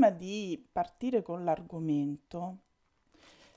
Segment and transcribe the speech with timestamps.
[0.00, 2.58] prima di partire con l'argomento,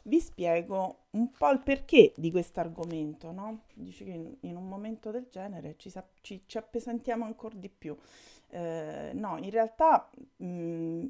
[0.03, 3.61] vi spiego un po' il perché di questo argomento, no?
[3.73, 7.95] Dice che in, in, un momento del genere ci, ci, ci appesantiamo ancora di più.
[8.49, 11.05] Eh, no, in realtà mh, mm,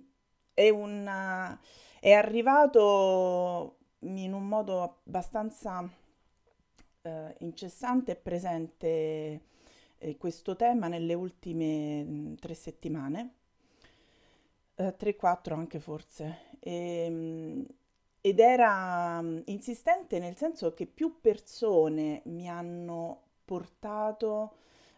[0.54, 1.60] è, una,
[2.00, 5.90] è arrivato in un modo abbastanza
[7.02, 9.42] eh, incessante e presente
[9.98, 13.34] eh, questo tema nelle ultime mh, mm, tre settimane,
[14.76, 16.58] eh, 3-4 anche forse.
[16.60, 17.66] E, ehm,
[18.22, 24.56] ed era mm, insistente nel senso che più persone mi hanno portato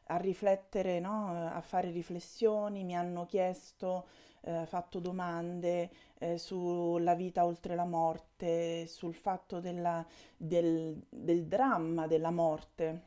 [0.08, 1.48] a riflettere, no?
[1.48, 4.06] a fare riflessioni, mi hanno chiesto,
[4.42, 10.06] eh, fatto domande eh, sulla vita oltre la morte, sul fatto della,
[10.38, 13.02] del, del, dramma della morte.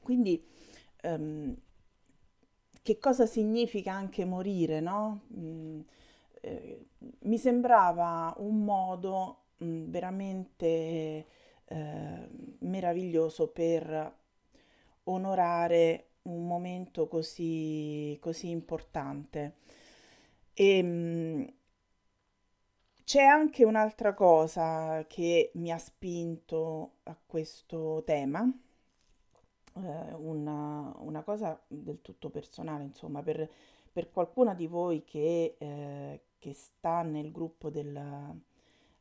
[0.00, 0.46] Quindi
[1.02, 1.56] ehm,
[2.84, 5.22] che cosa significa anche morire, no?
[5.36, 5.80] Mm,
[6.42, 6.86] eh,
[7.20, 11.26] mi sembrava un modo mm, veramente
[11.66, 12.28] eh,
[12.60, 14.14] meraviglioso per
[15.04, 19.54] onorare un momento così, così importante.
[20.54, 21.44] E, mm,
[23.04, 28.50] c'è anche un'altra cosa che mi ha spinto a questo tema,
[29.74, 33.48] una, una, cosa del tutto personale, insomma, per,
[33.92, 38.34] per qualcuna di voi che, eh, che sta nel gruppo della,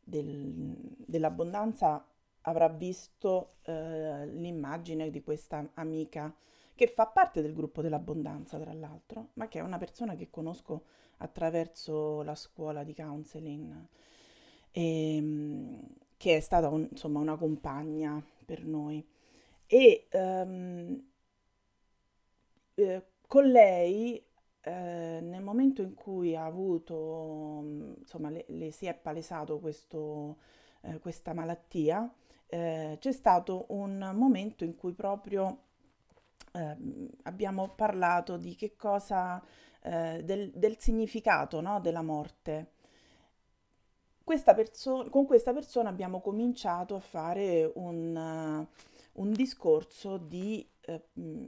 [0.03, 2.05] del, dell'abbondanza
[2.41, 6.33] avrà visto eh, l'immagine di questa amica
[6.75, 10.85] che fa parte del gruppo dell'abbondanza, tra l'altro, ma che è una persona che conosco
[11.17, 13.87] attraverso la scuola di counseling,
[14.71, 15.81] e, ehm,
[16.17, 19.05] che è stata un, insomma una compagna per noi.
[19.73, 21.03] E um,
[22.75, 24.23] eh, con lei
[24.61, 30.37] eh, nel momento in cui ha avuto, mm, insomma, le, le si è palesato questo,
[30.81, 32.07] eh, questa malattia,
[32.45, 35.63] eh, c'è stato un momento in cui proprio
[36.51, 39.43] ehm, abbiamo parlato di che cosa,
[39.81, 42.73] eh, del, del, significato no, della morte.
[44.23, 48.67] Questa perso- con questa persona abbiamo cominciato a fare un, uh,
[49.13, 51.47] un discorso di uh,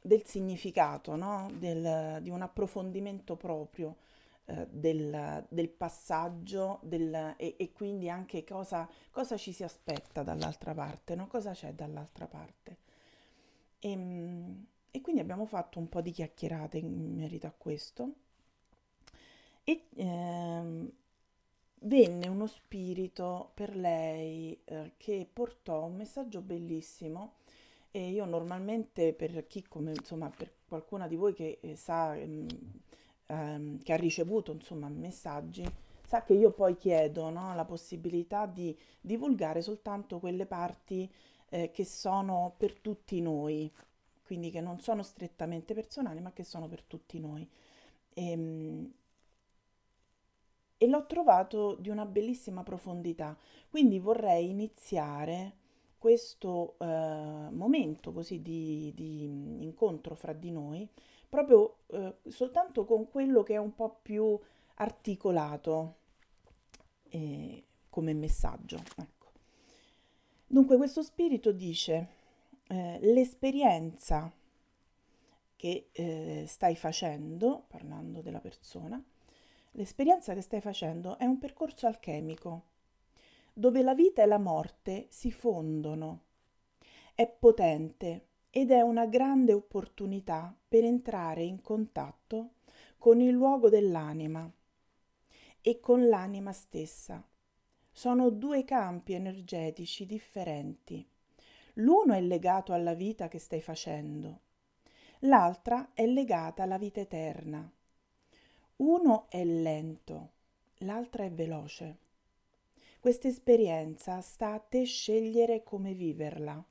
[0.00, 1.50] del significato, no?
[1.54, 3.96] del, di un approfondimento proprio
[4.46, 10.72] eh, del, del, passaggio del, e, e, quindi anche cosa, cosa, ci si aspetta dall'altra
[10.74, 11.26] parte, no?
[11.26, 12.78] cosa c'è dall'altra parte.
[13.78, 18.12] E, ehm, e, quindi abbiamo fatto un po' di chiacchierate in merito a questo
[19.64, 20.90] e ehm,
[21.82, 27.34] venne uno spirito per lei eh, che portò un messaggio bellissimo.
[27.90, 32.46] E io normalmente per chi come insomma per qualcuna di voi che eh, sa ehm,
[33.26, 35.64] ehm, che ha ricevuto insomma messaggi
[36.08, 41.10] sa che io poi chiedo no, la possibilità di divulgare soltanto quelle parti
[41.50, 43.70] eh, che sono per tutti noi.
[44.24, 47.46] Quindi che non sono strettamente personali ma che sono per tutti noi.
[48.14, 48.92] E, ehm,
[50.78, 53.36] e l'ho trovato di una bellissima profondità
[53.68, 55.56] quindi vorrei iniziare
[55.98, 56.86] questo eh,
[57.50, 59.24] momento così di, di,
[59.64, 60.88] incontro fra di noi
[61.28, 64.38] proprio eh, soltanto con quello che è un po' più
[64.74, 65.96] articolato
[67.10, 68.76] eh, come messaggio.
[68.96, 69.26] Ecco.
[70.46, 72.08] Dunque questo spirito dice
[72.68, 74.32] eh, l'esperienza
[75.56, 79.02] che eh, stai facendo, parlando della persona,
[79.72, 82.68] l'esperienza che stai facendo è un percorso alchemico
[83.58, 86.26] dove la vita e la morte si fondono.
[87.12, 92.50] È potente ed è una grande opportunità per entrare in contatto
[92.98, 94.48] con il luogo dell'anima
[95.60, 97.20] e con l'anima stessa.
[97.90, 101.04] Sono due campi energetici differenti.
[101.74, 104.40] L'uno è legato alla vita che stai facendo,
[105.20, 107.68] l'altra è legata alla vita eterna.
[108.80, 110.30] Uno è lento,
[110.78, 111.98] l'altra è veloce.
[113.00, 116.64] Questa esperienza sta a te scegliere come viverla.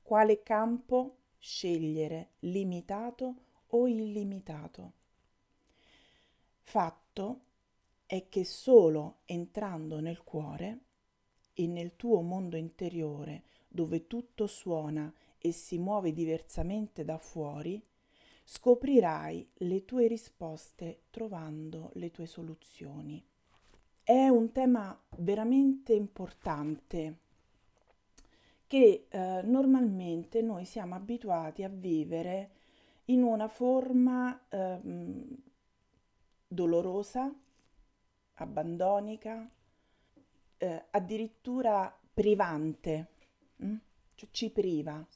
[0.00, 3.34] Quale campo scegliere, limitato
[3.66, 4.92] o illimitato?
[6.60, 7.40] Fatto
[8.06, 10.78] è che solo entrando nel cuore
[11.52, 17.84] e nel tuo mondo interiore, dove tutto suona e si muove diversamente da fuori,
[18.44, 23.24] scoprirai le tue risposte trovando le tue soluzioni.
[24.02, 27.18] È un tema veramente importante
[28.66, 32.50] che eh, normalmente noi siamo abituati a vivere
[33.06, 34.80] in una forma eh,
[36.46, 37.34] dolorosa,
[38.34, 39.48] abbandonica,
[40.56, 43.08] eh, addirittura privante,
[43.62, 43.76] mm?
[44.14, 45.06] cioè ci priva.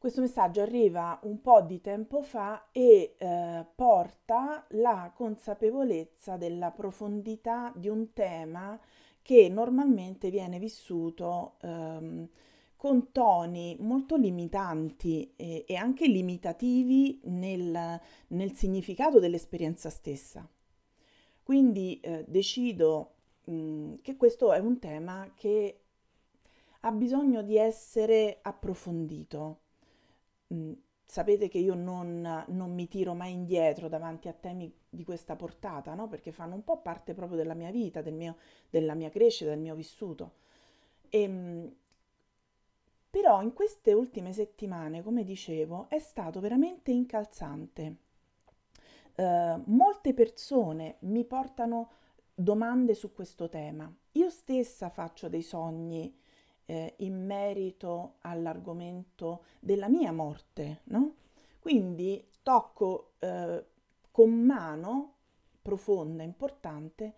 [0.00, 7.70] Questo messaggio arriva un po' di tempo fa e eh, porta la consapevolezza della profondità
[7.76, 8.80] di un tema
[9.20, 12.26] che normalmente viene vissuto ehm,
[12.76, 20.48] con toni molto limitanti e, e anche limitativi nel, nel, significato dell'esperienza stessa.
[21.42, 25.80] Quindi eh, decido mh, che questo è un tema che
[26.80, 29.68] ha bisogno di essere approfondito
[30.54, 30.72] mh,
[31.04, 35.94] sapete che io non, non, mi tiro mai indietro davanti a temi di questa portata,
[35.94, 36.08] no?
[36.08, 38.36] perché fanno un po' parte proprio della mia vita, del mio,
[38.70, 40.34] della mia crescita, del mio vissuto.
[41.08, 41.74] E, ehm,
[43.10, 47.96] però in queste ultime settimane, come dicevo, è stato veramente incalzante.
[49.16, 51.90] Uh, molte persone mi portano
[52.32, 53.92] domande su questo tema.
[54.12, 56.16] Io stessa faccio dei sogni
[56.70, 61.14] eh, in merito all'argomento della mia morte, no?
[61.58, 63.64] Quindi tocco eh,
[64.12, 65.14] con mano
[65.60, 67.14] profonda, importante,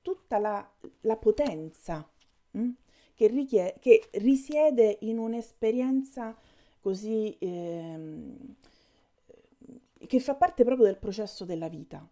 [0.00, 0.66] tutta la,
[1.02, 2.08] la potenza
[2.52, 2.70] hm?
[3.14, 6.34] che, richie- che, risiede in un'esperienza
[6.80, 8.54] così ehm,
[10.06, 12.06] che fa parte proprio del processo della vita,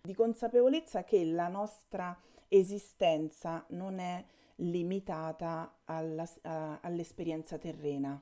[0.00, 2.18] di consapevolezza che la nostra
[2.48, 4.24] esistenza non è
[4.58, 8.20] limitata alla, a, all'esperienza terrena.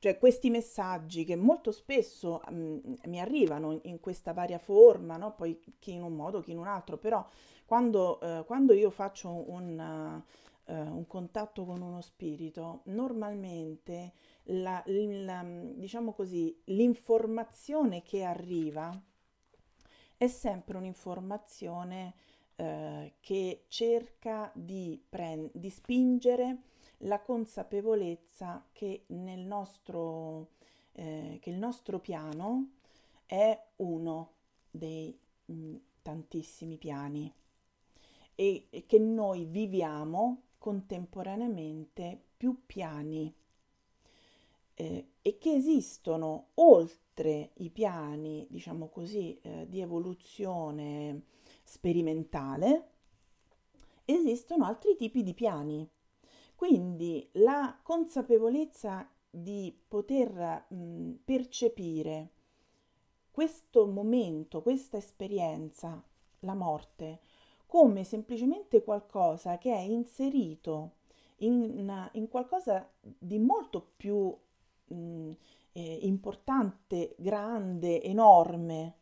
[0.00, 5.34] Cioè questi messaggi che molto spesso mh, mm, mi arrivano in questa varia forma, no?
[5.34, 7.26] poi chi in un modo, chi in un altro, però
[7.64, 10.22] quando, eh, quando io faccio un,
[10.66, 14.12] uh, un, contatto con uno spirito, normalmente
[14.44, 18.98] la, la, diciamo così, l'informazione che arriva
[20.16, 22.14] è sempre un'informazione
[22.60, 26.62] eh, che cerca di, prend- di spingere
[27.02, 30.54] la consapevolezza che, nel nostro,
[30.92, 32.70] eh, che il nostro piano
[33.26, 34.32] è uno
[34.68, 37.32] dei mh, mm, tantissimi piani
[38.34, 43.32] e, e che noi viviamo contemporaneamente più piani
[44.74, 51.36] eh, e che esistono oltre i piani, diciamo così, eh, di evoluzione
[51.68, 52.88] sperimentale,
[54.06, 55.88] esistono altri tipi di piani.
[56.54, 62.32] Quindi la consapevolezza di poter mh, percepire
[63.30, 66.02] questo momento, questa esperienza,
[66.40, 67.20] la morte,
[67.66, 70.94] come semplicemente qualcosa che è inserito
[71.38, 74.34] in, in qualcosa di molto più
[74.86, 75.30] mh,
[75.72, 78.97] eh, importante, grande, enorme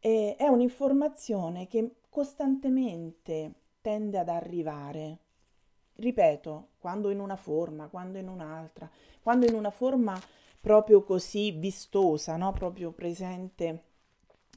[0.00, 5.18] e è un'informazione che costantemente tende ad arrivare.
[5.94, 8.90] Ripeto, quando in una forma, quando in un'altra,
[9.22, 10.18] quando in una forma
[10.60, 12.52] proprio così vistosa, no?
[12.52, 13.84] proprio presente,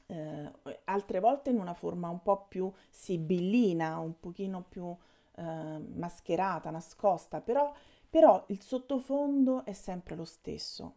[0.08, 0.52] eh,
[0.86, 4.96] altre volte in una forma un po' più sibillina, un pochino più
[5.36, 7.72] eh, mascherata, nascosta, però,
[8.10, 10.94] però il sottofondo è sempre lo stesso,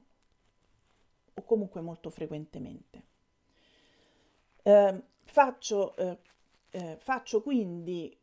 [1.34, 3.10] o comunque molto frequentemente.
[4.62, 6.18] Eh, faccio, eh,
[6.70, 8.16] eh, faccio, quindi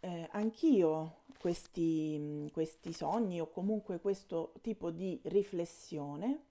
[0.00, 6.44] eh, anch'io questi, questi sogni o comunque questo tipo di riflessione,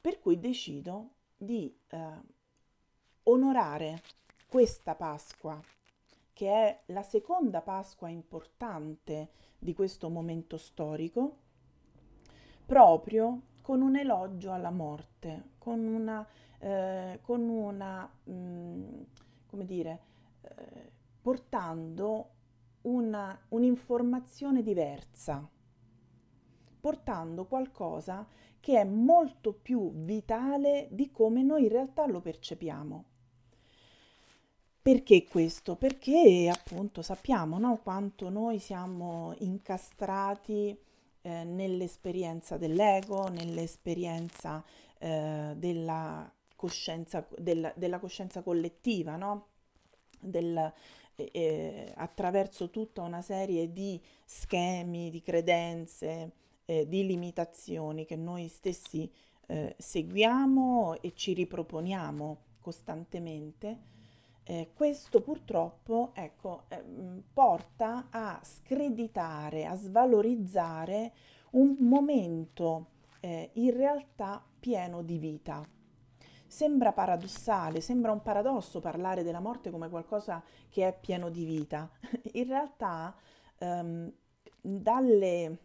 [0.00, 2.20] per cui decido di eh,
[3.24, 4.02] onorare
[4.48, 5.60] questa Pasqua,
[6.32, 11.36] che è la seconda Pasqua importante di questo momento storico,
[12.66, 16.26] proprio con un elogio alla morte, con una
[16.60, 19.02] eh, con una, mh, mm,
[19.46, 20.00] come dire,
[20.42, 20.90] eh,
[21.20, 22.28] portando
[22.82, 25.46] una, un'informazione diversa,
[26.80, 28.26] portando qualcosa
[28.60, 33.04] che è molto più vitale di come noi in realtà lo percepiamo.
[34.82, 35.76] Perché questo?
[35.76, 40.78] Perché appunto sappiamo no, quanto noi siamo incastrati
[41.22, 44.64] eh, nell'esperienza dell'ego, nell'esperienza
[44.98, 49.46] eh, della coscienza, del, della coscienza collettiva, no?
[50.20, 50.72] Del,
[51.14, 56.32] eh, attraverso tutta una serie di schemi, di credenze,
[56.64, 59.10] eh, di limitazioni che noi stessi
[59.46, 63.88] eh, seguiamo e ci riproponiamo costantemente.
[64.50, 66.82] Eh, questo purtroppo ecco, eh,
[67.32, 71.12] porta a screditare, a svalorizzare
[71.50, 72.86] un momento
[73.20, 75.64] eh, in realtà pieno di vita
[76.48, 81.88] sembra paradossale, sembra un paradosso parlare della morte come qualcosa che è pieno di vita.
[82.32, 83.14] In realtà,
[83.58, 84.12] um,
[84.60, 85.58] dalle,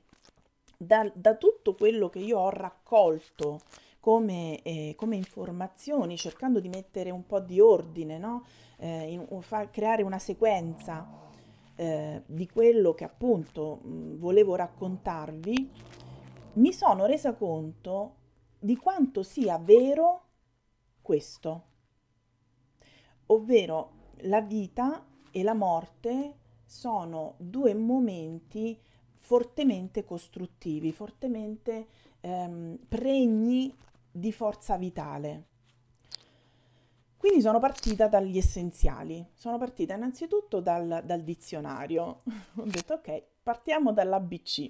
[0.78, 3.62] da, da, tutto quello che io ho raccolto
[4.00, 8.46] come, eh, come, informazioni, cercando di mettere un po' di ordine, no?
[8.78, 11.08] Eh, in, fa, creare una sequenza
[11.76, 15.72] eh, di quello che appunto mh, volevo raccontarvi,
[16.54, 18.16] mi sono resa conto
[18.60, 20.24] di quanto sia vero
[21.02, 21.64] questo,
[23.28, 28.80] ovvero la vita e la morte sono due momenti
[29.16, 31.88] fortemente costruttivi, fortemente
[32.22, 33.76] ehm, pregni
[34.12, 35.48] di forza vitale.
[37.26, 42.22] Quindi sono partita dagli essenziali, sono partita innanzitutto dal, dal dizionario.
[42.58, 44.70] Ho detto ok, partiamo dall'ABC,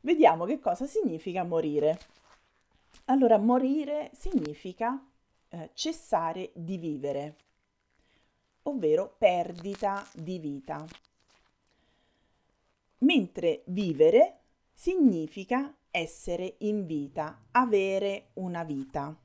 [0.00, 2.00] vediamo che cosa significa morire.
[3.04, 5.00] Allora, morire significa
[5.50, 7.36] eh, cessare di vivere,
[8.62, 10.84] ovvero perdita di vita.
[12.98, 14.40] Mentre vivere
[14.72, 19.16] significa essere in vita, avere una vita,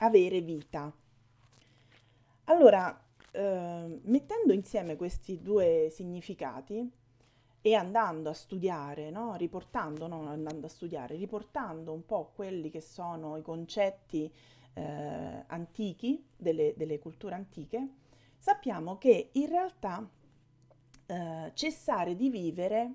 [0.00, 0.92] avere vita.
[2.48, 2.96] Allora,
[3.32, 6.88] eh, mettendo insieme questi due significati
[7.60, 9.34] e andando a studiare, no?
[9.34, 14.32] riportando, non andando a studiare, riportando un po' quelli che sono i concetti
[14.74, 17.88] eh, antichi, delle, delle, culture antiche,
[18.38, 20.08] sappiamo che in realtà
[21.06, 22.94] eh, cessare di vivere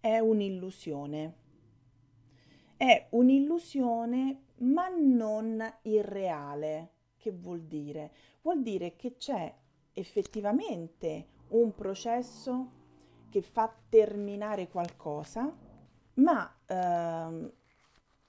[0.00, 1.34] è un'illusione.
[2.76, 6.90] È un'illusione ma non irreale.
[7.16, 8.10] Che vuol dire?
[8.42, 9.54] Vuol dire che c'è
[9.92, 12.78] effettivamente un processo
[13.28, 15.52] che fa terminare qualcosa,
[16.14, 17.52] ma ehm,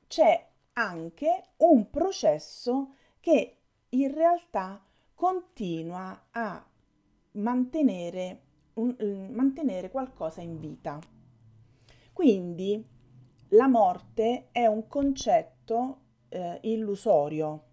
[0.07, 3.57] c'è anche un processo che
[3.89, 6.65] in realtà continua a
[7.33, 8.41] mantenere,
[8.73, 10.99] un, mantenere qualcosa in vita.
[12.11, 12.85] Quindi
[13.49, 15.99] la morte è un concetto
[16.29, 17.69] eh, illusorio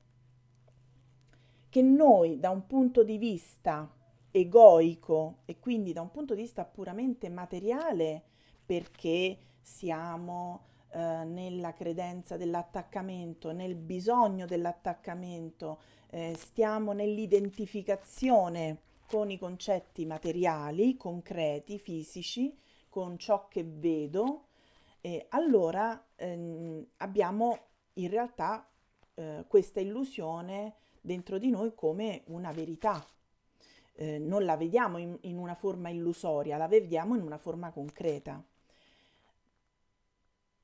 [1.68, 3.90] che noi da un punto di vista
[4.30, 8.22] egoico e quindi da un punto di vista puramente materiale
[8.64, 20.04] perché siamo eh, nella credenza dell'attaccamento, nel bisogno dell'attaccamento, eh, stiamo nell'identificazione con i concetti
[20.04, 22.56] materiali, concreti, fisici,
[22.88, 24.48] con ciò che vedo,
[25.00, 27.58] eh, allora ehm, abbiamo
[27.94, 28.68] in realtà
[29.14, 30.74] eh, questa illusione
[31.08, 33.04] dentro di noi come una verità.
[33.94, 38.44] Eh, non la vediamo in, in una forma illusoria, la vediamo in una forma concreta.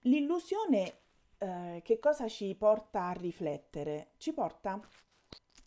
[0.03, 0.99] L'illusione
[1.39, 4.11] eh, che cosa ci porta a riflettere?
[4.19, 4.81] Ci porta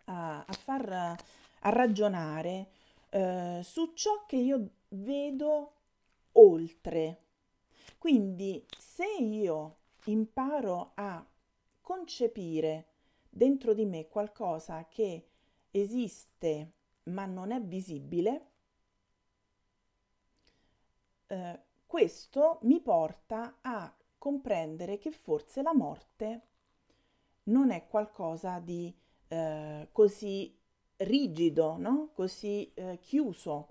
[0.05, 1.17] a, a far
[1.61, 2.69] a ragionare
[3.09, 5.73] eh, su ciò che io vedo
[6.33, 7.23] oltre.
[7.97, 11.25] Quindi se io imparo a
[11.81, 12.86] concepire
[13.37, 15.27] dentro di me qualcosa che
[15.69, 16.71] esiste
[17.03, 18.45] ma non è visibile,
[21.27, 26.41] eh, questo mi porta a comprendere che forse la morte
[27.43, 28.93] non è qualcosa di
[29.27, 30.53] eh, così
[30.97, 32.09] rigido, no?
[32.13, 33.67] così eh, chiuso.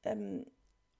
[0.00, 0.42] Ehm,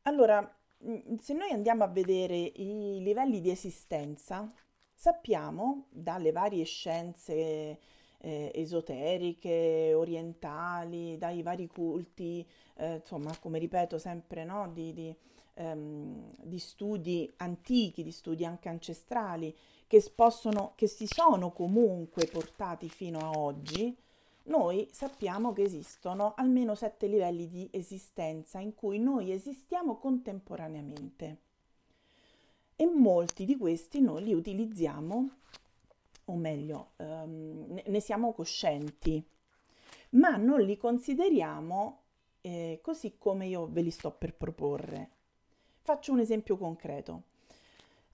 [0.02, 4.52] allora, mm, se noi andiamo a vedere i livelli di esistenza,
[4.96, 7.78] sappiamo dalle varie scienze
[8.18, 12.44] eh, esoteriche, orientali, dai vari culti,
[12.76, 14.68] eh, insomma, come ripeto sempre, no?
[14.72, 15.16] di, di
[15.56, 19.54] ehm, di studi antichi, di studi anche ancestrali,
[19.86, 23.96] che, possono, che si sono comunque portati fino a oggi,
[24.44, 31.38] noi sappiamo che esistono almeno sette livelli di esistenza in cui noi esistiamo contemporaneamente
[32.76, 35.30] e molti di questi noi li utilizziamo,
[36.26, 39.24] o meglio, um, ne siamo coscienti,
[40.10, 42.02] ma non li consideriamo
[42.42, 45.10] eh, così come io ve li sto per proporre.
[45.80, 47.22] Faccio un esempio concreto.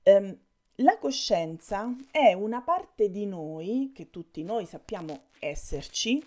[0.05, 0.39] Um,
[0.77, 6.23] la coscienza è una parte di noi, che tutti noi sappiamo esserci,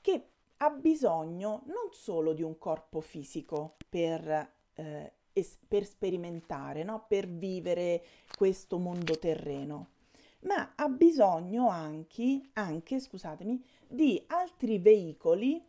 [0.00, 0.28] che
[0.58, 7.04] ha bisogno non solo di un corpo fisico per, eh, es- per sperimentare, no?
[7.06, 8.02] per vivere
[8.34, 9.88] questo mondo terreno,
[10.40, 15.62] ma ha bisogno anche, anche scusatemi, di altri veicoli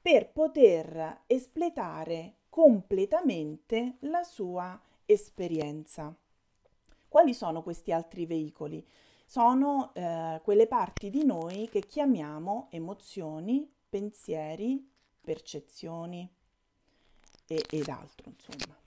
[0.00, 6.14] per poter espletare completamente la sua esperienza.
[7.08, 8.84] Quali sono questi altri veicoli?
[9.26, 14.88] sono eh, quelle parti di noi che chiamiamo emozioni, pensieri,
[15.20, 16.28] percezioni
[17.46, 18.83] e, ed altro, insomma.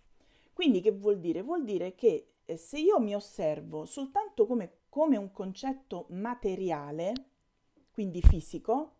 [0.58, 1.44] Quindi che vuol dire?
[1.44, 7.14] Vuol dire che eh, se io mi osservo soltanto come, come un concetto materiale,
[7.92, 8.94] quindi fisico,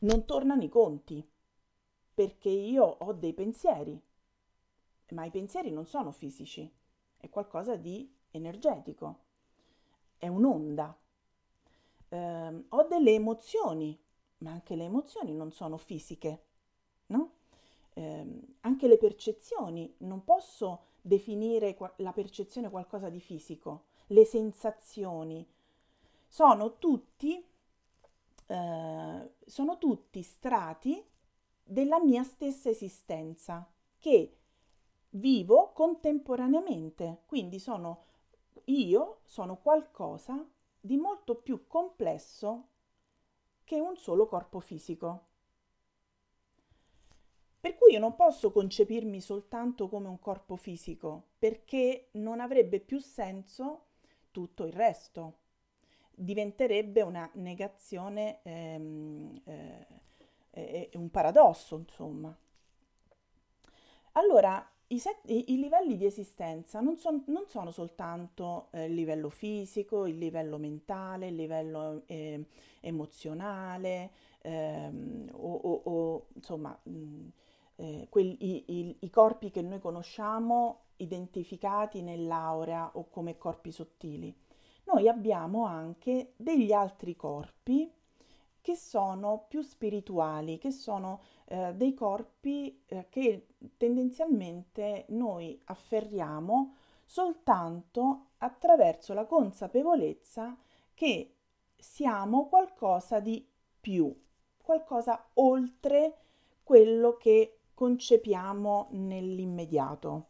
[0.00, 1.26] non tornano i conti,
[2.12, 3.98] perché io ho dei pensieri,
[5.12, 6.70] ma i pensieri non sono fisici,
[7.16, 9.20] è qualcosa di energetico,
[10.18, 10.94] è un'onda.
[12.10, 13.98] Eh, ho delle emozioni,
[14.40, 16.44] ma anche le emozioni non sono fisiche,
[17.06, 17.35] no?
[17.98, 25.48] Eh, anche le percezioni, non posso definire la percezione qualcosa di fisico, le sensazioni,
[26.26, 27.42] sono tutti,
[28.46, 31.02] eh, sono tutti strati
[31.62, 34.36] della mia stessa esistenza che
[35.10, 38.04] vivo contemporaneamente, quindi sono
[38.64, 40.46] io, sono qualcosa
[40.78, 42.68] di molto più complesso
[43.64, 45.24] che un solo corpo fisico.
[47.66, 53.00] Per cui io non posso concepirmi soltanto come un corpo fisico, perché non avrebbe più
[53.00, 53.86] senso
[54.30, 55.38] tutto il resto.
[56.14, 59.86] Diventerebbe una negazione, ehm, eh,
[60.50, 62.38] eh, un paradosso, insomma.
[64.12, 68.94] Allora, i, set, i, i, livelli di esistenza non, son, non sono soltanto eh, il
[68.94, 72.44] livello fisico, il livello mentale, il livello eh,
[72.78, 77.28] emozionale ehm, o, o, o, insomma mh,
[77.76, 84.34] eh, quelli, i, i, corpi che noi conosciamo identificati nell'aurea o come corpi sottili.
[84.84, 87.92] Noi abbiamo anche degli altri corpi
[88.60, 98.30] che sono più spirituali, che sono eh, dei corpi eh, che tendenzialmente noi afferriamo soltanto
[98.38, 100.56] attraverso la consapevolezza
[100.94, 101.34] che
[101.76, 103.46] siamo qualcosa di
[103.80, 104.12] più,
[104.60, 106.16] qualcosa oltre
[106.64, 110.28] quello che concepiamo nell'immediato.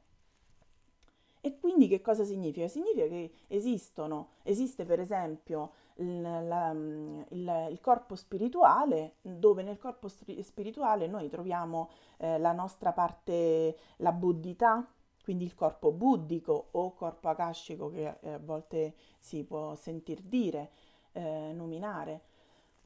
[1.41, 2.67] E quindi che cosa significa?
[2.67, 11.07] Significa che esistono, esiste per esempio il, il, il corpo spirituale, dove nel corpo spirituale
[11.07, 14.85] noi troviamo eh, la nostra parte, la buddhità,
[15.23, 20.71] quindi il corpo buddico o corpo akashico che eh, a volte si può sentir dire,
[21.13, 22.23] eh, nominare,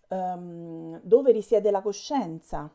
[0.09, 2.71] um, dove risiede la coscienza.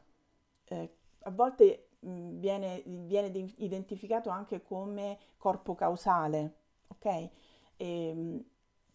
[1.28, 6.56] A volte viene, viene identificato anche come corpo causale,
[6.88, 7.06] ok?
[7.06, 7.32] E,
[7.78, 8.44] ehm,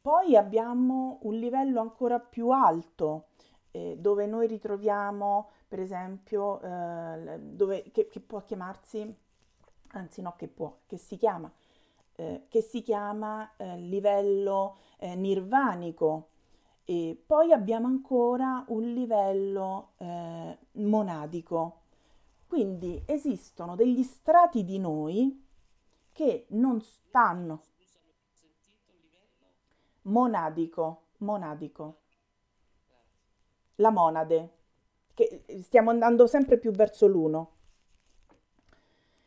[0.01, 3.27] poi abbiamo un livello ancora più alto
[3.73, 9.15] eh, dove noi ritroviamo, per esempio, eh, dove, che, che, può chiamarsi,
[9.89, 11.53] anzi no, che può, che si chiama,
[12.17, 16.29] eh, che si chiama eh, livello eh, nirvanico.
[16.85, 21.80] E poi abbiamo ancora un livello eh, monadico,
[22.51, 25.47] quindi esistono degli strati di noi
[26.11, 27.63] che non stanno
[30.03, 32.01] monadico, monadico.
[33.77, 34.57] La monade,
[35.15, 37.53] che stiamo andando sempre più verso l'uno.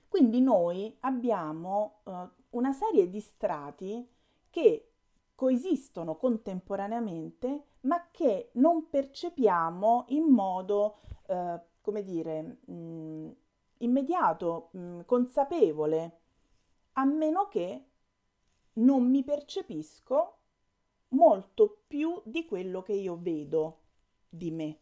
[0.09, 4.05] Quindi noi abbiamo uh, una serie di strati
[4.49, 4.91] che
[5.33, 13.29] coesistono contemporaneamente, ma che non percepiamo in modo uh, come dire, mh, mm,
[13.79, 16.19] immediato, mh, mm, consapevole,
[16.93, 17.85] a meno che
[18.75, 20.37] non mi percepisco
[21.09, 23.81] molto più di quello che io vedo
[24.29, 24.77] di me.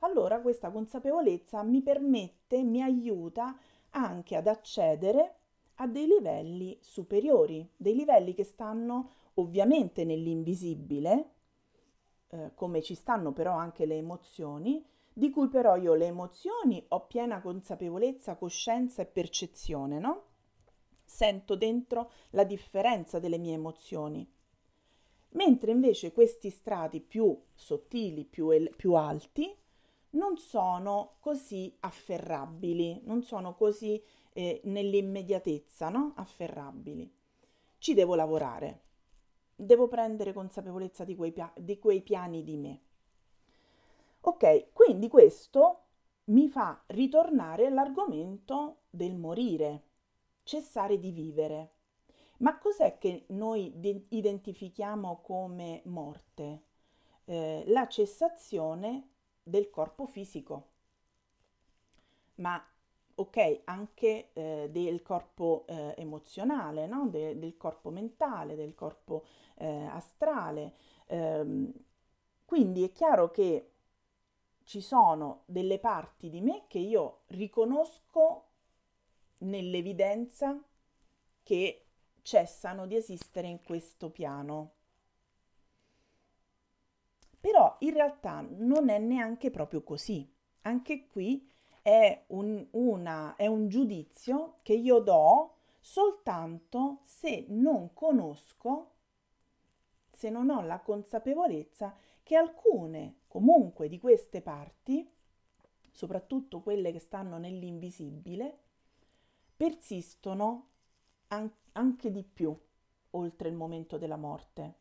[0.00, 3.58] Allora questa consapevolezza mi permette, mi aiuta
[3.90, 5.36] anche ad accedere
[5.76, 11.30] a dei livelli superiori, dei livelli che stanno ovviamente nell'invisibile,
[12.28, 14.84] eh, come ci stanno però anche le emozioni,
[15.18, 20.22] di cui però io le emozioni ho piena consapevolezza, coscienza e percezione, no?
[21.04, 24.24] Sento dentro la differenza delle mie emozioni.
[25.30, 29.52] Mentre invece questi strati più sottili, più, el- più alti,
[30.10, 34.00] non sono così afferrabili, non sono così
[34.34, 36.12] eh, nell'immediatezza, no?
[36.14, 37.12] Afferrabili.
[37.78, 38.82] Ci devo lavorare,
[39.56, 42.80] devo prendere consapevolezza di quei, pia- di quei piani di me.
[44.20, 45.82] Ok, quindi questo
[46.26, 49.82] mi fa ritornare all'argomento del morire,
[50.44, 51.72] cessare di vivere.
[52.38, 53.72] Ma cos'è che noi
[54.10, 56.62] identifichiamo come morte?
[57.24, 59.08] Eh, la cessazione
[59.42, 60.66] del corpo fisico.
[62.36, 62.62] Ma
[63.16, 67.08] ok, anche eh, del corpo eh, emozionale, no?
[67.08, 69.24] De- del corpo mentale, del corpo
[69.56, 70.74] eh, astrale.
[71.06, 71.72] Ehm,
[72.44, 73.72] quindi è chiaro che
[74.68, 78.48] ci sono delle parti di me che io riconosco
[79.38, 80.62] nell'evidenza
[81.42, 81.86] che
[82.20, 84.72] cessano di esistere in questo piano.
[87.40, 90.30] Però in realtà non è neanche proprio così.
[90.62, 91.50] Anche qui
[91.80, 98.90] è un, una, è un giudizio che io do soltanto se non conosco,
[100.10, 105.08] se non ho la consapevolezza che alcune comunque di queste parti,
[105.92, 108.58] soprattutto quelle che stanno nell'invisibile,
[109.56, 110.68] persistono
[111.28, 112.56] an- anche di più
[113.10, 114.74] oltre il momento della morte.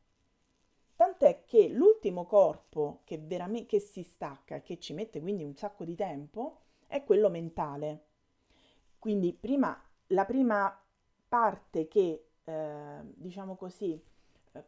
[0.95, 5.83] Tant'è che l'ultimo corpo che, veramente, che si stacca, che ci mette quindi un sacco
[5.85, 8.05] di tempo, è quello mentale.
[8.97, 10.75] Quindi prima, la prima
[11.27, 14.01] parte che, eh, diciamo così,
[14.53, 14.63] eh,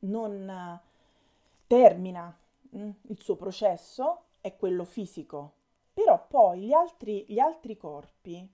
[0.00, 0.80] non
[1.66, 2.38] termina
[2.70, 5.54] il suo processo è quello fisico,
[5.92, 8.48] però poi gli altri, gli altri corpi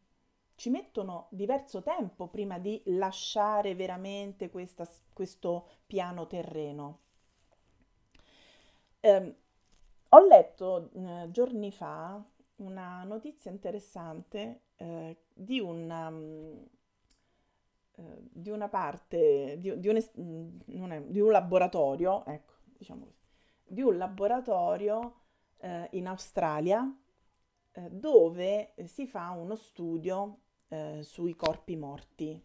[0.56, 7.00] ci mettono diverso tempo prima di lasciare veramente questa, questo piano terreno.
[9.00, 9.36] Eh,
[10.08, 12.24] ho letto eh, giorni fa
[12.56, 16.66] una notizia interessante eh, di, una, um,
[17.96, 20.48] eh, di, una, parte, di, di, un, mm,
[21.08, 23.23] di, un, laboratorio, ecco, diciamo così,
[23.74, 25.20] di un laboratorio
[25.58, 26.90] eh, in Australia
[27.72, 32.42] eh, dove si fa uno studio eh, sui corpi morti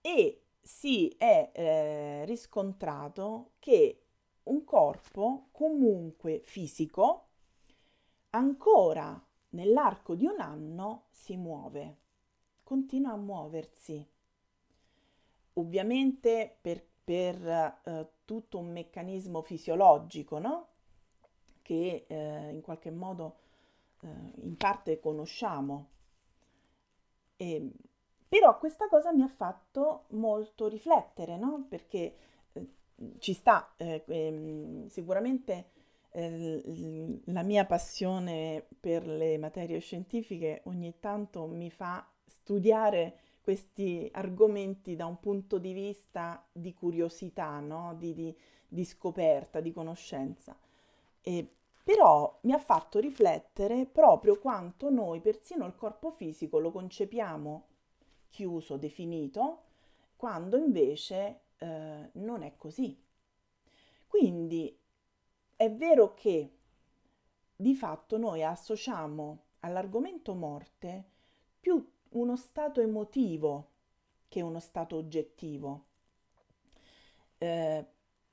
[0.00, 4.04] e si è eh, riscontrato che
[4.44, 7.28] un corpo comunque fisico
[8.30, 11.98] ancora nell'arco di un anno si muove,
[12.62, 14.08] continua a muoversi.
[15.54, 20.68] Ovviamente per, per eh, tutto un meccanismo fisiologico, no?
[21.60, 23.38] Che eh, in qualche modo
[24.02, 24.06] eh,
[24.42, 25.88] in parte conosciamo.
[27.36, 27.68] E,
[28.28, 31.66] però questa cosa mi ha fatto molto riflettere, no?
[31.68, 32.16] Perché
[32.52, 32.68] eh,
[33.18, 35.70] ci sta eh, ehm, sicuramente
[36.10, 44.96] eh, la mia passione per le materie scientifiche ogni tanto mi fa studiare questi argomenti
[44.96, 47.94] da un punto di vista di curiosità, no?
[47.96, 48.36] di, di,
[48.68, 50.56] di, scoperta, di conoscenza.
[51.22, 57.66] E, però mi ha fatto riflettere proprio quanto noi, persino il corpo fisico, lo concepiamo
[58.28, 59.62] chiuso, definito,
[60.16, 62.96] quando invece eh, non è così.
[64.06, 64.78] Quindi
[65.56, 66.56] è vero che
[67.56, 71.04] di fatto noi associamo all'argomento morte
[71.60, 73.68] più uno stato emotivo
[74.28, 75.86] che uno stato oggettivo.
[77.38, 77.84] Eh,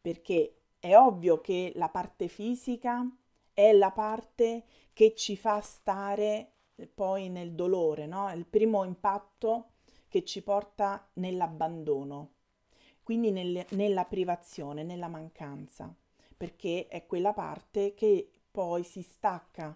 [0.02, 3.06] perché è ovvio che la parte fisica
[3.54, 6.52] è la parte che ci fa stare
[6.94, 8.32] poi nel dolore, no?
[8.32, 9.72] Il primo impatto
[10.08, 12.34] che ci porta nell'abbandono,
[13.04, 15.94] quindi nel, nella privazione, nella mancanza
[16.38, 19.76] perché è quella parte che poi si stacca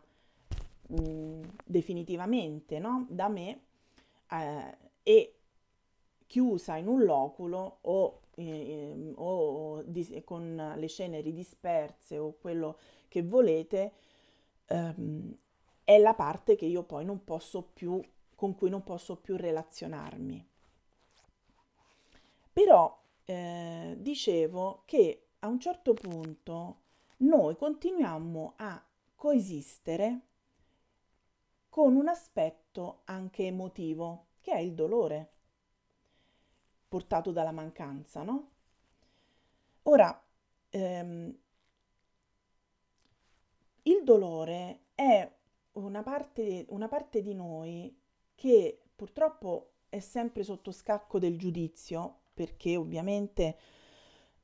[0.87, 3.07] mh, mm, definitivamente no?
[3.09, 3.61] da me
[4.31, 5.35] eh, e
[6.27, 13.23] chiusa in un loculo o, eh, o di, con le ceneri disperse o quello che
[13.23, 13.91] volete,
[14.67, 15.37] ehm,
[15.83, 18.01] è la parte che io poi non posso più,
[18.35, 20.47] con cui non posso più relazionarmi.
[22.53, 26.79] Però eh, dicevo che a un certo punto
[27.17, 28.81] noi continuiamo a
[29.15, 30.27] coesistere
[31.71, 35.29] con un aspetto anche emotivo, che è il dolore
[36.89, 38.49] portato dalla mancanza, no?
[39.83, 40.21] Ora,
[40.69, 41.37] ehm,
[43.83, 45.31] il dolore è
[45.73, 47.97] una parte, una parte di noi
[48.35, 53.57] che purtroppo è sempre sotto scacco del giudizio, perché ovviamente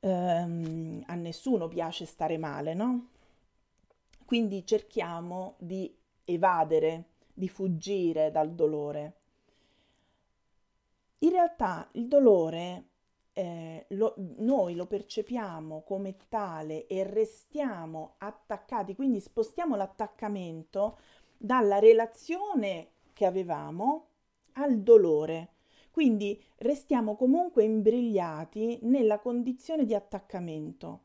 [0.00, 3.08] ehm, a nessuno piace stare male, no?
[4.24, 9.14] Quindi cerchiamo di evadere, di fuggire dal dolore.
[11.20, 12.86] In realtà il dolore
[13.32, 20.98] eh, lo, noi lo percepiamo come tale e restiamo attaccati, quindi spostiamo l'attaccamento
[21.36, 24.06] dalla relazione che avevamo
[24.54, 25.52] al dolore.
[25.92, 31.02] Quindi restiamo comunque imbrigliati nella condizione di attaccamento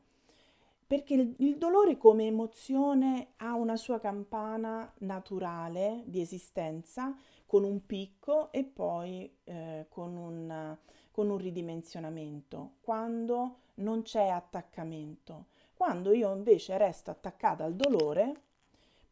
[0.94, 7.84] perché il, il, dolore come emozione ha una sua campana naturale di esistenza con un
[7.84, 10.76] picco e poi eh, con, un,
[11.10, 15.46] con un ridimensionamento, quando non c'è attaccamento.
[15.74, 18.42] Quando io invece resto attaccata al dolore,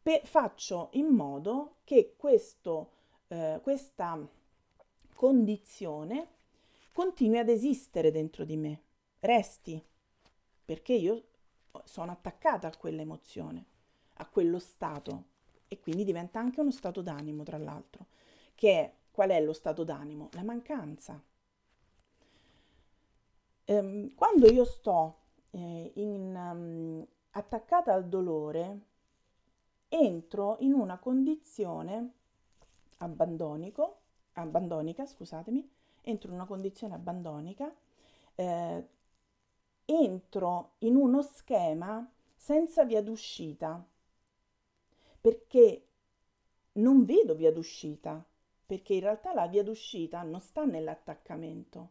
[0.01, 2.91] pe- faccio in modo che questo,
[3.27, 4.25] eh, questa
[5.13, 6.27] condizione
[6.93, 8.81] continui ad esistere dentro di me,
[9.19, 9.83] resti,
[10.63, 11.23] perché io
[11.85, 13.65] sono attaccata a quell'emozione,
[14.15, 15.31] a quello stato
[15.67, 18.05] e quindi diventa anche uno stato d'animo, tra l'altro,
[18.53, 20.29] che qual è lo stato d'animo?
[20.33, 21.19] La mancanza.
[23.65, 25.17] Ehm, quando io sto
[25.51, 28.81] eh, in, um, attaccata al dolore,
[29.89, 32.11] entro in una condizione
[32.97, 35.67] abbandonica, scusatemi,
[36.01, 37.73] entro in una condizione abbandonica,
[38.35, 38.87] eh,
[39.85, 43.85] entro in uno schema senza via d'uscita,
[45.21, 45.87] perché
[46.73, 48.25] non vedo via d'uscita,
[48.65, 51.89] perché in realtà la via d'uscita non sta nell'attaccamento,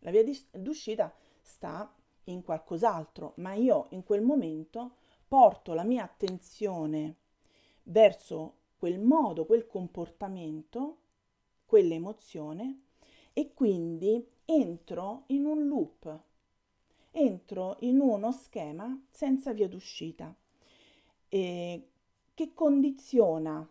[0.00, 1.92] la via d'uscita sta
[2.24, 7.16] in qualcos'altro, ma io in quel momento porto la mia attenzione
[7.84, 10.98] verso quel modo, quel comportamento,
[11.66, 12.82] quell'emozione
[13.32, 16.20] e quindi entro in un loop,
[17.12, 20.34] entro in uno schema senza via d'uscita
[21.28, 21.88] eh,
[22.34, 23.66] che condiziona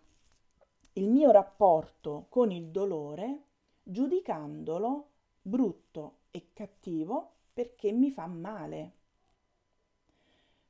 [0.93, 3.43] il mio rapporto con il dolore
[3.83, 5.09] giudicandolo
[5.41, 8.93] brutto e cattivo perché mi fa male.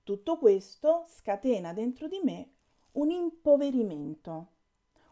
[0.04, 2.50] Tutto questo scatena dentro di me
[2.94, 4.48] un impoverimento,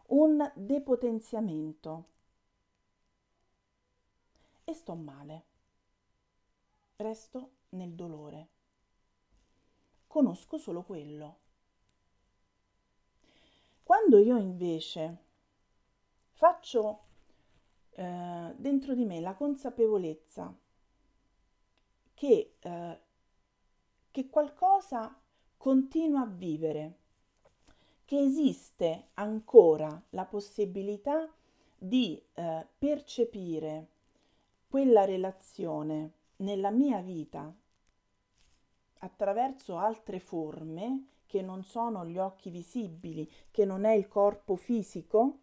[0.08, 2.06] un depotenziamento.
[4.64, 5.49] E sto male.
[7.02, 8.48] Resto nel dolore.
[10.06, 11.38] Conosco solo quello.
[13.84, 15.18] Quando io invece
[16.32, 17.04] faccio
[17.92, 20.54] eh, dentro di me la consapevolezza
[22.14, 23.00] che, eh,
[24.12, 25.18] che qualcosa
[25.56, 26.98] continua a vivere,
[28.04, 31.34] che esiste ancora la possibilità
[31.78, 33.88] di eh, percepire
[34.68, 37.54] quella relazione nella mia vita
[39.00, 45.40] attraverso altre forme che non sono gli occhi visibili, che non è il corpo fisico,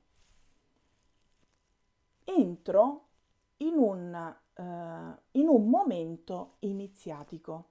[2.25, 3.05] entro
[3.59, 4.63] in un eh,
[5.33, 7.69] in un momento iniziatico,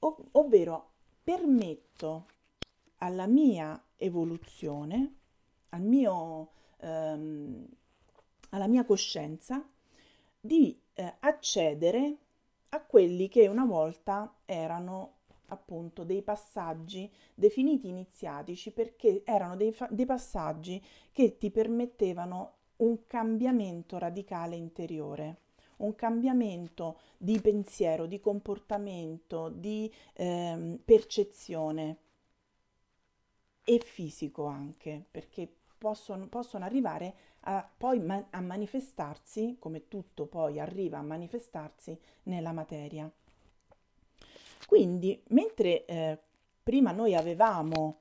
[0.00, 0.90] ov- ovvero
[1.22, 2.26] permetto
[2.98, 5.14] alla mia evoluzione,
[5.70, 7.66] al mio, ehm,
[8.50, 9.64] alla mia coscienza
[10.40, 12.16] di eh, accedere
[12.70, 15.14] a quelli che una volta erano
[15.46, 20.82] appunto dei passaggi definiti iniziatici perché erano dei, fa- dei passaggi
[21.12, 25.36] che ti permettevano un cambiamento radicale interiore,
[25.78, 31.96] un cambiamento di pensiero, di comportamento, di ehm, percezione
[33.64, 40.58] e fisico anche, perché possono, possono arrivare a, poi ma- a manifestarsi, come tutto poi
[40.58, 43.10] arriva a manifestarsi nella materia.
[44.66, 46.18] Quindi, mentre eh,
[46.62, 48.00] prima noi avevamo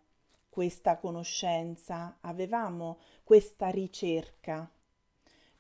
[0.50, 4.70] questa conoscenza, avevamo questa ricerca,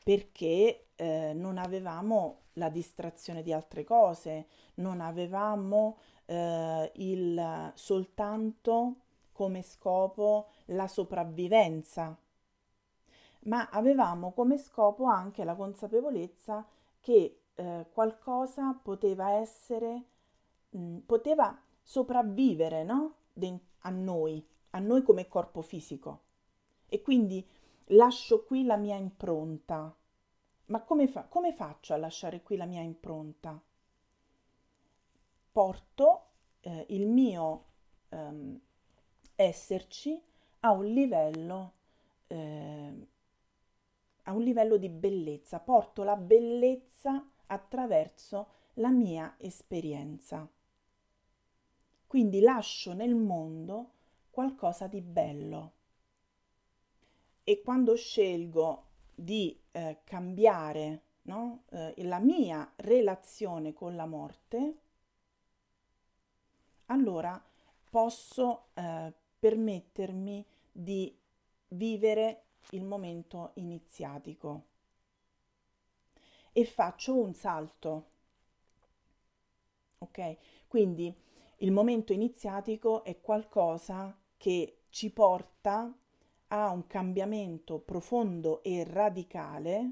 [0.03, 8.95] perché eh, non avevamo la distrazione di altre cose, non avevamo eh, il, soltanto
[9.37, 12.17] come scopo la sopravvivenza,
[13.43, 16.65] ma avevamo come scopo anche la consapevolezza
[16.99, 20.03] che eh, qualcosa poteva essere,
[20.69, 23.15] mh, poteva sopravvivere no?
[23.33, 26.21] De- a noi a noi come corpo fisico.
[26.87, 27.45] E quindi
[27.87, 29.95] lascio qui la mia impronta.
[30.67, 33.59] Ma come, fa- come faccio a lasciare qui la mia impronta?
[35.51, 36.27] Porto
[36.61, 37.65] eh, il mio
[38.09, 38.59] ehm,
[39.37, 40.21] esserci
[40.61, 41.73] a un livello
[42.27, 43.07] eh,
[44.27, 50.47] a un livello di bellezza, porto la bellezza attraverso la mia esperienza.
[52.05, 53.91] Quindi lascio nel mondo
[54.29, 55.71] qualcosa di bello.
[57.43, 58.83] E quando scelgo
[59.15, 64.77] di eh, cambiare no, eh, la mia relazione con la morte,
[66.87, 67.41] allora
[67.89, 71.15] posso eh, permettermi di
[71.69, 74.65] vivere il momento iniziatico
[76.51, 78.05] e faccio un salto.
[79.99, 80.37] Ok?
[80.67, 81.13] Quindi
[81.57, 85.95] il momento iniziatico è qualcosa che ci porta
[86.47, 89.91] a un cambiamento profondo e radicale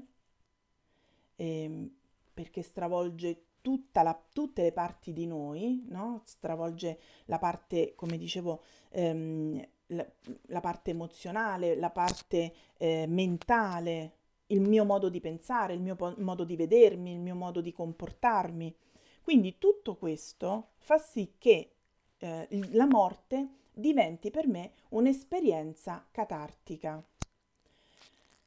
[1.36, 1.94] ehm,
[2.32, 3.45] perché stravolge
[3.92, 6.22] la, tutte le parti di noi, no?
[6.24, 10.06] stravolge la parte, come dicevo, ehm, la,
[10.46, 14.12] la, parte emozionale, la parte eh, mentale,
[14.48, 17.72] il mio modo di pensare, il mio po- modo di vedermi, il mio modo di
[17.72, 18.74] comportarmi.
[19.22, 21.72] Quindi tutto questo fa sì che
[22.18, 27.04] eh, la morte diventi per me un'esperienza catartica.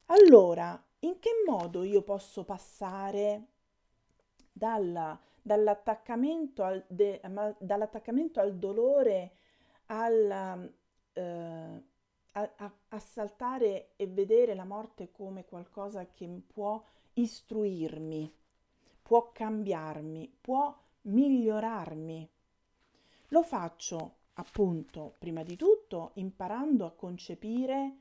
[0.06, 3.49] Allora, in che modo io posso passare
[4.52, 9.32] dalla, dall'attaccamento, al de, ma, dall'attaccamento al dolore
[9.86, 10.72] al,
[11.12, 11.82] eh,
[12.32, 16.82] a, a, a saltare e vedere la morte come qualcosa che può
[17.14, 18.32] istruirmi,
[19.02, 22.30] può cambiarmi, può migliorarmi.
[23.28, 27.96] Lo faccio appunto, prima di tutto, imparando a concepire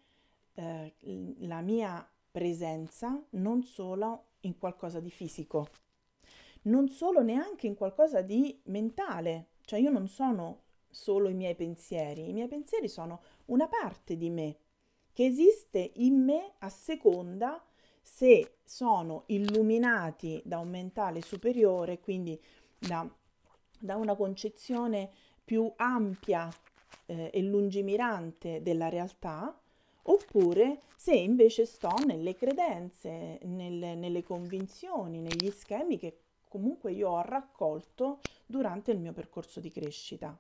[0.53, 0.95] eh,
[1.39, 5.67] la mia presenza non solo in qualcosa di fisico,
[6.63, 12.30] non solo neanche in qualcosa di mentale, cioè io non sono solo i miei pensieri,
[12.30, 14.58] i miei pensieri sono una parte di me
[15.13, 17.63] che esiste in me a seconda
[18.02, 22.39] se sono illuminati da un mentale superiore, quindi
[22.78, 23.08] da,
[23.78, 25.10] da una concezione
[25.43, 26.50] più ampia
[27.06, 29.60] eh, e lungimirante della realtà,
[30.04, 36.17] oppure se invece sto nelle credenze, nelle, nelle convinzioni, negli schemi che
[36.49, 40.38] comunque io ho raccolto durante il mio percorso di crescita.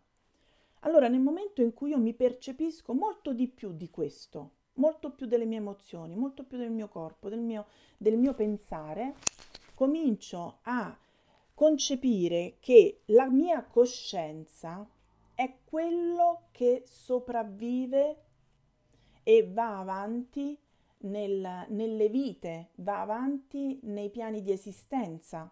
[0.81, 5.25] Allora, nel momento in cui io mi percepisco molto di più di questo, molto più
[5.25, 7.67] delle mie emozioni, molto più del mio corpo, del mio,
[7.97, 9.15] del mio pensare,
[9.75, 10.97] comincio a
[11.53, 14.87] concepire che la mia coscienza
[15.35, 18.23] è quello che sopravvive
[19.23, 20.57] e va avanti
[20.99, 25.51] nel, nelle vite, va avanti nei piani di esistenza.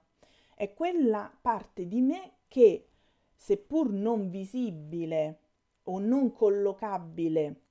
[0.60, 2.88] È quella parte di me che
[3.36, 5.40] seppur non visibile
[5.84, 7.62] o non collocabile,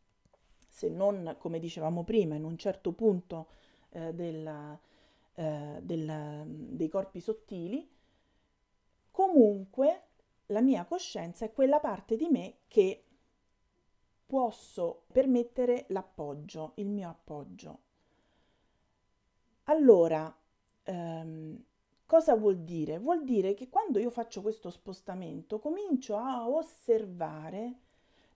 [0.69, 3.49] se non, come dicevamo prima, in un certo punto
[3.89, 4.79] eh, del,
[5.35, 7.91] eh, del, dei corpi sottili,
[9.11, 10.03] comunque
[10.47, 13.03] la mia coscienza è quella parte di me che
[14.25, 17.79] posso permettere l'appoggio, il mio appoggio.
[19.65, 20.33] Allora,
[20.85, 21.65] ehm,
[22.07, 22.99] Cosa vuol dire?
[23.01, 27.81] Vuol dire che quando io faccio questo spostamento comincio a osservare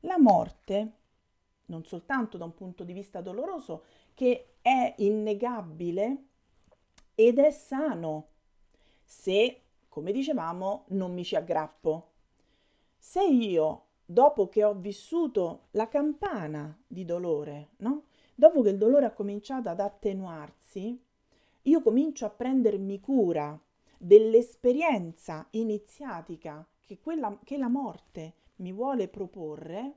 [0.01, 0.93] la morte,
[1.67, 6.25] non soltanto da un punto di vista doloroso, che è innegabile
[7.15, 8.29] ed è sano
[9.05, 12.09] se, come dicevamo, non mi ci aggrappo.
[12.99, 18.07] Se io, dopo che ho vissuto la campana di dolore, no?
[18.35, 21.01] dopo che il dolore ha cominciato ad attenuarsi,
[21.63, 23.59] io comincio a prendermi cura
[23.99, 29.95] dell'esperienza iniziatica che, quella, che la morte mi vuole proporre,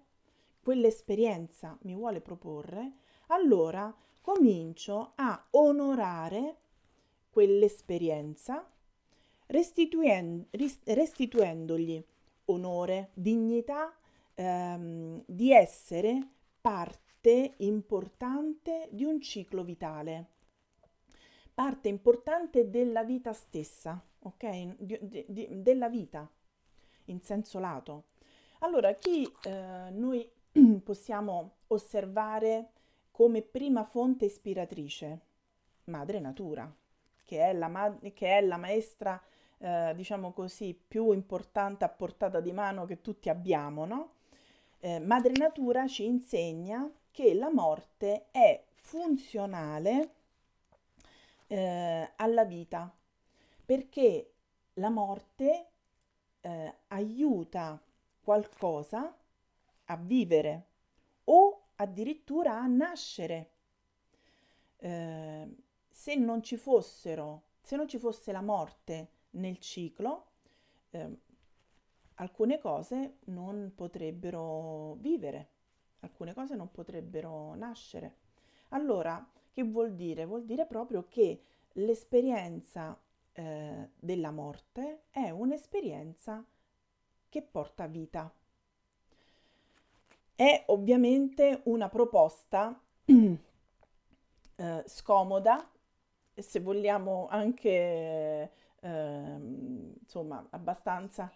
[0.62, 2.94] quell'esperienza mi vuole proporre,
[3.28, 6.58] allora comincio a onorare
[7.30, 8.70] quell'esperienza
[9.48, 10.48] restituen-
[10.84, 12.04] restituendogli
[12.46, 13.96] onore, dignità
[14.36, 16.28] ehm, di essere
[16.60, 20.33] parte importante di un ciclo vitale
[21.54, 24.76] parte importante della vita stessa, ok?
[24.78, 26.30] Di, di, di, della vita
[27.06, 28.06] in senso lato.
[28.60, 30.30] Allora, chi eh, noi
[30.84, 32.72] possiamo osservare
[33.12, 35.20] come prima fonte ispiratrice?
[35.86, 36.74] Madre Natura,
[37.24, 39.22] che è la, ma- che è la maestra,
[39.58, 44.14] eh, diciamo così, più importante a portata di mano che tutti abbiamo, no?
[44.80, 50.16] Eh, Madre Natura ci insegna che la morte è funzionale
[51.48, 52.94] eh, alla vita,
[53.66, 54.34] perché
[54.74, 55.68] la morte
[56.42, 57.82] eh, aiuta
[58.22, 59.16] qualcosa
[59.86, 60.68] a vivere
[61.26, 63.52] o addirittura a nascere.
[64.78, 65.56] Eh,
[65.90, 70.32] se non ci fossero, se non ci fosse la morte nel ciclo,
[70.90, 71.18] eh,
[72.16, 75.50] alcune cose non potrebbero vivere,
[76.00, 78.18] alcune cose non potrebbero nascere.
[78.70, 80.26] Allora, che vuol dire?
[80.26, 81.42] Vuol dire proprio che
[81.74, 83.00] l'esperienza
[83.34, 86.44] eh, della morte è un'esperienza
[87.30, 88.34] che porta vita.
[90.36, 95.70] È ovviamente una proposta eh, scomoda,
[96.34, 99.38] se vogliamo anche, eh,
[100.02, 101.32] insomma, abbastanza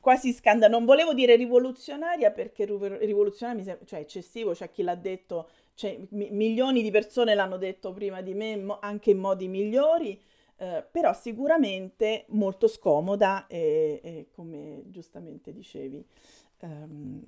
[0.00, 0.76] quasi scandalosa.
[0.76, 5.98] Non volevo dire rivoluzionaria perché rivoluzionaria mi sembra, cioè eccessivo, c'è chi l'ha detto, cioè,
[6.10, 10.20] mi- milioni di persone l'hanno detto prima di me, mo- anche in modi migliori,
[10.56, 16.04] eh, però sicuramente molto scomoda e, e come giustamente dicevi,
[16.60, 17.22] um,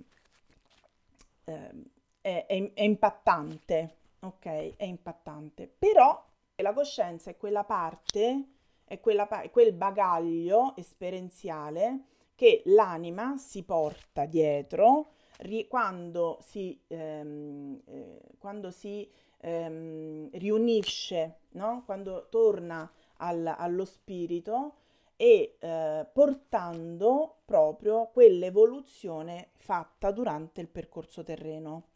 [1.44, 1.84] um,
[2.20, 4.76] è, è, è impattante, ok?
[4.76, 6.24] È impattante, però
[6.56, 8.44] la coscienza è quella parte,
[8.84, 17.80] è, quella, è quel bagaglio esperienziale che l'anima si porta dietro ri- quando si, ehm,
[17.86, 19.08] eh, quando si
[19.40, 21.82] ehm, riunisce, no?
[21.84, 24.76] quando torna al, allo spirito
[25.16, 31.88] e eh, portando proprio quell'evoluzione fatta durante il percorso terreno.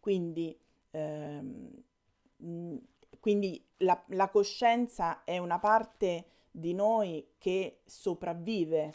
[0.00, 0.58] Quindi,
[0.90, 1.82] ehm,
[3.20, 8.94] quindi la, la coscienza è una parte di noi che sopravvive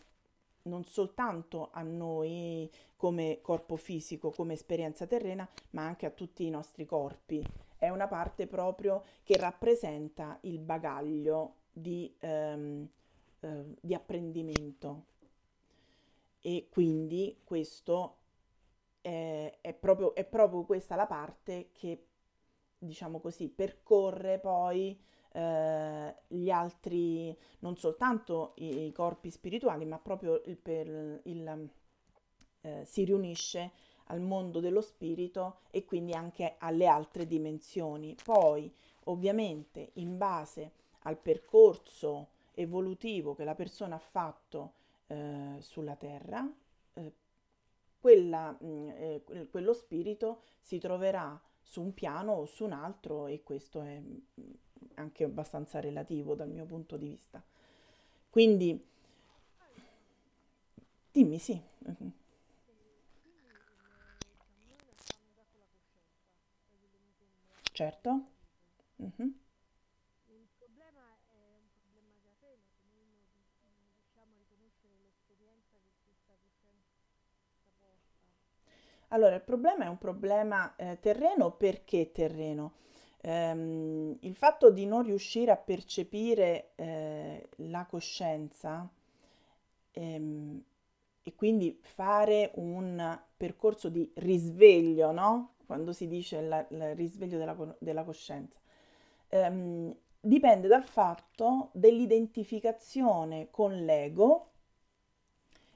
[0.64, 6.50] non soltanto a noi come corpo fisico, come esperienza terrena, ma anche a tutti i
[6.50, 7.44] nostri corpi.
[7.78, 12.88] È una parte proprio che rappresenta il bagaglio di, ehm,
[13.42, 15.06] eh, di apprendimento.
[16.40, 18.18] E quindi questo
[19.02, 22.06] è, è, proprio, è proprio questa la parte che,
[22.78, 24.98] diciamo così, percorre poi
[25.34, 31.70] eh, gli altri, non soltanto i, i, corpi spirituali, ma proprio il, per il,
[32.62, 33.72] eh, si riunisce
[34.08, 38.16] al mondo dello spirito e quindi anche alle altre dimensioni.
[38.24, 38.72] Poi,
[39.06, 44.74] ovviamente, in base al percorso evolutivo che la persona ha fatto
[45.08, 46.48] eh, sulla Terra,
[46.94, 47.14] eh,
[48.00, 53.42] quella, mm, eh, quello spirito si troverà su un piano o su un altro e
[53.44, 54.18] questo è mm,
[54.96, 57.44] anche abbastanza relativo dal mio punto di vista.
[58.30, 58.86] Quindi,
[61.12, 61.62] dimmi sì.
[67.74, 68.10] Certo.
[69.02, 69.34] Mm-hmm.
[70.30, 73.26] Il problema è un problema di Atene, come noi
[73.98, 77.02] riusciamo a riconoscere l'esperienza che questa coscienza
[77.82, 78.14] porta.
[79.14, 82.74] Allora, il problema è un problema eh, terreno perché terreno?
[83.22, 88.90] ehm, il fatto di non riuscire a percepire eh, la coscienza
[89.92, 90.64] ehm,
[91.24, 95.54] e quindi fare un percorso di risveglio, no?
[95.66, 98.60] Quando si dice il risveglio della, della coscienza,
[99.30, 104.50] ehm, dipende dal fatto dell'identificazione con l'ego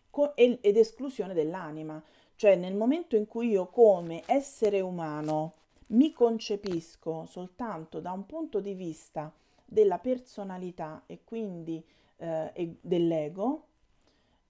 [0.09, 2.01] con, ed esclusione dell'anima.
[2.37, 5.53] Cioè nel momento in cui io come essere umano
[5.87, 9.33] mi concepisco soltanto da un punto di vista
[9.65, 11.83] della personalità e quindi
[12.17, 13.65] eh, dell'ego,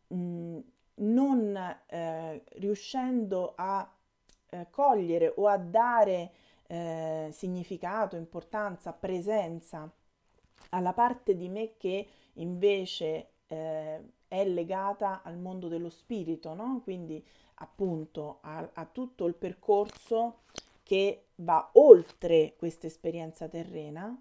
[0.07, 0.59] mh, mm,
[0.95, 3.89] non eh, riuscendo a
[4.49, 6.31] eh, cogliere o a dare
[6.67, 9.89] eh, significato, importanza, presenza
[10.71, 16.81] alla parte di me che invece eh, è legata al mondo dello spirito, no?
[16.83, 17.23] quindi
[17.59, 20.39] appunto a, a tutto il percorso
[20.83, 24.19] che va oltre questa esperienza terrena,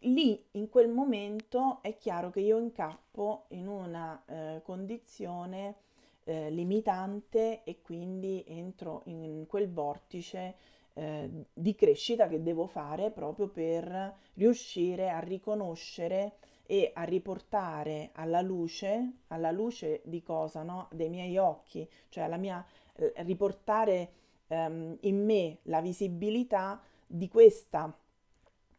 [0.00, 5.76] lì in quel momento è chiaro che io incappo in una eh, condizione
[6.24, 10.56] eh, limitante e quindi entro in quel vortice
[10.92, 16.36] eh, di crescita che devo fare proprio per riuscire a riconoscere
[16.70, 20.62] e a riportare alla luce, alla luce di cosa?
[20.62, 20.88] No?
[20.92, 22.62] Dei miei occhi, cioè alla mia
[22.96, 24.12] eh, riportare
[24.48, 27.90] ehm, in me la visibilità di questa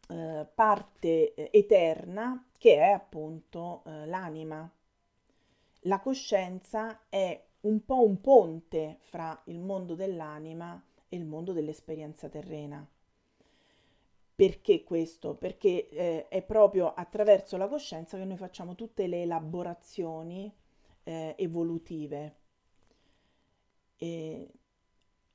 [0.08, 4.70] eh, parte eh, eterna che è appunto eh, l'anima.
[5.80, 12.28] La coscienza è un po' un ponte fra il mondo dell'anima e il mondo dell'esperienza
[12.28, 12.88] terrena.
[14.40, 15.34] Perché questo?
[15.34, 20.50] Perché eh, è proprio attraverso la coscienza che noi facciamo tutte le elaborazioni
[21.02, 22.36] eh, evolutive.
[23.98, 24.50] E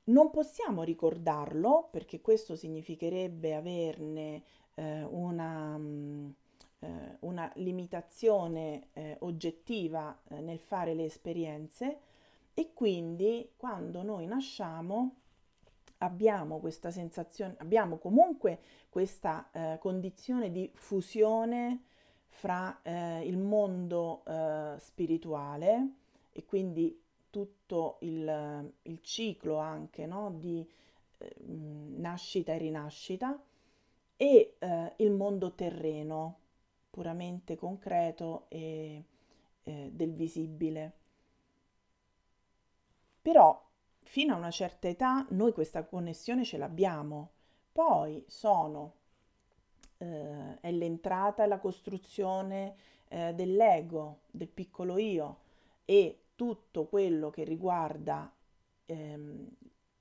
[0.05, 4.41] non possiamo ricordarlo perché questo significherebbe averne
[4.73, 6.29] eh, una, mm,
[6.79, 11.99] eh, una, limitazione eh, oggettiva eh, nel fare le esperienze
[12.55, 15.24] e quindi quando noi nasciamo
[15.99, 21.83] abbiamo questa sensazione, abbiamo comunque questa eh, condizione di fusione
[22.27, 24.23] fra eh, il mondo
[24.77, 25.89] spirituale
[26.31, 27.01] e quindi
[27.35, 30.31] tutto il, il ciclo anche no?
[30.37, 30.65] di
[31.17, 33.37] eh, nascita e rinascita
[34.15, 36.39] e eh, il mondo terreno,
[36.89, 39.03] puramente concreto e,
[39.63, 40.93] eh, del visibile.
[43.21, 43.61] Però
[44.05, 47.31] fino a una certa età noi questa connessione ce l'abbiamo,
[47.71, 48.93] poi sono,
[49.97, 52.75] eh, è l'entrata e la costruzione
[53.09, 55.39] eh, dell'ego, del piccolo io
[55.85, 58.31] e tutto quello che riguarda
[58.85, 59.47] ehm,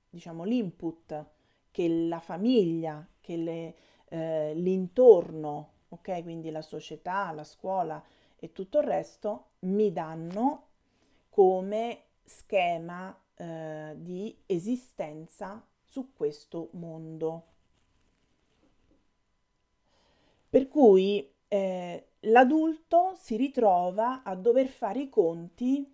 [0.09, 1.25] diciamo l'input
[1.71, 3.75] che la famiglia, che le,
[4.07, 8.01] eh, l'intorno, ok, quindi la società, la scuola
[8.37, 10.67] e tutto il resto mi danno
[11.29, 17.43] come schema eh, di esistenza su questo mondo.
[20.49, 25.93] Per cui eh, l'adulto si ritrova a dover fare i conti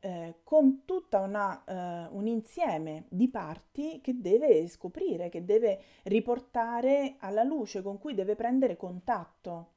[0.00, 7.16] eh, con tutta una, eh, un insieme di parti che deve scoprire, che deve riportare
[7.20, 9.72] alla luce, con cui deve prendere contatto.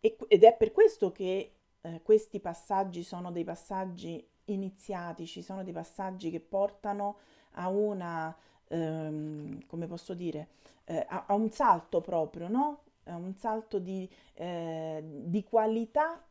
[0.00, 5.72] E, ed è per questo che eh, questi passaggi sono dei passaggi iniziatici, sono dei
[5.72, 7.16] passaggi che portano
[7.52, 8.34] a una,
[8.68, 10.48] ehm, come posso dire,
[10.84, 12.82] eh, a, a, un salto proprio, no?
[13.04, 16.22] A un salto di, eh, di qualità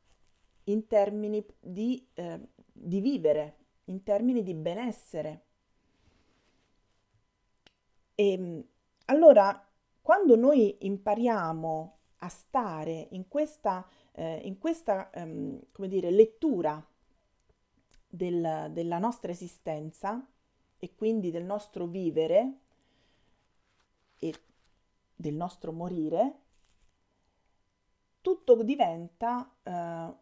[0.66, 2.40] in termini di, eh,
[2.72, 3.56] di vivere,
[3.86, 5.46] in termini di benessere.
[8.16, 8.64] E ehm,
[9.06, 9.68] allora,
[10.02, 16.84] quando noi impariamo a stare in questa, eh, in questa ehm, come dire, lettura
[18.12, 20.24] del, della nostra esistenza
[20.78, 22.60] e quindi del nostro vivere
[24.20, 24.34] e
[25.16, 26.40] del nostro morire,
[28.22, 30.16] tutto diventa eh,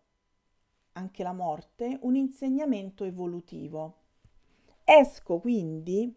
[0.93, 3.95] anche la morte, un insegnamento evolutivo.
[4.83, 6.13] Esco quindi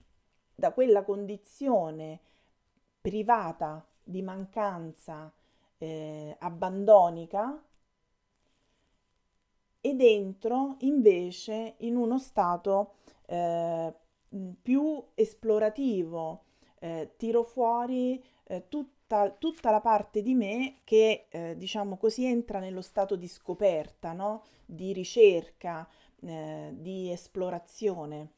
[0.55, 2.21] da quella condizione
[3.01, 5.33] privata di mancanza
[5.79, 7.63] eh, abbandonica
[9.83, 12.95] ed entro invece in uno stato
[13.27, 13.93] eh,
[14.63, 16.45] più esplorativo,
[16.79, 22.61] eh, tiro fuori eh, tutta, tutta la parte di me che, eh, diciamo così, entra
[22.61, 24.45] nello stato di scoperta, no?
[24.65, 25.87] di ricerca,
[26.21, 28.31] eh, di esplorazione.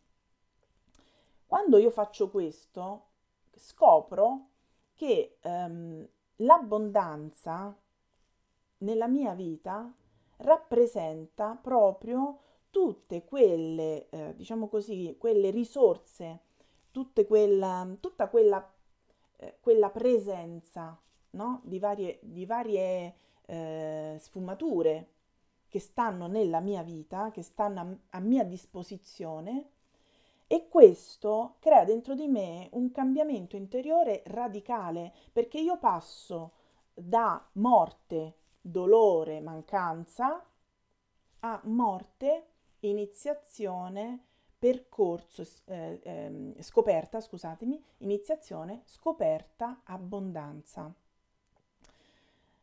[1.47, 3.09] Quando io faccio questo,
[3.55, 4.49] scopro
[4.95, 7.77] che ehm, l'abbondanza
[8.79, 9.93] nella mia vita
[10.39, 12.39] rappresenta proprio
[12.70, 16.41] tutte quelle, eh, diciamo così, quelle risorse,
[17.26, 18.74] quella, tutta quella
[19.37, 20.99] eh, quella presenza
[21.30, 21.61] no?
[21.64, 23.14] di varie, di varie
[23.47, 25.09] eh, sfumature
[25.68, 29.70] che stanno nella mia vita, che stanno a, a mia disposizione
[30.47, 36.53] e questo crea dentro di me un cambiamento interiore radicale perché io passo
[36.95, 38.35] da morte,
[38.67, 40.43] dolore, mancanza
[41.41, 42.47] a morte,
[42.81, 44.19] iniziazione,
[44.59, 50.91] percorso, eh, eh, scoperta, scusatemi, iniziazione, scoperta, abbondanza.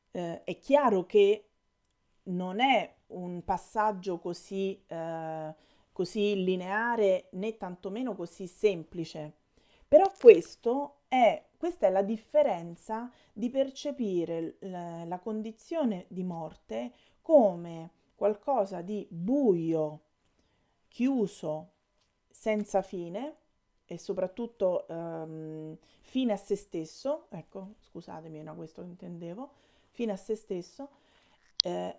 [0.10, 1.50] Eh, è chiaro che
[2.24, 5.54] non è un passaggio così, eh,
[5.92, 9.34] così lineare né tantomeno così semplice,
[9.88, 16.92] però questo è, questa è la differenza di percepire l- la condizione di morte
[17.22, 20.00] come qualcosa di buio,
[20.88, 21.70] chiuso,
[22.32, 23.36] senza fine
[23.86, 29.52] e soprattutto um, fine a se stesso, ecco, scusatemi, era questo che intendevo,
[29.92, 30.90] fine a se stesso,
[31.64, 31.96] eh,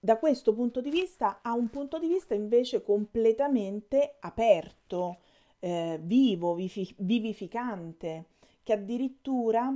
[0.00, 5.18] da questo punto di vista ha un punto di vista invece completamente aperto,
[5.60, 8.34] eh, vivo, vivi- vivificante,
[8.66, 9.72] che addirittura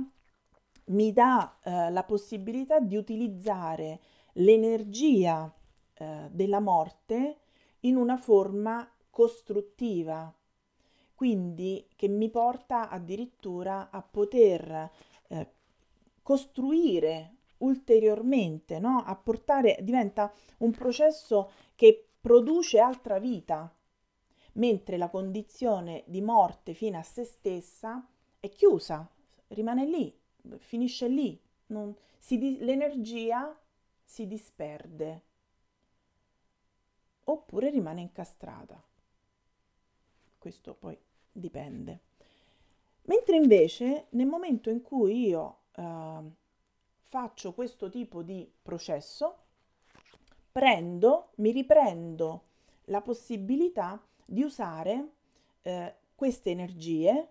[0.87, 4.01] mi dà eh, la possibilità di utilizzare
[4.33, 5.49] l'energia
[5.93, 7.37] eh, della morte
[7.81, 10.35] in una forma costruttiva,
[11.15, 14.91] quindi che mi porta addirittura a poter
[15.29, 15.53] eh,
[16.21, 19.03] costruire ulteriormente, no?
[19.05, 23.73] a portare, diventa un processo che produce altra vita,
[24.55, 28.05] mentre la condizione di morte fino a se stessa
[28.41, 29.09] è chiusa,
[29.49, 30.13] rimane lì,
[30.57, 33.57] finisce lì, non, si, l'energia
[34.03, 35.21] si disperde
[37.23, 38.83] oppure rimane incastrata
[40.41, 40.97] questo poi
[41.31, 41.99] dipende.
[43.03, 46.19] Mentre invece nel momento in cui io eh,
[47.03, 49.37] faccio questo tipo di processo,
[50.51, 52.45] prendo, mi riprendo
[52.85, 55.11] la possibilità di usare
[55.61, 57.29] eh, queste energie,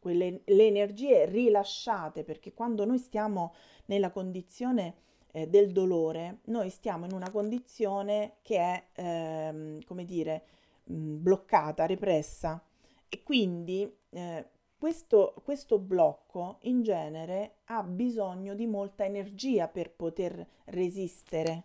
[0.00, 3.54] quelle, le energie rilasciate, perché quando noi stiamo
[3.86, 4.94] nella condizione
[5.32, 10.44] eh, del dolore, noi stiamo in una condizione che è, ehm, come dire,
[10.84, 12.60] mh, bloccata, repressa
[13.08, 14.46] e quindi eh,
[14.76, 21.64] questo, questo, blocco in genere ha bisogno di molta energia per poter resistere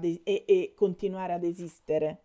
[0.00, 2.24] e, e continuare ad esistere.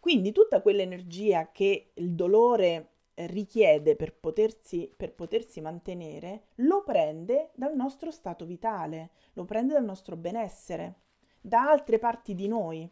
[0.00, 7.74] Quindi tutta quell'energia che il dolore richiede per potersi, per potersi mantenere, lo prende dal
[7.74, 11.00] nostro stato vitale, lo prende dal nostro benessere,
[11.40, 12.90] da altre parti di noi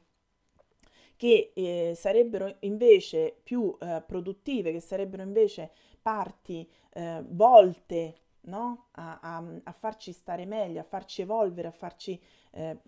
[1.16, 8.87] che eh, sarebbero invece più eh, produttive, che sarebbero invece parti eh, volte no?
[8.93, 12.18] a, a, a, farci stare meglio, a farci evolvere, a farci
[12.53, 12.79] eh,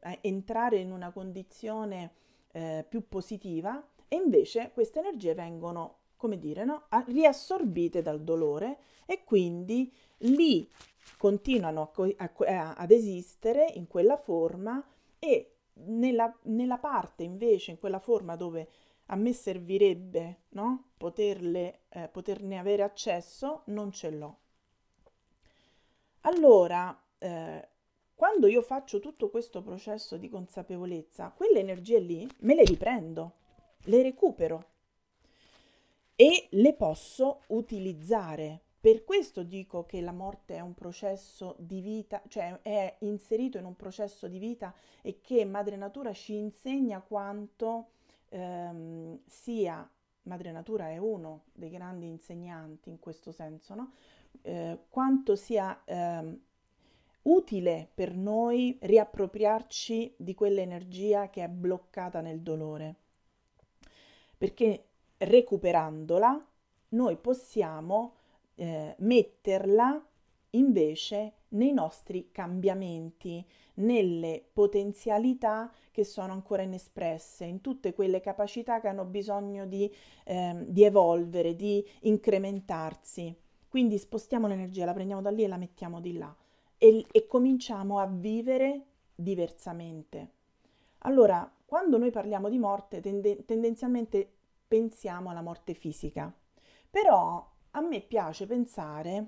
[0.00, 2.12] a entrare in una condizione
[2.52, 6.86] eh, più positiva, e invece queste energie vengono come dire, no?
[7.06, 10.68] riassorbite dal dolore e quindi lì
[11.16, 14.82] continuano a, a, ad esistere in quella forma
[15.18, 15.52] e
[15.84, 18.68] nella, nella, parte invece, in quella forma dove
[19.06, 20.90] a me servirebbe no?
[20.96, 24.38] Poterle, eh, poterne avere accesso, non ce l'ho.
[26.22, 27.68] Allora, eh,
[28.14, 33.32] quando io faccio tutto questo processo di consapevolezza, quelle energie lì me le riprendo,
[33.84, 34.70] le recupero
[36.16, 38.62] e le posso utilizzare.
[38.80, 43.64] Per questo dico che la morte è un processo di vita, cioè è inserito in
[43.64, 47.90] un processo di vita e che Madre Natura ci insegna quanto
[48.28, 49.88] ehm, sia,
[50.22, 53.92] Madre Natura è uno dei grandi insegnanti in questo senso, no?
[54.42, 56.40] eh, quanto sia ehm,
[57.22, 62.94] utile per noi riappropriarci di quell'energia che è bloccata nel dolore.
[64.38, 64.85] Perché
[65.18, 66.46] recuperandola,
[66.90, 68.14] noi possiamo
[68.54, 70.04] eh, metterla
[70.50, 73.44] invece nei nostri cambiamenti,
[73.74, 79.92] nelle potenzialità che sono ancora inespresse, in tutte quelle capacità che hanno bisogno di,
[80.24, 83.34] eh, di evolvere, di incrementarsi.
[83.68, 86.34] Quindi spostiamo l'energia, la prendiamo da lì e la mettiamo di là
[86.78, 90.30] e, e cominciamo a vivere diversamente.
[91.00, 94.35] Allora, quando noi parliamo di morte, tende- tendenzialmente
[94.66, 96.32] pensiamo alla morte fisica.
[96.90, 99.26] Però a me piace pensare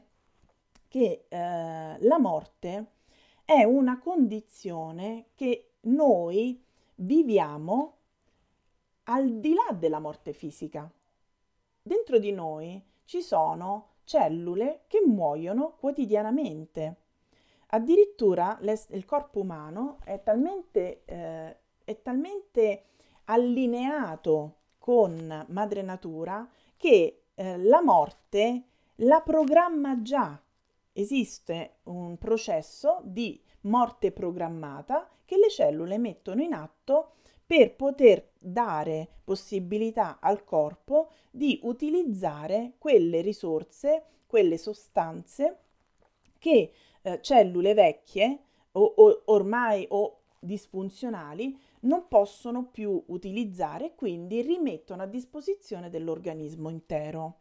[0.89, 2.93] che eh, la morte
[3.45, 6.63] è una condizione che noi
[6.97, 7.97] viviamo
[9.05, 10.91] al di là della morte fisica.
[11.81, 16.97] Dentro di noi ci sono cellule che muoiono quotidianamente.
[17.69, 22.85] Addirittura il corpo umano è talmente, eh, è talmente
[23.25, 28.63] allineato con Madre Natura che eh, la morte
[28.97, 30.41] la programma già.
[30.93, 37.13] Esiste un processo di morte programmata che le cellule mettono in atto
[37.47, 45.59] per poter dare possibilità al corpo di utilizzare quelle risorse, quelle sostanze
[46.39, 46.73] che
[47.03, 48.39] eh, cellule vecchie
[48.73, 56.69] o, o ormai o disfunzionali non possono più utilizzare e quindi rimettono a disposizione dell'organismo
[56.69, 57.41] intero.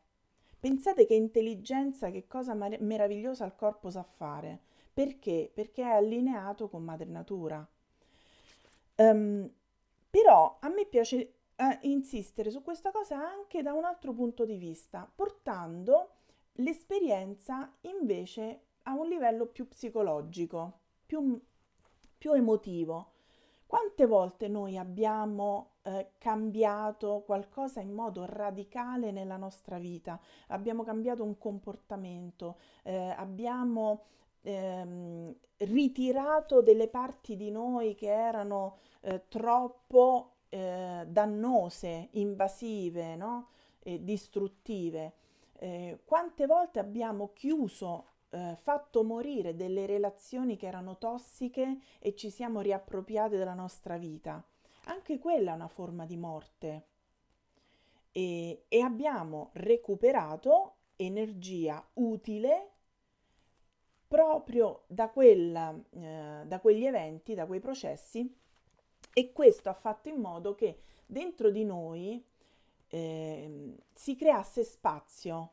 [0.59, 4.59] Pensate che intelligenza, che cosa mar- meravigliosa il corpo sa fare.
[4.93, 5.51] Perché?
[5.53, 7.67] Perché è allineato con madre natura.
[8.95, 9.49] Um,
[10.09, 14.57] però a me piace uh, insistere su questa cosa anche da un altro punto di
[14.57, 16.13] vista, portando
[16.53, 21.39] l'esperienza invece a un livello più psicologico, più,
[22.17, 23.11] più emotivo.
[23.67, 30.17] Quante volte noi abbiamo eh, cambiato qualcosa in modo radicale nella nostra vita?
[30.47, 34.05] Abbiamo cambiato un comportamento, eh, abbiamo
[34.43, 43.49] ehm, ritirato delle parti di noi che erano eh, troppo eh, dannose, invasive, no?
[43.83, 45.13] distruttive.
[45.59, 52.29] Eh, quante volte abbiamo chiuso eh, fatto morire delle relazioni che erano tossiche e ci
[52.29, 54.43] siamo riappropriate della nostra vita.
[54.85, 56.85] Anche quella è una forma di morte.
[58.11, 62.71] E, e abbiamo recuperato energia utile
[64.07, 68.35] proprio da, quella, eh, da quegli eventi, da quei processi
[69.13, 72.23] e questo ha fatto in modo che dentro di noi
[72.87, 75.51] eh, si creasse spazio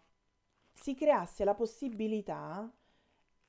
[0.74, 2.70] si creasse la possibilità,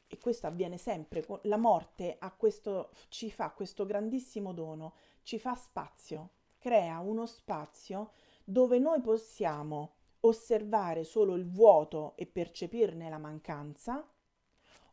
[0.07, 6.29] e questo avviene sempre, la morte questo, ci fa questo grandissimo dono, ci fa spazio,
[6.59, 8.11] crea uno spazio
[8.43, 14.07] dove noi possiamo osservare solo il vuoto e percepirne la mancanza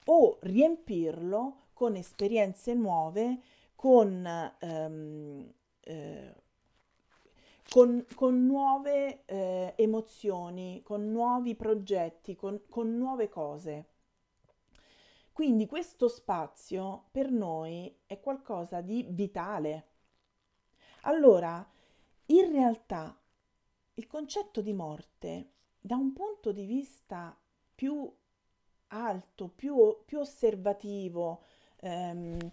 [0.07, 3.41] o riempirlo con esperienze nuove,
[3.75, 4.27] con,
[4.59, 6.35] ehm, eh,
[7.73, 13.87] con, con nuove eh, emozioni, con nuovi progetti, con, con nuove cose.
[15.33, 19.87] Quindi questo spazio per noi è qualcosa di vitale.
[21.05, 21.67] Allora,
[22.27, 23.19] in realtà,
[23.95, 27.35] il concetto di morte, da un punto di vista
[27.75, 28.07] più
[28.89, 31.43] alto, più, più osservativo,
[31.81, 32.53] ehm,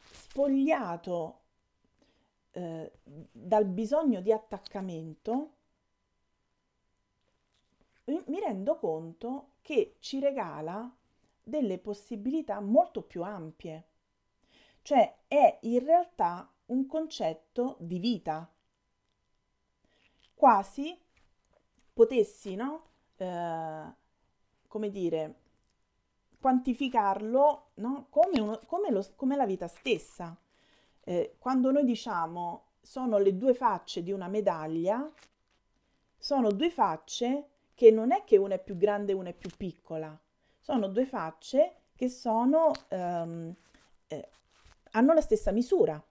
[0.00, 1.39] spogliato
[2.52, 5.54] dal bisogno di attaccamento,
[8.04, 10.92] mi rendo conto che ci regala
[11.42, 13.84] delle possibilità molto più ampie.
[14.82, 18.50] Cioè è in realtà un concetto di vita.
[20.34, 20.98] Quasi
[21.92, 22.84] potessi, no?
[23.16, 23.94] Eh,
[24.66, 25.40] come dire,
[26.40, 28.06] quantificarlo no?
[28.08, 30.36] come, uno, come, lo, come la vita stessa.
[31.02, 35.10] Eh, quando noi diciamo sono le due facce di una medaglia,
[36.16, 39.50] sono due facce che non è che una è più grande e una è più
[39.56, 40.18] piccola,
[40.58, 43.54] sono due facce che sono, ehm,
[44.06, 44.28] eh,
[44.92, 46.02] hanno la stessa misura,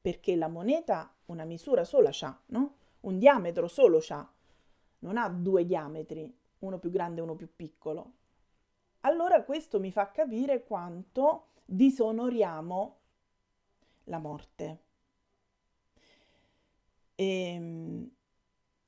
[0.00, 2.76] perché la moneta una misura sola ha, no?
[3.00, 4.32] un diametro solo ha,
[5.00, 8.12] non ha due diametri, uno più grande e uno più piccolo.
[9.00, 12.98] Allora questo mi fa capire quanto disonoriamo
[14.04, 14.82] la morte.
[17.14, 18.10] E, ehm,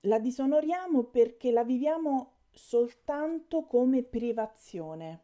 [0.01, 5.23] la disonoriamo perché la viviamo soltanto come privazione.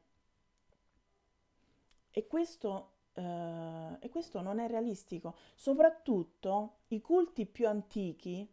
[2.10, 5.36] E questo, eh, e questo non è realistico.
[5.54, 8.48] Soprattutto i culti più antichi,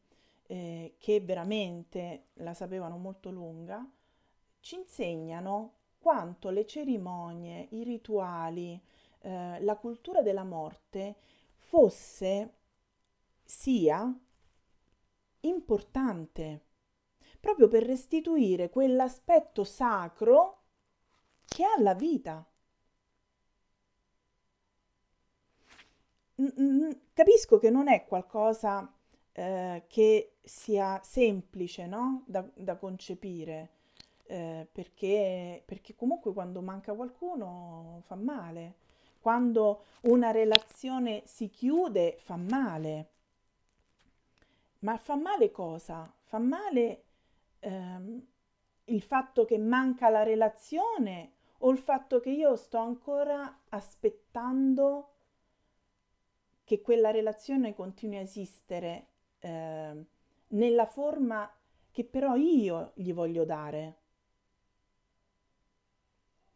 [0.48, 3.90] eh, che veramente la sapevano molto lunga,
[4.60, 8.82] ci insegnano quanto le cerimonie, i rituali,
[9.28, 11.18] eh, la cultura della morte
[11.58, 12.54] fosse,
[13.44, 14.18] sia
[15.42, 16.62] importante
[17.42, 20.64] proprio per restituire quell'aspetto sacro
[21.46, 22.46] che ha la vita.
[27.14, 28.90] Capisco che non è qualcosa
[29.34, 32.24] eh, che sia semplice no?
[32.28, 33.72] da, da concepire,
[34.26, 38.86] eh, perché, perché comunque quando manca qualcuno fa male,
[39.20, 43.10] quando una relazione si chiude fa male.
[44.80, 46.12] Ma fa male cosa?
[46.24, 47.04] Fa male
[47.60, 48.26] ehm,
[48.86, 55.14] il fatto che manca la relazione o il fatto che io sto ancora aspettando
[56.64, 59.08] che quella relazione continui a esistere
[59.40, 60.06] eh,
[60.50, 61.50] nella forma
[61.92, 63.96] che però io gli voglio dare.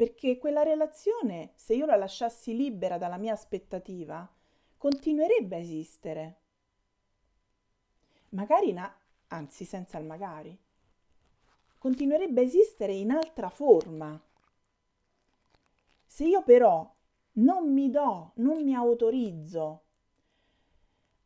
[0.01, 4.27] Perché quella relazione, se io la lasciassi libera dalla mia aspettativa,
[4.75, 6.39] continuerebbe a esistere.
[8.29, 8.91] Magari, na-
[9.27, 10.57] anzi senza il magari,
[11.77, 14.19] continuerebbe a esistere in altra forma.
[16.03, 16.91] Se io però
[17.33, 19.83] non mi do, non mi autorizzo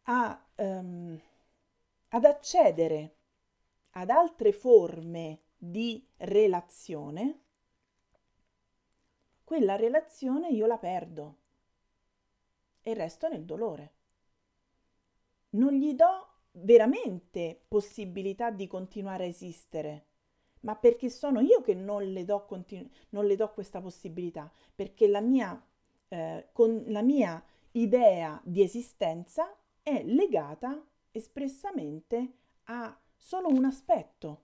[0.04, 1.18] a, um,
[2.10, 3.16] ad accedere
[3.92, 7.44] ad altre forme di relazione,
[9.46, 11.38] quella relazione io la perdo
[12.82, 13.94] e resto nel dolore.
[15.52, 20.08] Non gli do veramente possibilità di continuare a esistere
[20.66, 25.08] ma perché sono io che non le do, continu- non le do questa possibilità, perché
[25.08, 25.64] la mia,
[26.08, 27.42] eh, con la mia
[27.72, 32.34] idea di esistenza è legata espressamente
[32.66, 34.44] a solo un aspetto,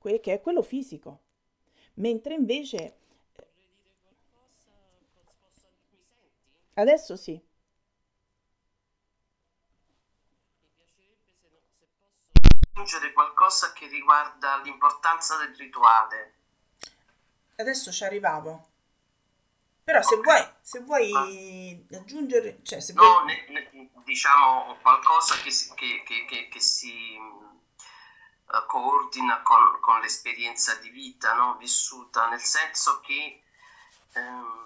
[0.00, 1.22] che è quello fisico,
[1.94, 2.98] mentre invece...
[6.74, 7.40] Adesso sì.
[12.84, 16.34] aggiungere qualcosa che riguarda l'importanza del rituale.
[17.56, 18.68] Adesso ci arrivavo.
[19.84, 20.40] Però se okay.
[20.40, 21.96] vuoi, se vuoi ah.
[21.96, 23.24] aggiungere, cioè se no, vuoi...
[23.26, 27.16] ne, ne, diciamo qualcosa che si, che, che, che si
[28.46, 31.56] uh, coordina con, con, l'esperienza di vita no?
[31.56, 33.42] vissuta, nel senso che
[34.14, 34.64] um,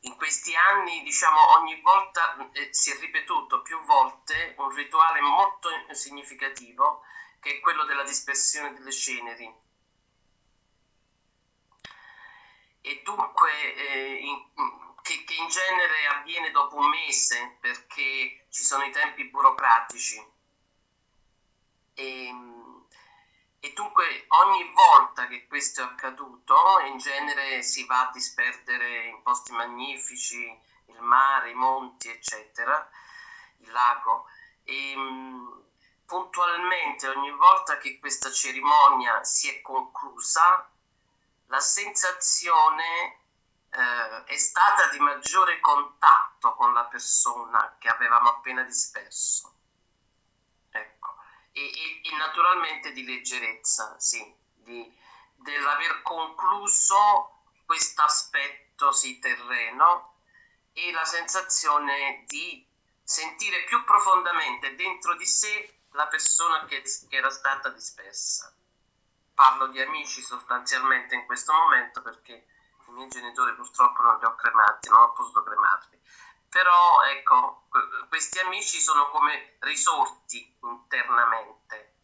[0.00, 5.68] in questi anni, diciamo, ogni volta eh, si è ripetuto più volte un rituale molto
[5.90, 7.02] significativo
[7.40, 9.52] che è quello della dispersione delle ceneri.
[12.82, 14.52] E dunque, eh, in,
[15.02, 20.38] che, che in genere avviene dopo un mese perché ci sono i tempi burocratici.
[22.00, 22.34] E,
[23.60, 26.54] e dunque ogni volta che questo è accaduto,
[26.86, 32.88] in genere si va a disperdere in posti magnifici, il mare, i monti, eccetera,
[33.58, 34.24] il lago.
[34.64, 35.64] E, mh,
[36.06, 40.70] puntualmente ogni volta che questa cerimonia si è conclusa,
[41.48, 43.18] la sensazione
[43.68, 49.59] eh, è stata di maggiore contatto con la persona che avevamo appena disperso.
[51.52, 54.22] E, e, e naturalmente di leggerezza, sì,
[54.54, 54.98] di,
[55.34, 60.14] dell'aver concluso questo aspetto sì, terreno
[60.72, 62.66] e la sensazione di
[63.02, 68.54] sentire più profondamente dentro di sé la persona che, che era stata dispersa.
[69.34, 72.46] Parlo di amici sostanzialmente in questo momento perché
[72.86, 75.98] i miei genitori purtroppo non li ho cremati, non ho potuto cremarli.
[76.50, 77.68] Però ecco,
[78.08, 81.94] questi amici sono come risorti internamente.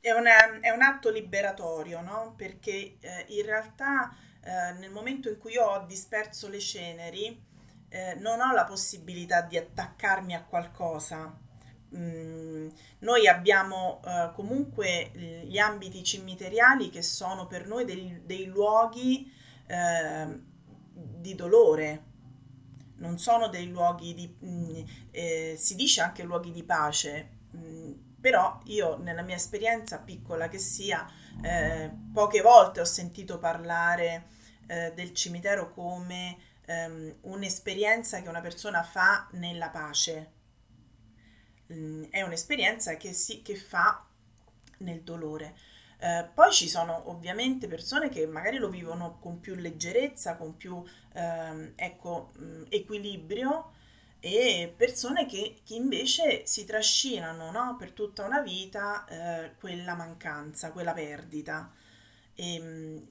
[0.00, 2.34] È, una, è un atto liberatorio, no?
[2.36, 7.50] Perché eh, in realtà eh, nel momento in cui io ho disperso le ceneri,
[7.88, 11.38] eh, non ho la possibilità di attaccarmi a qualcosa,
[11.94, 12.68] Mm,
[13.00, 15.10] noi abbiamo eh, comunque
[15.44, 19.30] gli ambiti cimiteriali che sono per noi dei, dei luoghi
[19.66, 20.40] eh,
[20.94, 22.11] di dolore,
[22.96, 27.58] non sono dei luoghi di, mh, mm, eh, si dice anche luoghi di pace, mh,
[27.58, 31.08] mm, però io nella mia esperienza piccola che sia,
[31.42, 34.28] eh, poche volte ho sentito parlare
[34.66, 40.30] eh, del cimitero come ehm, un'esperienza che una persona fa nella pace
[41.66, 44.04] mh, è un'esperienza che, si, che fa
[44.78, 45.56] nel dolore.
[46.02, 50.82] Eh, poi ci sono ovviamente persone che magari lo vivono con più leggerezza, con più
[51.12, 53.70] ehm, ecco, mh, equilibrio
[54.18, 57.76] e persone che, che, invece si trascinano no?
[57.78, 61.72] per tutta una vita eh, quella mancanza, quella perdita.
[62.34, 63.08] E, mh,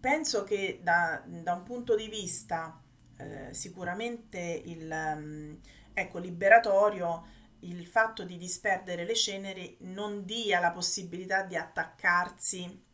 [0.00, 2.76] penso che da, da, un punto di vista
[3.18, 5.56] eh, sicuramente il,
[5.94, 7.31] ecco, liberatorio
[7.62, 12.84] il fatto di disperdere le ceneri non dia la possibilità di attaccarsi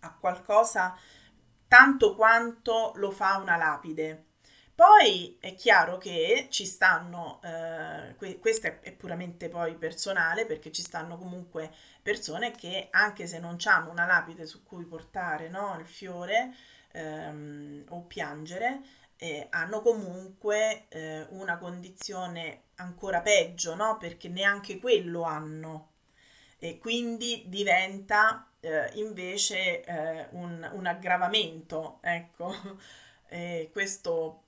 [0.00, 0.96] a qualcosa
[1.68, 4.26] tanto quanto lo fa una lapide.
[4.74, 10.82] Poi è chiaro che ci stanno, eh, que- questo è, puramente poi personale, perché ci
[10.82, 11.70] stanno comunque
[12.02, 16.54] persone che anche se non hanno una lapide su cui portare no, il fiore
[16.92, 18.80] ehm, o piangere,
[19.22, 23.96] eh, hanno comunque eh, una condizione ancora peggio, no?
[23.96, 25.90] Perché neanche quello hanno.
[26.58, 32.52] E quindi diventa eh, invece eh, un, un, aggravamento, ecco.
[33.72, 34.42] questo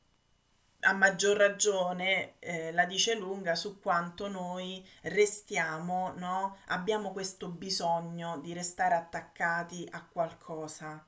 [0.80, 6.58] a maggior ragione eh, la dice lunga su quanto noi restiamo, no?
[6.66, 11.04] Abbiamo questo bisogno di restare attaccati a qualcosa.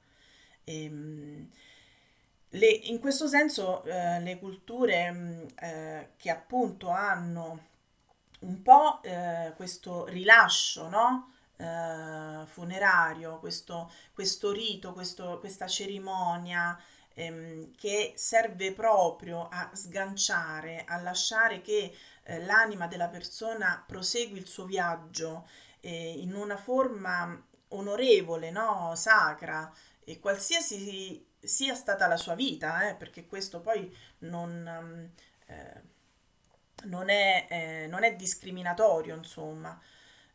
[0.63, 1.51] E, ehm,
[2.57, 7.65] le, in questo senso eh, le culture mh, mm, eh, che appunto hanno
[8.41, 11.33] un po' eh, questo rilascio no?
[11.57, 16.79] Eh, funerario, questo, questo rito, questo, questa cerimonia
[17.15, 21.95] ehm, che serve proprio a sganciare, a lasciare che
[22.25, 25.49] eh, l'anima della persona prosegui il suo viaggio
[25.81, 28.93] eh, in una forma onorevole, no?
[28.95, 29.73] sacra,
[30.05, 35.11] e qualsiasi sia stata la sua vita, eh, perché questo poi non,
[35.47, 35.83] eh,
[36.85, 39.81] non, è, eh, non, è, discriminatorio, insomma,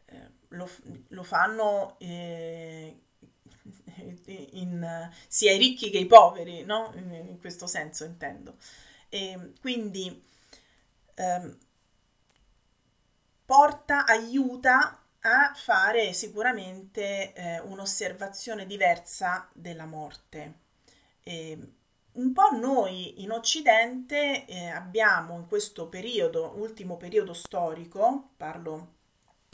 [0.06, 0.70] eh, lo,
[1.10, 3.02] lo, fanno eh,
[4.52, 6.92] in, sia i ricchi che i poveri, no?
[6.96, 8.58] in, in questo senso intendo.
[9.10, 10.24] E quindi
[11.16, 11.58] ehm,
[13.46, 20.61] porta, aiuta a fare sicuramente eh, un'osservazione diversa della morte.
[21.24, 21.58] E
[22.14, 28.96] un po' noi in Occidente eh, abbiamo in questo periodo, ultimo periodo storico, parlo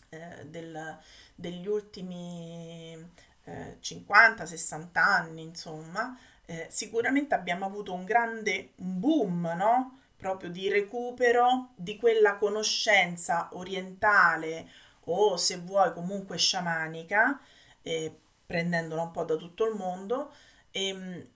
[0.10, 0.98] eh, del,
[1.36, 2.96] degli ultimi
[3.44, 10.00] eh, 50-60 anni, insomma, eh, sicuramente abbiamo avuto un grande boom, no?
[10.18, 14.68] Proprio di recupero di quella conoscenza orientale
[15.06, 17.40] o se vuoi comunque sciamanica,
[17.82, 20.32] eh, prendendola un po' da tutto il mondo.
[20.72, 21.28] E, ehm,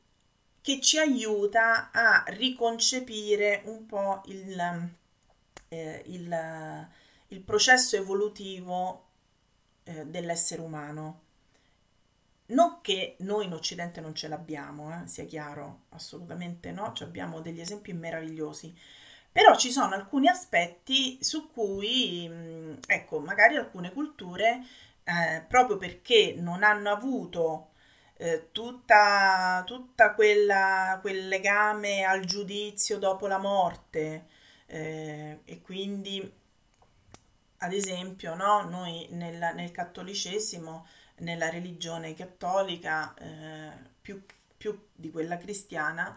[0.62, 4.90] che ci aiuta a riconcepire un po' il,
[5.70, 6.88] eh, il,
[7.30, 9.08] il processo evolutivo
[9.84, 11.20] eh, dell'essere umano.
[12.48, 17.40] Non che noi in Occidente non ce l'abbiamo, eh, sia chiaro, assolutamente no, ci abbiamo
[17.40, 18.76] degli esempi meravigliosi,
[19.32, 24.62] però ci sono alcuni aspetti su cui, mm, ecco, magari alcune culture
[25.04, 27.71] eh, proprio perché non hanno avuto
[28.22, 34.28] eh, tutta, tutta quella, quel legame al giudizio dopo la morte
[34.68, 36.32] eh, e quindi
[37.58, 40.86] ad esempio no, noi nel, nel cattolicesimo
[41.18, 44.24] nella religione cattolica eh, più,
[44.56, 46.16] più di quella cristiana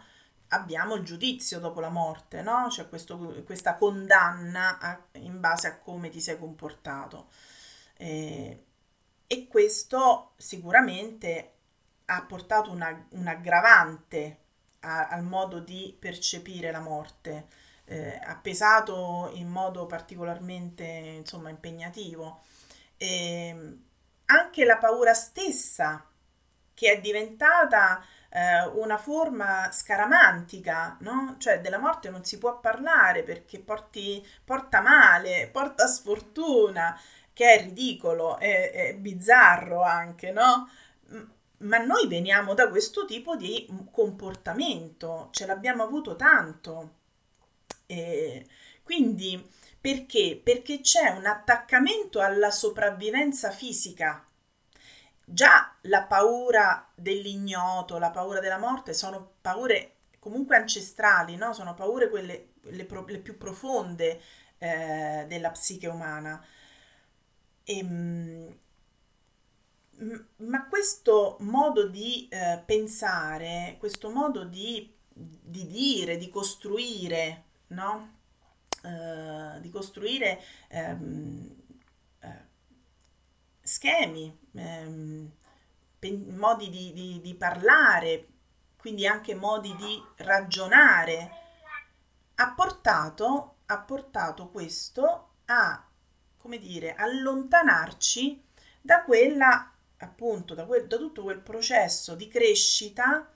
[0.49, 2.67] abbiamo il giudizio dopo la morte, no?
[2.69, 7.29] C'è questo, questa condanna a, in base a come ti sei comportato.
[7.97, 8.65] Eh,
[9.27, 11.54] e questo sicuramente
[12.07, 14.39] ha portato una, un aggravante
[14.81, 17.47] a, al modo di percepire la morte,
[17.85, 22.43] eh, ha pesato in modo particolarmente insomma, impegnativo.
[22.97, 23.79] E
[24.27, 26.05] anche la paura stessa,
[26.75, 31.37] che è diventata eh, una forma scaramantica, no?
[31.39, 36.99] Cioè della morte non si può parlare perché porti, porta male, porta sfortuna,
[37.33, 40.69] che è ridicolo, è, è bizzarro anche, no?
[41.65, 46.97] Ma noi veniamo da questo tipo di comportamento, ce l'abbiamo avuto tanto.
[47.87, 48.47] E
[48.83, 49.51] quindi
[49.81, 50.41] perché?
[50.43, 54.27] Perché c'è un attaccamento alla sopravvivenza fisica
[55.27, 61.55] Già la paura dell'ignoto, la paura della morte sono paure comunque ancestrali, no?
[61.55, 64.21] sono paure quelle le, pro, le più profonde
[64.59, 66.45] eh, della psiche umana.
[67.65, 68.59] E, ehm,
[70.37, 78.13] ma questo modo di eh, pensare, questo modo di, di, dire, di costruire, no?
[78.85, 80.39] Uh, di costruire
[80.69, 81.65] um,
[83.65, 85.31] schemi, ehm,
[86.37, 88.29] modi di, di, di parlare,
[88.77, 91.31] quindi anche modi di ragionare,
[92.35, 95.83] ha portato, ha portato questo a,
[96.37, 98.43] come dire, allontanarci
[98.83, 99.73] da quella,
[100.05, 103.29] appunto, da, quel, da tutto quel processo di crescita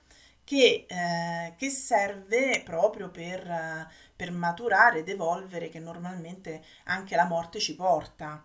[0.43, 7.59] che, eh, che serve proprio per, per maturare ed evolvere, che normalmente anche la morte
[7.59, 8.43] ci porta.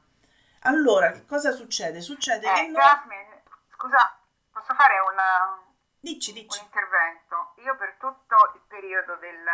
[0.66, 2.01] Allora, che cosa succede?
[2.01, 2.83] Succede eh, che noi...
[2.83, 3.43] Jasmine,
[3.75, 4.18] scusa,
[4.51, 5.62] posso fare una,
[5.99, 6.59] dici, dici.
[6.59, 7.55] un intervento?
[7.64, 9.45] Io per tutto il periodo del,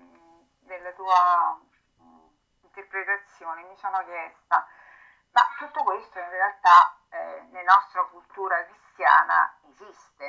[0.00, 1.60] mm, della tua
[2.02, 2.26] mm,
[2.62, 4.66] interpretazione mi sono chiesta,
[5.32, 10.26] ma tutto questo in realtà eh, nella nostra cultura cristiana esiste,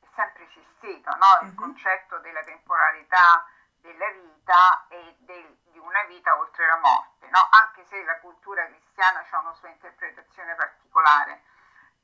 [0.00, 1.38] è sempre esistito, no?
[1.42, 1.54] il uh-huh.
[1.54, 3.46] concetto della temporalità
[3.82, 7.48] della vita e del, di una vita oltre la morte, no?
[7.50, 11.42] anche se la cultura cristiana ha una sua interpretazione particolare.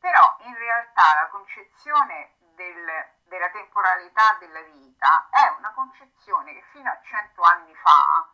[0.01, 6.91] Però in realtà la concezione del, della temporalità della vita è una concezione che fino
[6.91, 8.29] a cento anni fa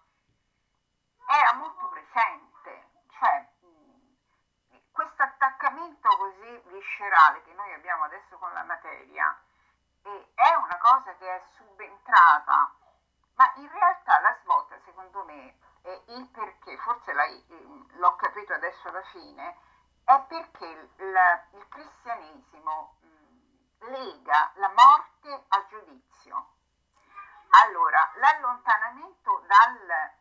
[1.27, 3.47] era molto presente, cioè
[4.95, 9.37] questo attaccamento così viscerale che noi abbiamo adesso con la materia
[10.03, 12.73] è una cosa che è subentrata
[13.35, 18.89] ma in realtà la svolta secondo me è il perché, forse ehm, l'ho capito adesso
[18.89, 19.57] alla fine,
[20.05, 20.89] è perché il,
[21.53, 22.97] il cristianesimo
[23.81, 26.53] lega la morte al giudizio.
[27.67, 30.13] Allora, l'allontanamento dal,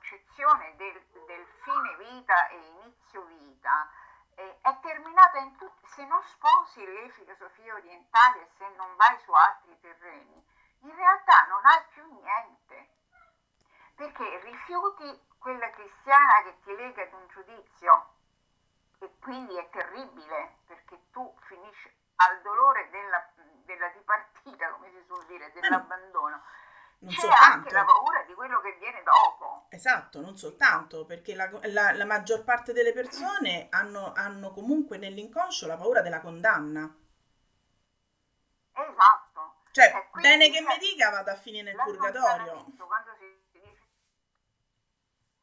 [0.00, 3.90] concezione del, del, fine vita e inizio vita
[4.34, 9.18] eh, è terminata in tutti, se non sposi le filosofie orientali e se non vai
[9.18, 10.42] su altri terreni,
[10.80, 12.88] in realtà non hai più niente,
[13.94, 18.14] perché rifiuti quella cristiana che ti lega ad un giudizio
[19.00, 23.30] e quindi è terribile perché tu finisci al dolore della,
[23.64, 26.42] della dipartita, come si suol dire, dell'abbandono.
[27.00, 27.44] Non C'è soltanto.
[27.44, 29.66] anche la paura di quello che viene dopo.
[29.70, 35.66] Esatto, non soltanto, perché la, la, la maggior parte delle persone hanno, hanno comunque nell'inconscio
[35.66, 36.94] la paura della condanna.
[38.72, 39.30] Esatto
[39.72, 42.64] cioè, bene che mi dica vado a finire nel purgatorio.
[42.76, 43.78] Quando si dice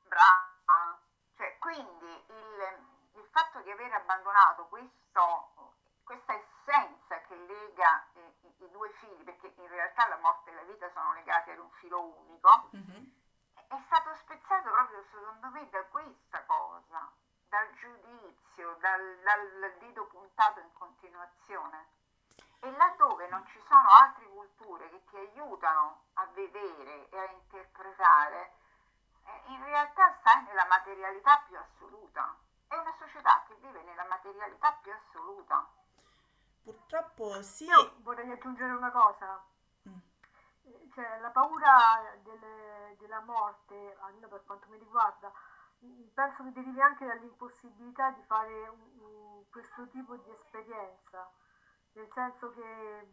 [0.04, 1.00] brava,
[1.38, 2.80] cioè, quindi il,
[3.14, 8.17] il, fatto di aver abbandonato questo, questa essenza che lega eh,
[8.60, 11.70] i, due fili, perché in realtà la morte e la vita sono legati ad un
[11.72, 13.04] filo unico, mm-hmm.
[13.68, 17.12] è stato spezzato proprio secondo me da questa cosa,
[17.50, 21.96] dal giudizio, dal, dal dito puntato in continuazione.
[22.60, 28.54] E laddove non ci sono altre culture che ti aiutano a vedere e a interpretare,
[29.24, 32.36] eh, in realtà stai nella materialità più assoluta.
[32.68, 35.68] È una società che vive nella materialità più assoluta.
[36.68, 37.64] Purtroppo sì.
[37.64, 39.42] Io vorrei aggiungere una cosa.
[39.88, 40.00] Mm.
[40.94, 45.32] Cioè, la paura delle, della morte, almeno per quanto mi riguarda,
[46.14, 51.32] penso che derivi anche dall'impossibilità di fare un, un, questo tipo di esperienza,
[51.94, 53.08] nel senso che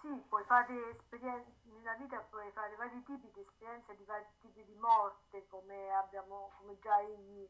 [0.00, 4.64] sì, puoi fare esperienze, nella vita puoi fare vari tipi di esperienze, di vari tipi
[4.64, 7.46] di morte, come abbiamo, come già egli,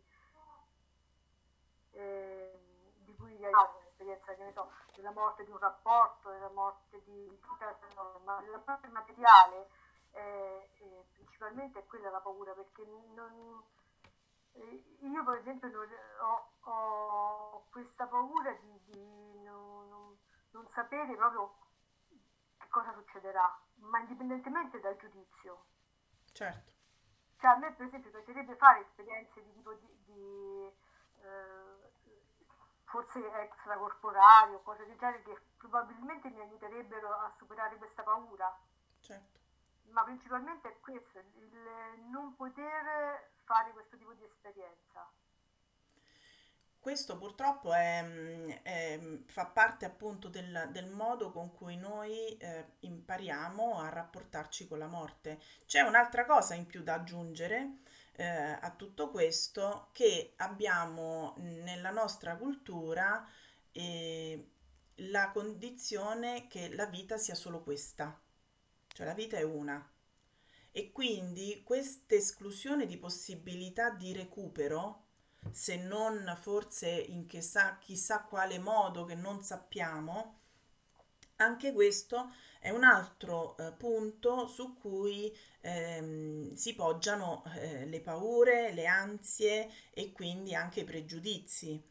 [1.93, 2.59] eh,
[3.05, 7.03] di cui hai fatto un'esperienza, che ne so, della morte di un rapporto, della morte
[7.05, 7.77] di tutta
[8.25, 9.69] ma la morte materiale,
[10.13, 13.63] eh, eh, principalmente è quella la paura, perché non,
[14.53, 15.89] eh, io per esempio non,
[16.21, 20.17] ho, ho, questa paura di, di non,
[20.51, 21.57] non, sapere proprio
[22.69, 25.65] cosa succederà, ma indipendentemente dal giudizio.
[26.33, 26.73] Certo.
[27.39, 30.73] Cioè a me per esempio piacerebbe fare esperienze di tipo di, di
[31.23, 31.70] eh,
[32.91, 38.59] forse extracorporali o cose del genere che probabilmente mi aiuterebbero a superare questa paura.
[39.01, 39.39] Certo.
[39.91, 45.11] Ma principalmente è questo, il non poter fare questo tipo di esperienza.
[46.79, 53.81] Questo purtroppo è, è, fa parte appunto del, del, modo con cui noi eh, impariamo
[53.81, 55.39] a rapportarci con la morte.
[55.67, 57.81] C'è un'altra cosa in più da aggiungere
[58.13, 63.27] eh, a tutto questo, che abbiamo nella nostra cultura
[63.73, 64.51] eh,
[64.97, 68.21] la condizione che la vita sia solo questa,
[68.89, 69.85] cioè la vita è una.
[70.73, 75.07] E quindi questa esclusione di possibilità di recupero
[75.51, 80.39] se non forse in chissà, chissà quale modo che non sappiamo,
[81.37, 88.73] anche questo è un altro eh, punto su cui ehm, si poggiano eh, le paure,
[88.73, 91.83] le ansie e quindi anche i pregiudizi.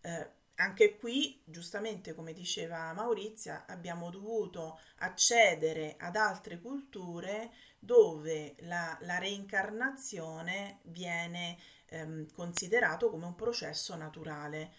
[0.00, 8.96] Eh, anche qui, giustamente come diceva Maurizia, abbiamo dovuto accedere ad altre culture dove la,
[9.00, 14.72] la reincarnazione viene ehm, considerato come un processo naturale.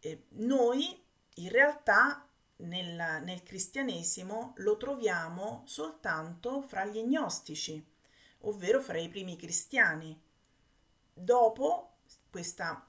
[0.00, 1.02] Eh, noi
[1.36, 2.28] in realtà
[2.62, 7.84] nel, nel cristianesimo lo troviamo soltanto fra gli gnostici,
[8.40, 10.18] ovvero fra i primi cristiani.
[11.12, 11.98] Dopo
[12.30, 12.84] questa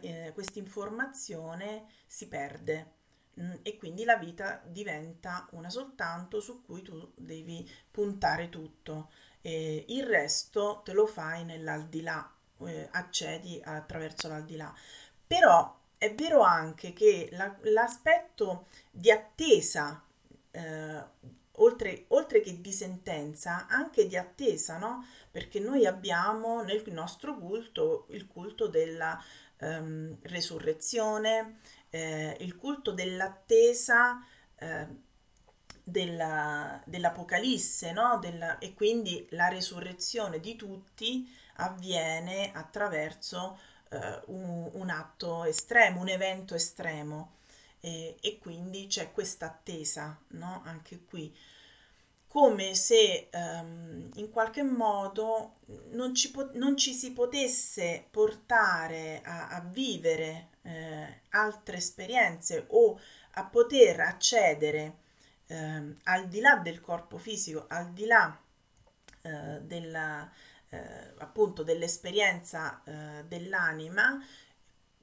[0.00, 2.92] eh, questa informazione si perde
[3.34, 9.10] mh, mm, e quindi la vita diventa una soltanto su cui tu devi puntare tutto.
[9.40, 14.74] E il resto te lo fai nell'aldilà, eh, accedi attraverso l'aldilà.
[15.26, 20.00] Però è vero anche che la, l'aspetto di attesa,
[20.52, 21.02] eh,
[21.52, 25.04] oltre, oltre, che di sentenza, anche di attesa, no?
[25.30, 29.22] Perché noi abbiamo nel nostro culto il culto della
[29.58, 31.58] um, resurrezione,
[31.90, 34.24] eh, il culto dell'attesa.
[34.56, 35.06] Eh,
[35.88, 38.18] della, dell'Apocalisse, no?
[38.18, 41.26] Della, e quindi la resurrezione di tutti
[41.56, 43.58] avviene attraverso
[43.90, 47.36] eh, un, un, atto estremo, un evento estremo
[47.80, 50.62] e, e quindi c'è questa attesa no?
[50.64, 51.34] anche qui
[52.28, 55.54] come se um, in qualche modo
[55.92, 63.00] non ci, po- non ci, si potesse portare a, a vivere eh, altre esperienze o
[63.32, 64.98] a poter accedere
[65.46, 68.38] eh, al di là del corpo fisico, al di là
[69.22, 70.30] eh, della,
[70.70, 74.22] eh, appunto dell'esperienza eh, dell'anima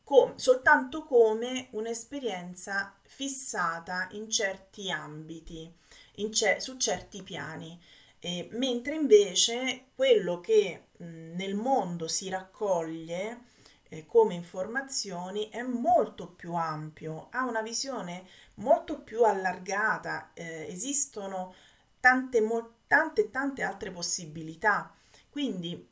[0.04, 5.72] com- soltanto come un'esperienza fissata in certi ambiti,
[6.16, 7.80] in ce- su certi piani.
[8.20, 13.42] Eh, mentre invece quello che mh, nel mondo si raccoglie
[13.90, 18.26] eh, come informazioni è molto più ampio, ha una visione
[18.56, 21.54] molto più allargata, eh, esistono
[22.00, 24.92] tante, mo- tante, tante altre possibilità.
[25.36, 25.86] Quindi,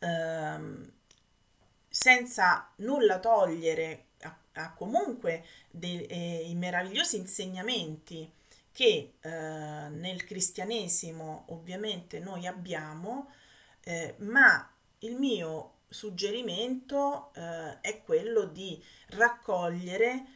[0.00, 0.92] ehm,
[1.88, 8.30] senza nulla togliere a, a comunque dei eh, meravigliosi insegnamenti
[8.70, 13.30] che eh, nel cristianesimo ovviamente noi abbiamo,
[13.84, 18.78] eh, ma il mio suggerimento eh, è quello di
[19.12, 20.26] raccogliere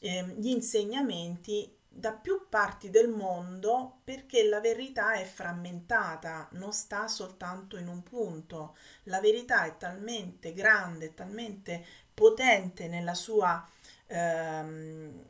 [0.00, 7.08] ehm, gli insegnamenti da più parti del mondo perché la verità è frammentata, non sta
[7.08, 8.76] soltanto in un punto.
[9.04, 11.84] La verità è talmente grande, talmente
[12.14, 13.68] potente nella sua,
[14.06, 15.24] ehm,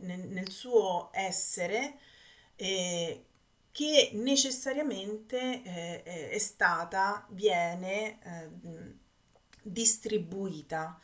[0.00, 1.98] nel, nel, suo essere
[2.56, 3.24] eh,
[3.72, 8.50] che necessariamente eh, è stata, viene eh,
[9.62, 11.00] distribuita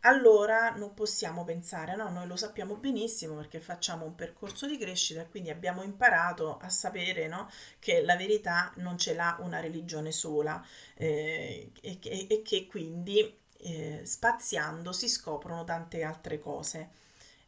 [0.00, 2.08] allora non possiamo pensare, no?
[2.10, 6.68] Noi lo sappiamo benissimo perché facciamo un percorso di crescita e quindi abbiamo imparato a
[6.68, 7.48] sapere, no?
[7.78, 10.64] Che la verità non ce l'ha una religione sola
[10.94, 16.90] eh, e, e, e, che quindi eh, spaziando si scoprono tante altre cose.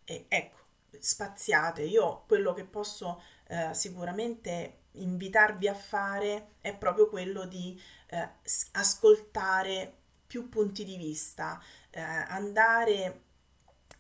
[0.05, 0.59] E, ecco,
[0.99, 8.29] spaziate, io quello che posso eh, sicuramente invitarvi a fare è proprio quello di eh,
[8.73, 9.99] ascoltare
[10.31, 13.23] più punti di vista, eh, andare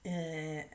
[0.03, 0.69] eh,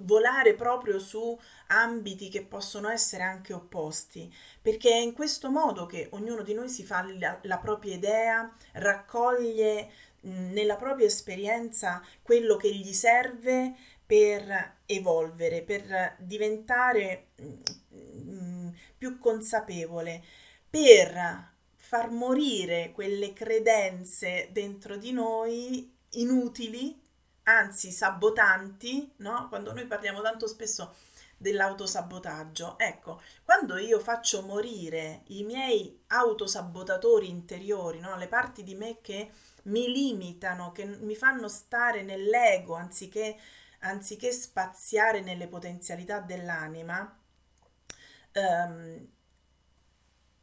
[0.00, 1.38] volare proprio su
[1.68, 6.68] ambiti che possono essere anche opposti, perché è in questo modo che ognuno di noi
[6.70, 13.74] si fa la, la propria idea, raccoglie mh, nella propria esperienza quello che gli serve
[14.06, 20.22] per evolvere, per diventare mh, più consapevole,
[20.68, 21.54] per
[21.86, 27.00] far morire quelle credenze dentro di noi inutili,
[27.44, 29.46] anzi sabotanti, no?
[29.48, 30.96] Quando noi parliamo tanto spesso
[31.36, 32.76] dell'autosabotaggio.
[32.76, 38.16] Ecco, quando io faccio morire i miei autosabotatori interiori, no?
[38.16, 39.30] le parti di me che
[39.64, 43.36] mi limitano, che mi fanno stare nell'ego anziché,
[43.80, 47.16] anziché spaziare nelle potenzialità dell'anima,
[48.32, 49.14] ehm,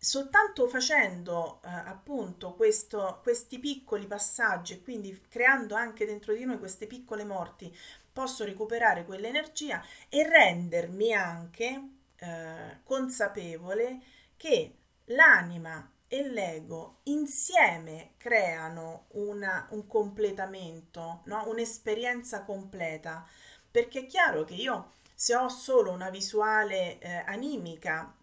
[0.04, 6.60] soltanto facendo eh, appunto questo, questi piccoli passaggi e quindi creando anche dentro di noi
[6.60, 7.74] queste piccole morti
[8.12, 14.02] posso recuperare quell'energia e rendermi anche eh, consapevole
[14.36, 14.76] che
[15.06, 21.48] l'anima e l'ego insieme creano una, un completamento, no?
[21.48, 23.26] un'esperienza completa,
[23.72, 28.14] perché è chiaro che io se ho solo una visuale eh, animica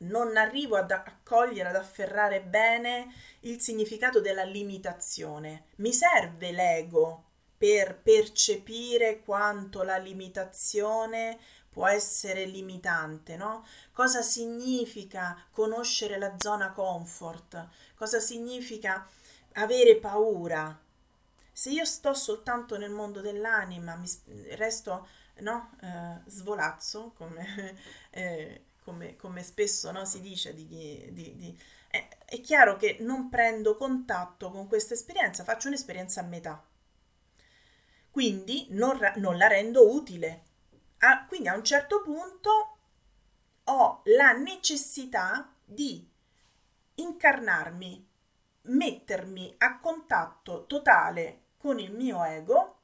[0.00, 5.64] non arrivo ad accogliere, ad afferrare bene il significato della limitazione.
[5.76, 7.24] Mi serve l'ego
[7.56, 13.66] per percepire quanto la limitazione può essere limitante, no?
[13.92, 17.68] Cosa significa conoscere la zona comfort?
[17.94, 19.06] Cosa significa
[19.54, 20.78] avere paura?
[21.52, 24.08] Se io sto soltanto nel mondo dell'anima, mi
[24.56, 25.06] resto
[25.40, 25.70] no?
[25.80, 27.76] Eh, svolazzo, come
[28.10, 33.28] eh, come, come spesso no, si dice, di, di, di, è, è chiaro che non
[33.28, 36.64] prendo contatto con questa esperienza, faccio un'esperienza a metà.
[38.10, 40.42] Quindi non, non la rendo utile.
[40.98, 42.78] A, quindi a un certo punto
[43.64, 46.06] ho la necessità di
[46.96, 48.08] incarnarmi,
[48.62, 52.80] mettermi a contatto totale con il mio ego,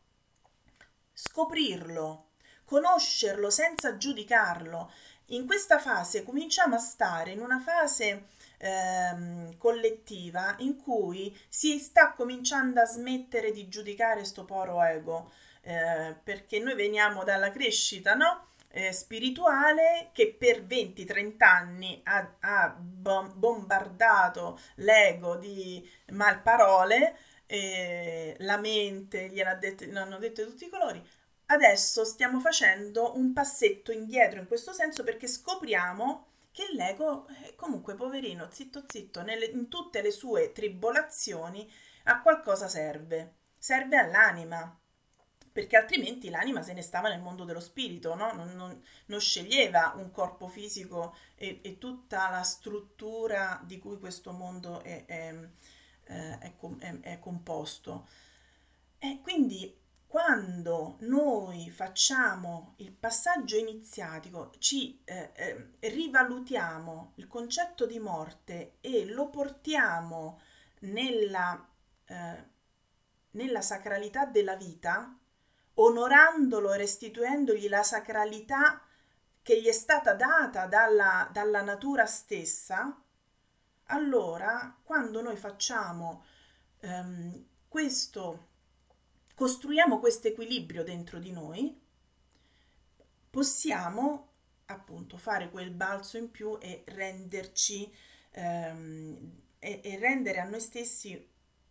[1.13, 2.27] scoprirlo,
[2.65, 4.91] conoscerlo senza giudicarlo,
[5.31, 8.29] in questa fase cominciamo a stare in una fase
[8.59, 15.33] ehm, collettiva in cui si sta cominciando a smettere di giudicare sto poro ego,
[15.63, 18.49] eh, perché noi veniamo dalla crescita, no?
[18.69, 27.17] Eh, spirituale che per 20-30 anni ha, ha bombardato l'ego di malparole,
[27.47, 29.59] eh, la mente gliene
[29.95, 31.03] hanno dette tutti i colori,
[31.47, 37.95] Adesso stiamo facendo un passetto indietro in questo senso perché scopriamo che l'ego, è comunque
[37.95, 41.71] poverino, zitto zitto, nelle, in tutte le sue tribolazioni
[42.05, 43.35] a qualcosa serve.
[43.59, 44.77] Serve all'anima,
[45.53, 48.33] perché altrimenti l'anima se ne stava nel mondo dello spirito, no?
[48.33, 54.33] non, non, non, sceglieva un corpo fisico e, e, tutta la struttura di cui questo
[54.33, 55.35] mondo è, è,
[56.05, 58.09] è, è composto.
[58.99, 67.99] E quindi quando noi facciamo il passaggio iniziatico, ci eh, eh, rivalutiamo il concetto di
[67.99, 70.41] morte e lo portiamo
[70.81, 71.69] nella,
[72.05, 72.45] eh,
[73.33, 75.15] nella sacralità della vita,
[75.75, 78.81] onorandolo e restituendogli la sacralità
[79.43, 83.01] che gli è stata data dalla, dalla natura stessa,
[83.87, 86.25] allora quando noi facciamo
[86.81, 88.46] ehm, questo
[89.37, 91.79] costruiamo questo equilibrio dentro di noi,
[93.29, 94.29] possiamo
[94.65, 97.95] appunto fare quel balzo in più e renderci
[98.31, 101.29] ehm, e, e rendere a noi stessi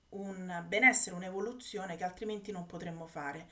[0.09, 3.49] un benessere, un'evoluzione che altrimenti non potremmo fare.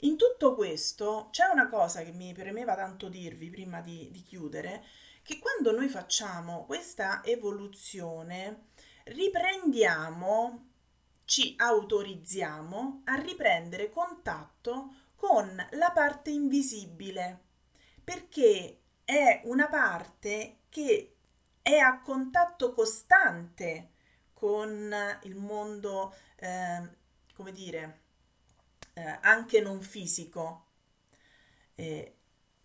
[0.00, 4.84] In tutto questo c'è una cosa che mi premeva tanto dirvi prima di, di chiudere,
[5.22, 8.66] che quando noi facciamo questa evoluzione
[9.04, 10.65] riprendiamo
[11.26, 17.40] ci autorizziamo a riprendere contatto con la parte invisibile,
[18.02, 21.16] perché è una parte che
[21.60, 23.90] è a contatto costante
[24.32, 26.88] con il mondo, eh,
[27.34, 28.00] come dire,
[28.94, 30.64] eh, anche non fisico.
[31.74, 32.16] Eh,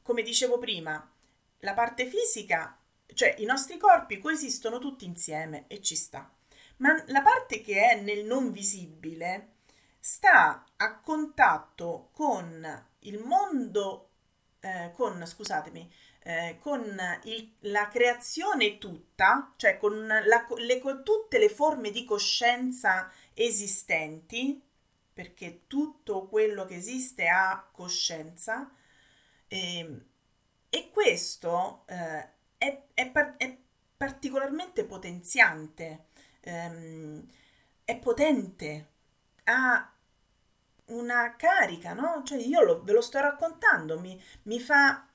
[0.03, 1.11] come dicevo prima,
[1.59, 2.77] la parte fisica,
[3.13, 6.31] cioè i nostri corpi coesistono tutti insieme e ci sta,
[6.81, 9.53] ma la parte che è nel non visibile
[9.99, 14.09] sta a contatto con il mondo,
[14.59, 15.91] eh, con, scusatemi,
[16.23, 23.11] eh, con il, la creazione tutta, cioè con, la, le, tutte le forme di coscienza
[23.33, 24.59] esistenti,
[25.13, 28.71] perché tutto quello che esiste ha coscienza,
[29.47, 30.05] e, ehm,
[30.69, 33.55] e questo eh, è, è, par- è,
[33.97, 36.05] particolarmente potenziante,
[36.41, 37.25] ehm,
[37.85, 38.89] è potente,
[39.45, 39.91] ha
[40.87, 42.21] una carica, no?
[42.23, 45.05] Cioè io lo, ve lo sto raccontando, mi, mi fa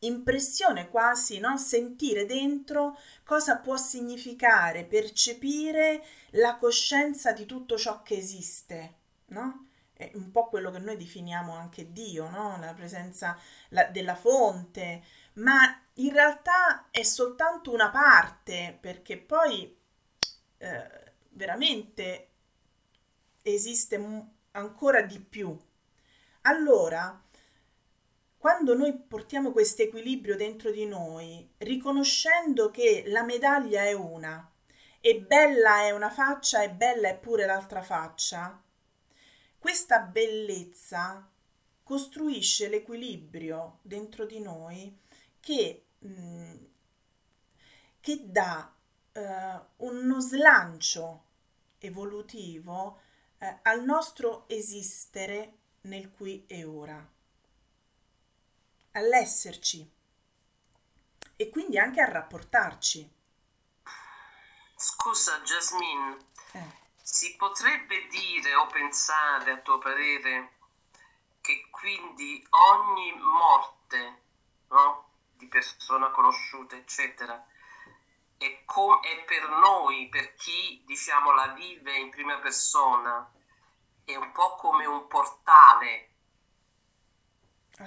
[0.00, 1.56] impressione quasi, no?
[1.58, 8.94] Sentire dentro cosa può significare percepire la coscienza di tutto ciò che esiste,
[9.26, 9.68] no?
[9.92, 12.58] È un po' quello che noi definiamo anche Dio, no?
[12.58, 13.38] La presenza
[13.70, 15.02] la, della fonte,
[15.34, 19.82] ma in realtà è soltanto una parte, perché poi
[20.64, 22.28] eh, veramente
[23.42, 24.00] esiste
[24.52, 25.56] ancora di più.
[26.42, 27.22] Allora,
[28.38, 34.50] quando noi portiamo questo equilibrio dentro di noi, riconoscendo che la medaglia è una
[35.00, 38.62] e bella è una faccia e bella è pure l'altra faccia,
[39.58, 41.30] questa bellezza
[41.82, 44.98] costruisce l'equilibrio dentro di noi
[45.40, 46.54] che, mh, mm,
[48.00, 48.74] che dà
[49.14, 51.22] eh, uno slancio
[51.78, 53.00] evolutivo
[53.38, 57.12] eh, al nostro esistere nel qui e ora
[58.92, 59.90] all'esserci
[61.36, 63.12] e quindi anche a rapportarci.
[64.76, 66.16] Scusa Jasmine,
[66.52, 66.72] eh.
[67.02, 70.52] si potrebbe dire o pensare a tuo parere
[71.40, 74.22] che quindi ogni morte
[74.68, 75.08] no?
[75.32, 77.44] di persona conosciuta, eccetera,
[78.44, 83.32] è, com- è per noi, per chi diciamo la vive in prima persona,
[84.04, 86.10] è un po' come un portale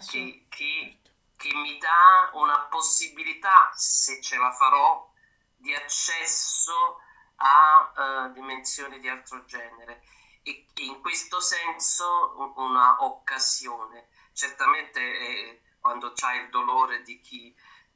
[0.10, 1.00] che, che,
[1.36, 5.14] che mi dà una possibilità, se ce la farò,
[5.56, 7.02] di accesso
[7.36, 10.04] a uh, dimensioni di altro genere
[10.42, 14.08] e, e in questo senso una occasione.
[14.34, 17.56] Certamente eh, quando c'hai il dolore di chi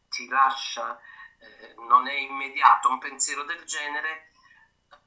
[0.10, 1.00] ti lascia
[1.42, 4.32] eh, non è immediato un pensiero del genere,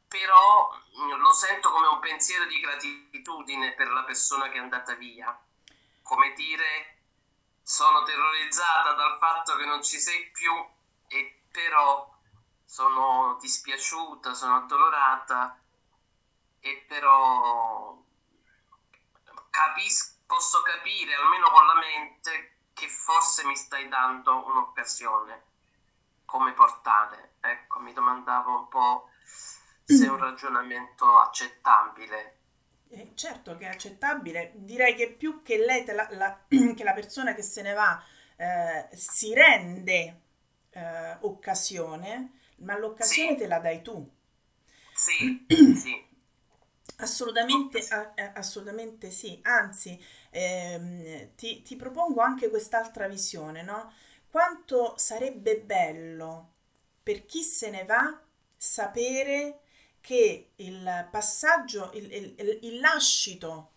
[0.09, 0.71] però
[1.19, 5.37] lo sento come un pensiero di gratitudine per la persona che è andata via.
[6.03, 6.99] Come dire,
[7.63, 10.53] sono terrorizzata dal fatto che non ci sei più
[11.09, 12.13] e però
[12.65, 15.59] sono dispiaciuta, sono addolorata
[16.61, 17.97] e però
[19.51, 25.53] capisco, posso capire almeno con la mente che forse mi stai dando un'occasione
[26.35, 27.35] come portale.
[27.41, 29.09] Ecco, mi domandavo un po'
[29.85, 32.39] se è un ragionamento accettabile
[32.89, 36.45] eh, certo che è accettabile, direi che più che lei, la, la,
[36.75, 38.03] che la persona che se ne va
[38.37, 40.21] eh, si rende
[40.71, 43.37] eh, occasione, ma l'occasione sì.
[43.37, 44.09] te la dai tu.
[44.95, 45.45] Sì,
[45.75, 46.13] sì.
[46.99, 47.81] Assolutamente,
[48.35, 50.01] assolutamente sì, anzi
[50.31, 53.93] ehm, ti, ti, propongo anche quest'altra visione, no?
[54.35, 56.55] Quanto sarebbe bello
[57.05, 58.21] per chi se ne va
[58.57, 59.61] sapere
[60.01, 63.71] che il passaggio, il, il, il lascito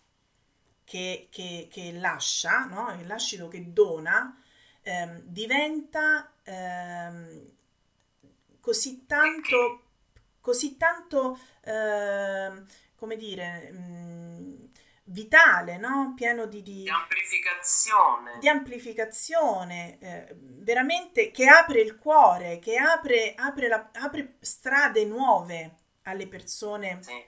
[0.82, 2.90] che, che, che, lascia, no?
[3.00, 4.36] il lascito che dona,
[4.82, 7.50] ehm, diventa ehm,
[8.58, 9.82] così tanto,
[10.40, 12.66] così tanto ehm,
[12.96, 14.64] come dire, mh, mm,
[15.08, 16.12] vitale, no?
[16.14, 23.34] pieno di, di, di amplificazione, di amplificazione eh, veramente che apre il cuore, che apre,
[23.34, 27.24] apre, la, apre strade nuove alle persone sì.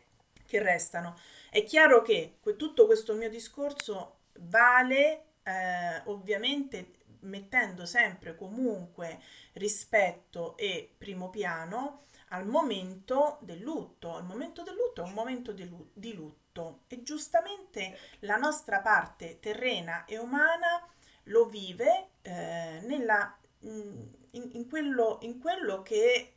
[0.46, 1.18] che restano.
[1.50, 9.20] È chiaro che tutto questo mio discorso vale eh, ovviamente mettendo sempre comunque
[9.54, 14.18] rispetto e primo piano al momento del lutto.
[14.18, 16.49] Il momento del lutto è un momento di lutto
[16.86, 20.86] e giustamente la nostra parte terrena e umana
[21.24, 26.34] lo vive eh, nella, in, in, quello, in quello che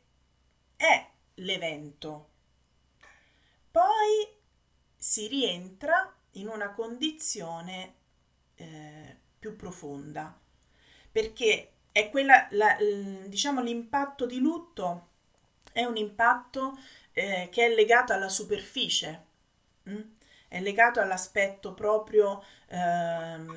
[0.76, 2.28] è l'evento.
[3.70, 4.28] Poi
[4.96, 7.94] si rientra in una condizione
[8.54, 10.38] eh, più profonda,
[11.10, 12.76] perché è quella, la,
[13.26, 15.08] diciamo, l'impatto di lutto
[15.72, 16.78] è un impatto
[17.12, 19.24] eh, che è legato alla superficie?
[19.88, 20.00] Mm?
[20.54, 22.76] È legato all'aspetto proprio eh,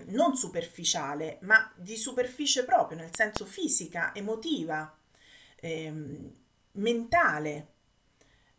[0.07, 4.91] non superficiale, ma di superficie proprio, nel senso fisica, emotiva,
[5.57, 5.94] eh,
[6.72, 7.68] mentale,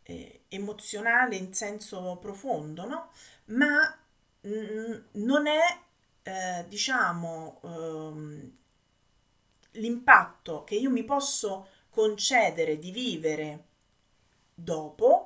[0.03, 3.11] eh, emozionale in senso profondo, no?
[3.45, 3.93] Ma
[4.41, 5.59] mh, non è,
[6.23, 8.51] eh, diciamo, ehm,
[9.73, 13.65] l'impatto che io mi posso concedere di vivere
[14.53, 15.18] dopo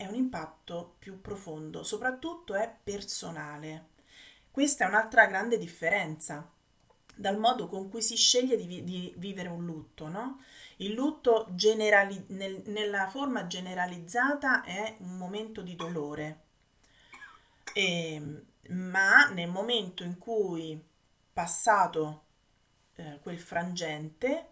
[0.00, 3.88] è un impatto più profondo, soprattutto è personale.
[4.50, 6.48] Questa è un'altra grande differenza
[7.14, 10.40] dal modo con cui si sceglie di, vi- di vivere un lutto, no?
[10.76, 16.40] Il lutto generali- nel- nella forma generalizzata è un momento di dolore,
[17.72, 20.80] e, ehm, ma nel momento in cui
[21.32, 22.22] passato
[22.96, 24.48] eh, quel frangente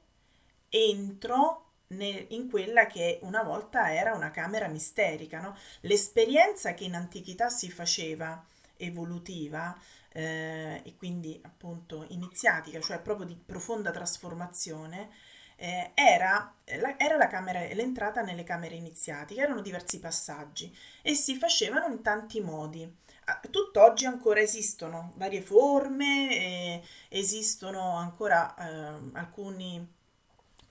[0.69, 5.57] entro in quella che una volta era una camera misterica, no?
[5.81, 8.45] L'esperienza che in antichità si faceva
[8.77, 9.77] evolutiva
[10.13, 15.11] eh, e quindi appunto iniziatica, cioè proprio di profonda trasformazione,
[15.57, 21.37] eh, era, la, era la camera, l'entrata nelle camere iniziatiche, erano diversi passaggi e si
[21.37, 22.97] facevano in tanti modi.
[23.51, 29.97] Tutt'oggi ancora esistono varie forme, eh, esistono ancora eh, alcuni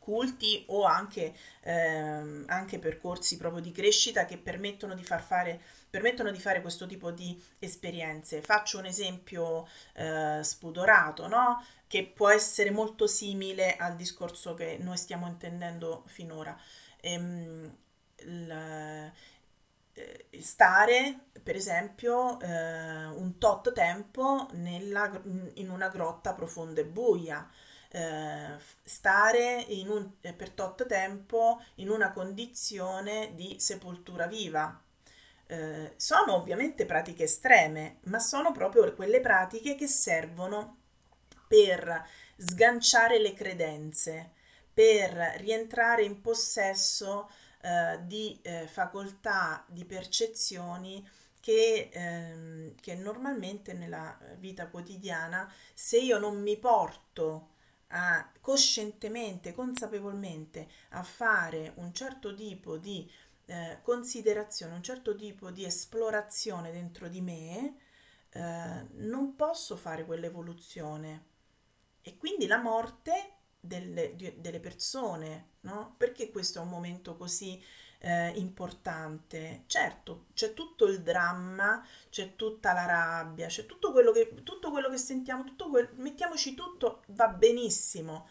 [0.08, 5.60] culti o anche, ehm, anche, percorsi proprio di crescita che permettono di, far fare,
[5.90, 8.42] permettono di fare questo tipo di esperienze.
[8.42, 11.62] Faccio un esempio eh, spudorato, no?
[11.88, 16.58] che può essere molto simile al discorso che noi stiamo intendendo finora.
[17.02, 17.78] Ehm,
[18.20, 19.12] il,
[19.94, 25.22] eh, stare, per esempio, eh, un tot tempo nella,
[25.56, 27.46] in una grotta profonda e buia
[27.90, 34.82] eh, stare un, eh, per tot tempo in una condizione di sepoltura viva.
[35.50, 40.80] Eh, sono ovviamente pratiche estreme, ma sono proprio quelle pratiche che servono
[41.48, 42.06] per
[42.36, 44.32] sganciare le credenze,
[44.74, 47.30] per rientrare in possesso
[47.62, 51.08] eh, di eh, facoltà, di percezioni
[51.40, 57.56] che, ehm, che normalmente nella vita quotidiana, se io non mi porto
[57.90, 63.10] a coscientemente, consapevolmente a fare un certo tipo di
[63.46, 67.78] eh, considerazione, un certo tipo di esplorazione dentro di me,
[68.32, 71.26] eh, non posso fare quell'evoluzione.
[72.02, 75.96] E quindi la morte delle, delle persone, no?
[75.98, 77.62] Perché questo è un momento così
[78.00, 79.64] eh, importante.
[79.68, 84.90] Certo, c'è tutto il dramma, c'è tutta la rabbia, c'è tutto quello che, tutto quello
[84.90, 88.30] che sentiamo, tutto quel, mettiamoci tutto, va benissimo.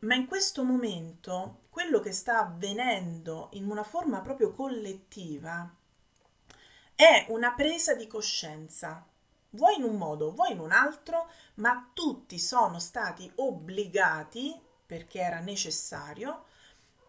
[0.00, 5.72] Ma in questo momento quello che sta avvenendo in una forma proprio collettiva
[6.94, 9.06] è una presa di coscienza,
[9.50, 15.40] vuoi in un modo, vuoi in un altro, ma tutti sono stati obbligati, perché era
[15.40, 16.45] necessario,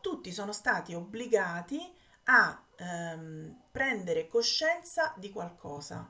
[0.08, 1.94] tutti sono stati obbligati
[2.30, 6.10] a ehm, prendere coscienza di qualcosa.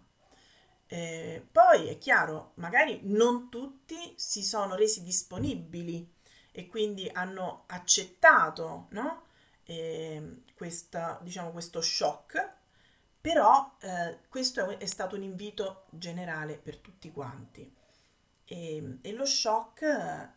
[0.85, 6.13] Eh, poi è chiaro, magari non tutti si sono resi disponibili
[6.51, 9.23] e quindi hanno accettato no?
[9.63, 12.53] eh, questa, diciamo, questo shock,
[13.19, 17.75] però eh, questo è, è, stato un invito generale per tutti quanti.
[18.45, 20.35] E, e lo shock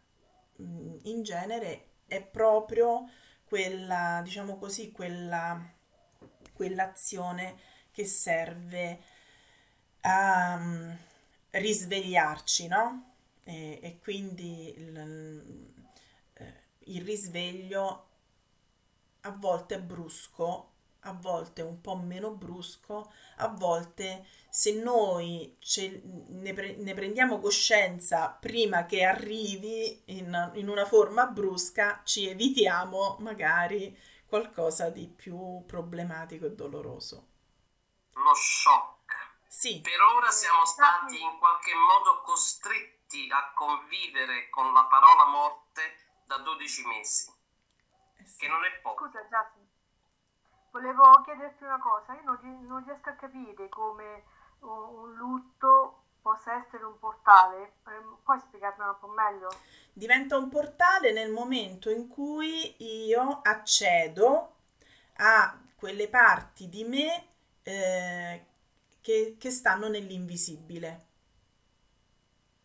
[0.57, 3.05] in genere è proprio
[3.51, 5.61] quella, diciamo così, quella,
[6.53, 7.59] quell'azione
[7.91, 9.01] che serve
[10.03, 10.97] a um,
[11.51, 13.15] risvegliarci, no?
[13.43, 15.73] E, e quindi il,
[16.35, 16.55] eh,
[16.85, 18.07] il risveglio
[19.23, 20.70] a volte è brusco,
[21.05, 27.39] a volte un po' meno brusco, a volte se noi ce, ne, pre, ne, prendiamo
[27.39, 33.97] coscienza prima che arrivi in, in, una forma brusca, ci evitiamo magari
[34.27, 37.29] qualcosa di più problematico e doloroso.
[38.13, 38.99] Lo shock.
[39.47, 39.81] Sì.
[39.81, 46.39] Per ora siamo stati in qualche modo costretti a convivere con la parola morte da
[46.39, 47.31] 12 mesi,
[48.19, 48.39] eh sì.
[48.39, 49.07] che non è poco.
[49.07, 49.60] Scusa, Giacomo.
[50.71, 54.23] Volevo chiederti una cosa, io non, non riesco a capire come
[54.61, 57.75] un lutto possa essere un portale.
[57.89, 59.49] Ehm, puoi spiegarmelo un po' meglio?
[59.93, 62.77] Diventa un portale nel momento in cui
[63.07, 64.57] io accedo
[65.17, 67.27] a quelle parti di me
[67.63, 68.47] eh,
[69.01, 71.07] che, che, stanno nell'invisibile.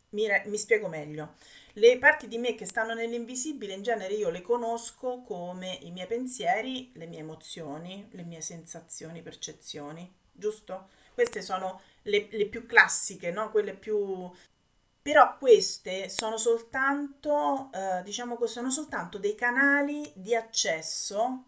[0.09, 1.33] Mi, mi spiego meglio.
[1.77, 6.07] Le parti di me che stanno nell'invisibile in genere io le conosco come i miei
[6.07, 10.89] pensieri, le mie emozioni, le mie sensazioni, percezioni, giusto?
[11.13, 13.49] Queste sono le, le più classiche, no?
[13.51, 14.31] Quelle più...
[15.01, 21.43] Però queste sono soltanto, eh, diciamo così, sono soltanto dei canali di accesso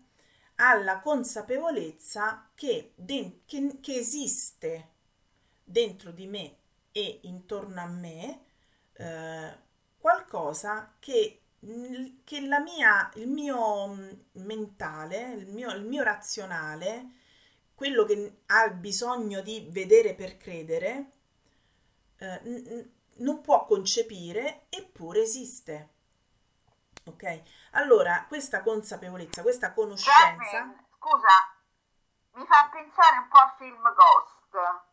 [0.55, 4.89] alla consapevolezza che, de- che, che esiste
[5.63, 6.55] dentro di me
[6.91, 8.39] e intorno a me
[8.93, 9.65] eh,
[9.99, 11.41] qualcosa che,
[12.23, 17.15] che la mia, il mio mm, mentale, il mio, il mio razionale,
[17.75, 21.11] quello che ha bisogno di vedere per credere,
[22.17, 25.89] eh, n- non può concepire eppure esiste.
[27.05, 27.41] Ok?
[27.71, 30.35] Allora, questa consapevolezza, questa conoscenza...
[30.35, 31.55] Jasmine, scusa,
[32.33, 34.83] mi fa pensare un po' al film Ghost,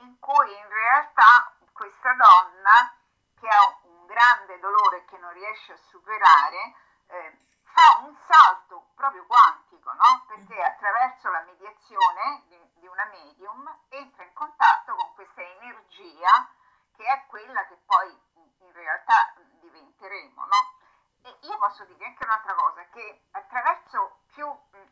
[0.00, 2.94] in cui in realtà questa donna
[3.40, 3.81] che ha
[4.12, 6.74] grande dolore che non riesce a superare,
[7.06, 10.24] eh, fa un salto proprio quantico, no?
[10.26, 10.64] Perché mm.
[10.64, 16.48] attraverso la mediazione di, di una medium entra in contatto con questa energia
[16.94, 18.10] che è quella che poi
[18.58, 20.80] in realtà diventeremo, no?
[21.24, 24.46] E io posso dire anche un'altra cosa, che attraverso più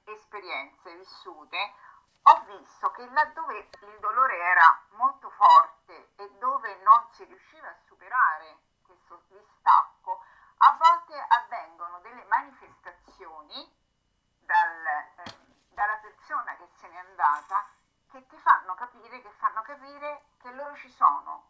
[0.05, 1.75] esperienze vissute
[2.23, 7.77] ho visto che laddove il dolore era molto forte e dove non si riusciva a
[7.87, 8.59] superare
[9.11, 10.23] questo distacco,
[10.59, 13.77] a volte avvengono delle manifestazioni
[14.41, 15.37] dal, eh,
[15.71, 17.67] dalla persona che se n'è andata
[18.11, 21.49] che ti fanno capire, che fanno capire che loro ci sono,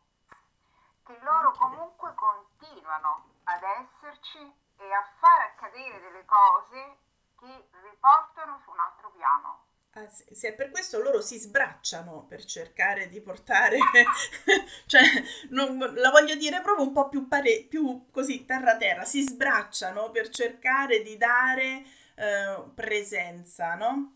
[1.05, 6.99] che loro comunque continuano ad esserci e a far accadere delle cose
[7.39, 9.70] che riportano su un altro piano.
[9.95, 13.77] Ah, sì, è per questo loro si sbracciano per cercare di portare,
[14.87, 15.03] cioè
[15.49, 20.11] non, la voglio dire proprio un po' più, pare, più così terra terra, si sbracciano
[20.13, 21.83] per cercare di dare
[22.15, 24.15] eh, presenza, no?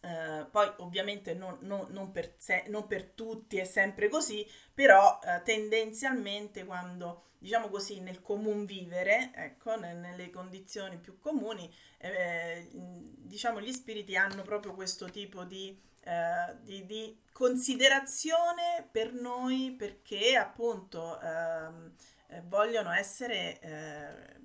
[0.00, 5.20] Eh, poi ovviamente non, non, non, per se, non, per tutti è sempre così, però
[5.22, 13.60] eh, tendenzialmente quando diciamo così nel comune vivere, ecco, nelle condizioni più comuni, eh, diciamo
[13.60, 21.20] gli spiriti hanno proprio questo tipo di, eh, di, di considerazione per noi perché appunto
[21.20, 21.92] ehm,
[22.28, 24.40] eh, vogliono essere, eh,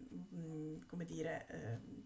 [0.86, 2.04] come dire, ehm,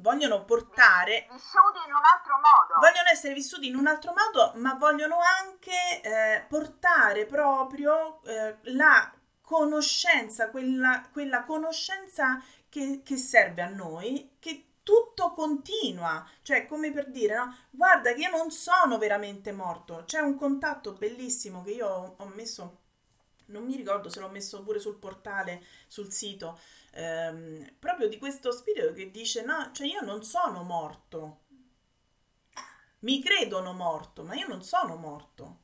[0.00, 2.80] vogliono portare vissuti in un altro modo.
[2.80, 9.12] Vogliono essere vissuti in un altro modo ma vogliono anche eh, portare proprio eh, la
[9.50, 17.10] conoscenza quella, quella conoscenza che, che, serve a noi che tutto continua cioè come per
[17.10, 22.14] dire no guarda che io non sono veramente morto c'è un contatto bellissimo che io
[22.16, 22.78] ho messo
[23.46, 26.56] non mi ricordo se l'ho messo pure sul portale sul sito
[26.92, 31.38] ehm, proprio di questo spirito che dice no, cioè io non sono morto.
[33.00, 35.58] Mi credono morto, ma io non sono morto.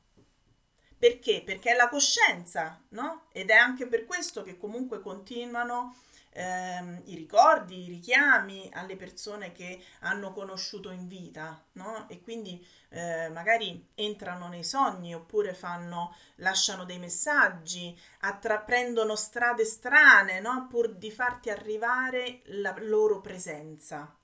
[0.97, 1.43] Perché?
[1.45, 3.25] Perché è la coscienza, no?
[3.31, 5.95] Ed è anche per questo che comunque continuano
[6.31, 12.07] ehm, i ricordi, i richiami alle persone che hanno conosciuto in vita, no?
[12.09, 20.39] E quindi eh, magari entrano nei sogni oppure fanno, lasciano dei messaggi, attaprendono strade strane,
[20.39, 20.67] no?
[20.69, 24.15] Pur di farti arrivare la loro presenza.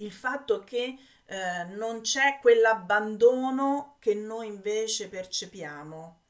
[0.00, 0.96] Il fatto che
[1.30, 6.20] eh, non c'è quell'abbandono che noi invece percepiamo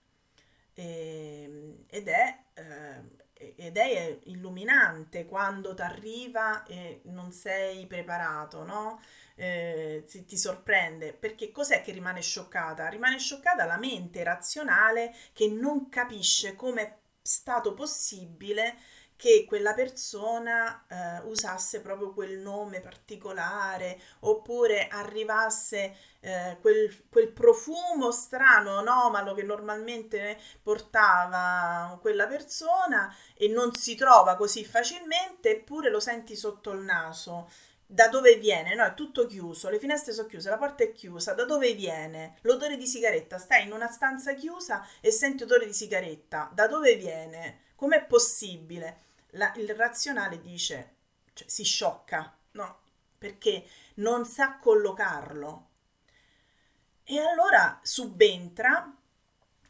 [0.75, 3.17] e, ed è eh,
[3.57, 9.01] ed è illuminante quando ti arriva e non sei preparato, no?
[9.37, 12.89] Eh, ti, ti, sorprende perché cos'è che rimane scioccata?
[12.89, 18.77] Rimane scioccata la mente razionale che non capisce come è stato possibile
[19.19, 28.13] che quella persona eh, usasse proprio quel nome particolare oppure arrivasse eh, quel, quel, profumo
[28.13, 35.99] strano, anomalo che normalmente portava quella persona e non si trova così facilmente eppure lo
[35.99, 37.51] senti sotto il naso.
[37.85, 38.77] Da dove viene?
[38.77, 41.33] No, è tutto chiuso, le finestre sono chiuse, la porta è chiusa.
[41.33, 42.37] Da dove viene?
[42.43, 43.39] L'odore di sigaretta.
[43.39, 46.51] Stai in una stanza chiusa e senti odore di sigaretta.
[46.53, 47.63] Da dove viene?
[47.75, 49.07] Com'è possibile?
[49.33, 50.95] La, il razionale dice,
[51.33, 52.81] cioè, si sciocca, no?
[53.19, 55.67] Perché non sa collocarlo.
[57.05, 58.93] E allora subentra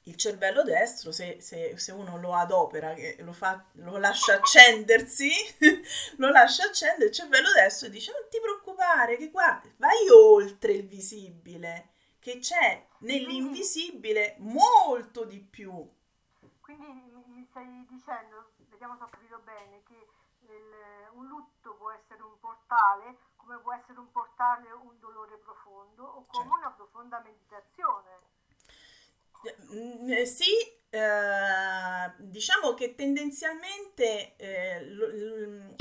[0.08, 5.30] il cervello destro, se, se, se, uno lo adopera, lo, fa, lo lascia accendersi,
[6.16, 10.86] lo lascia accendere, il cervello destro dice non ti preoccupare, che guarda, vai oltre il
[10.86, 15.86] visibile, che c'è nell'invisibile molto di più.
[16.60, 16.86] Quindi
[17.26, 20.06] mi stai dicendo vediamo se ho capito bene, che
[20.46, 26.04] il, un lutto può essere un portale, come può essere un portale un dolore profondo
[26.04, 26.54] o come certo.
[26.54, 28.36] una profonda meditazione.
[29.74, 30.52] Mm, eh, sì,
[30.90, 35.06] eh, diciamo che tendenzialmente eh, lo,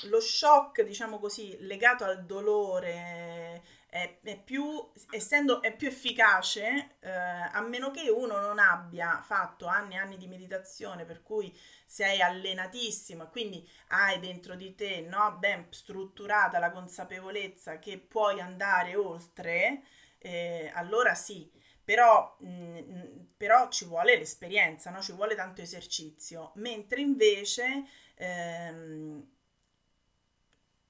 [0.10, 7.10] lo, shock, diciamo così, legato al dolore è, è più, essendo, è più efficace, eh,
[7.10, 12.22] a meno che uno non abbia fatto anni e anni di meditazione, per cui sei
[12.22, 18.96] allenatissimo e quindi hai dentro di te no, ben strutturata la consapevolezza che puoi andare
[18.96, 19.84] oltre,
[20.18, 21.50] eh, allora sì
[21.88, 23.04] però, mh, mm,
[23.38, 25.02] però ci vuole l'esperienza, no?
[25.02, 27.86] ci vuole tanto esercizio, mentre invece
[28.16, 29.26] ehm,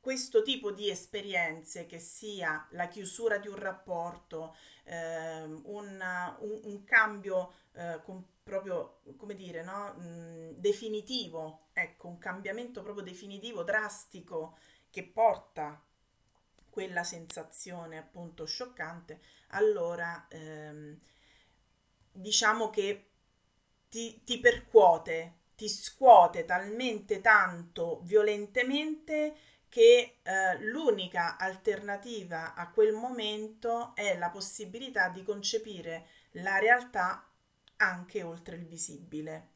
[0.07, 4.55] questo tipo di esperienze, che sia la chiusura di un rapporto,
[4.85, 6.01] ehm, un,
[6.39, 7.99] un, un, cambio eh,
[8.41, 9.97] proprio, come dire, no?
[9.99, 14.57] mm, definitivo, ecco, un cambiamento proprio definitivo, drastico,
[14.89, 15.83] che porta
[16.69, 20.97] quella sensazione appunto scioccante, allora ehm,
[22.13, 23.09] diciamo che
[23.89, 33.93] ti, ti percuote, ti scuote talmente tanto violentemente che eh, l'unica alternativa a quel momento
[33.93, 37.29] è la possibilità di concepire la realtà
[37.75, 39.49] anche oltre il visibile.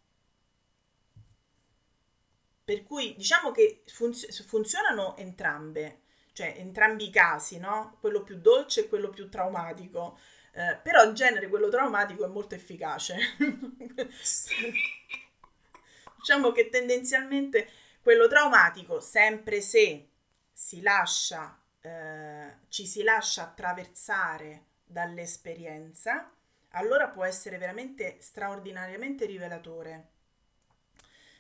[2.64, 6.02] Per cui diciamo che funz- funzionano entrambe,
[6.34, 7.98] cioè entrambi i casi, no?
[8.00, 10.20] Quello più dolce e quello più traumatico.
[10.52, 13.18] Eh, però in genere quello traumatico è molto efficace.
[16.16, 17.68] diciamo che tendenzialmente
[18.04, 20.10] quello traumatico, sempre se
[20.62, 26.32] si lascia, eh, ci si lascia attraversare dall'esperienza,
[26.74, 30.10] allora può essere veramente straordinariamente rivelatore.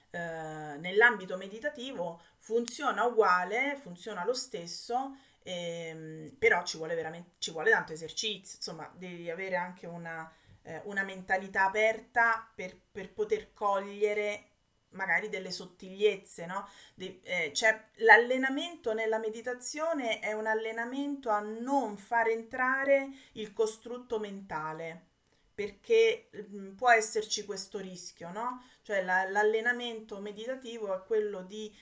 [0.09, 7.69] Eh, nell'ambito meditativo funziona uguale, funziona lo stesso, ehm, però ci vuole veramente ci vuole
[7.69, 10.29] tanto esercizio, insomma, devi avere anche una,
[10.63, 14.50] eh, una mentalità aperta per, per, poter cogliere
[14.91, 16.67] magari delle sottigliezze, no?
[16.95, 24.19] De, eh, cioè, l'allenamento nella meditazione è un allenamento a non far entrare il costrutto
[24.19, 25.07] mentale
[25.53, 28.63] perché mh, può esserci questo rischio, no?
[28.81, 31.73] Cioè la, l'allenamento meditativo è quello di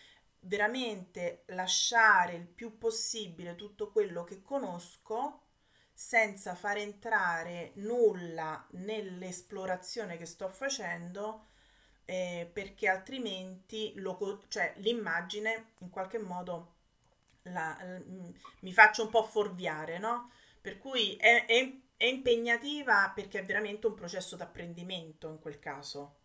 [0.41, 5.43] veramente lasciare il più possibile tutto quello che conosco
[5.93, 11.47] senza far entrare nulla nell'esplorazione che sto facendo
[12.09, 16.77] eh, perché altrimenti lo, cioè, l'immagine in qualche modo
[17.43, 20.31] la, l, mi faccio un po' fuorviare, no?
[20.59, 26.15] Per cui è, è, è impegnativa perché è veramente un processo d'apprendimento in quel caso.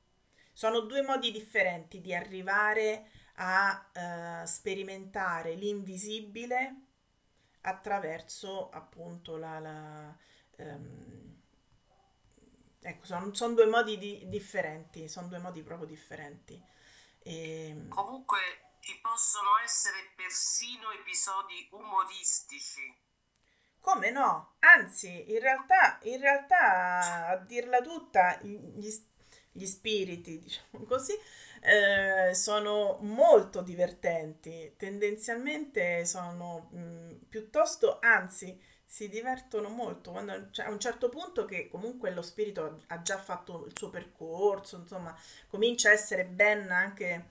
[0.54, 6.76] Sono due modi differenti di arrivare a uh, sperimentare l'invisibile
[7.60, 10.16] attraverso appunto la, la
[10.58, 11.33] um,
[12.84, 16.62] ecco sono, sono, due modi di, differenti sono due modi proprio differenti.
[17.18, 17.68] E...
[17.68, 18.38] Ehm, comunque
[18.80, 23.02] ci possono essere persino episodi umoristici.
[23.80, 24.56] Come no?
[24.60, 28.88] Anzi, in realtà, in realtà a dirla tutta, gli,
[29.52, 31.12] gli spiriti, diciamo così,
[31.60, 38.58] eh, sono molto divertenti, tendenzialmente sono mh, mm, piuttosto, anzi,
[38.94, 43.18] si divertono molto quando cioè, a un certo punto che comunque lo spirito ha già
[43.18, 45.12] fatto il suo percorso, insomma,
[45.48, 47.30] comincia a essere ben anche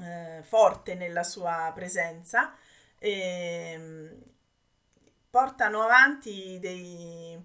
[0.00, 2.56] eh, forte nella sua presenza
[2.98, 4.22] e ehm,
[5.28, 7.38] portano avanti dei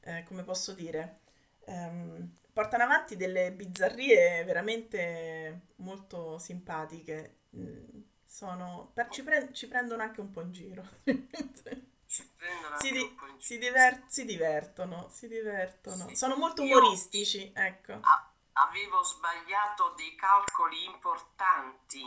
[0.00, 1.20] eh, come posso dire
[1.68, 7.36] um, portano avanti delle bizzarrie veramente molto simpatiche.
[7.56, 10.84] Mm, sono, per, ci, pre- ci, prendono anche un po' in giro.
[12.10, 16.08] si, di- si, diver- si, divertono, si divertono.
[16.08, 16.16] Sì.
[16.16, 17.92] Sono molto umoristici, ecco.
[18.00, 22.04] A- avevo sbagliato dei calcoli importanti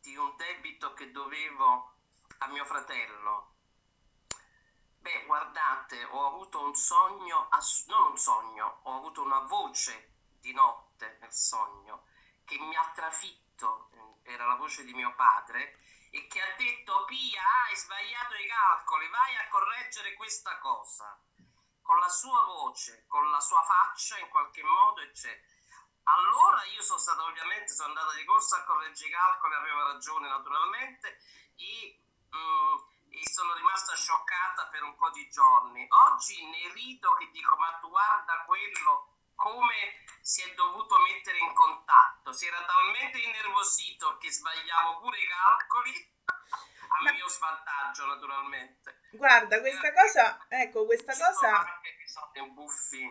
[0.00, 1.94] di un debito che dovevo
[2.38, 3.50] a mio fratello
[5.02, 10.52] Beh, guardate, ho avuto un sogno, ass- non un sogno, ho avuto una voce di
[10.52, 12.04] notte nel sogno
[12.44, 13.90] che mi ha trafitto,
[14.22, 15.76] era la voce di mio padre,
[16.14, 21.18] e che ha detto Pia, hai sbagliato i calcoli, vai a correggere questa cosa.
[21.80, 25.50] Con la sua voce, con la sua faccia in qualche modo, eccetera.
[26.04, 30.28] Allora io sono stata ovviamente, sono andata di corsa a correggere i calcoli, aveva ragione
[30.28, 31.18] naturalmente,
[31.56, 31.98] e...
[32.36, 35.86] Mm, e sono rimasta scioccata per un po' di giorni.
[36.08, 41.51] Oggi ne rido che dico, ma tu guarda quello come si è dovuto mettere in
[44.52, 46.10] sbagliavo pure i calcoli.
[46.92, 47.12] A ma...
[47.12, 49.00] mio svantaggio, naturalmente.
[49.12, 51.80] Guarda, questa cosa, ecco, questa cosa...
[51.82, 53.02] Episodi buffi.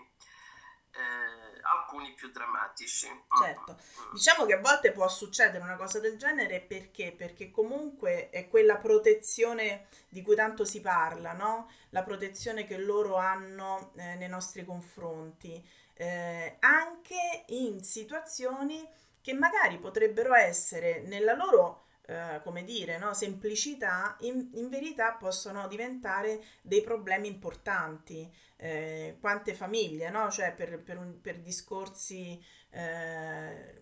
[0.94, 3.08] eh, alcuni più drammatici.
[3.42, 4.14] Certo, mm.
[4.14, 7.12] diciamo che a volte può succedere una cosa del genere perché?
[7.12, 11.72] Perché comunque è quella protezione di cui tanto si parla, no?
[11.90, 18.88] La protezione che loro hanno eh, nei nostri confronti, eh, anche in situazioni
[19.22, 23.14] che magari potrebbero essere nella loro eh, come dire, no?
[23.14, 28.30] semplicità, in, in, verità possono diventare dei problemi importanti.
[28.58, 30.30] Eh, quante famiglie, no?
[30.30, 33.82] cioè per, per, un, per discorsi eh,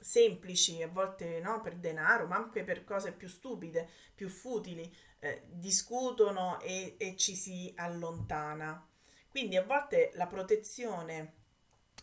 [0.00, 1.60] semplici, a volte no?
[1.60, 7.34] per denaro, ma anche per cose più stupide, più futili, eh, discutono e, e ci
[7.36, 8.84] si allontana.
[9.28, 11.39] Quindi a volte la protezione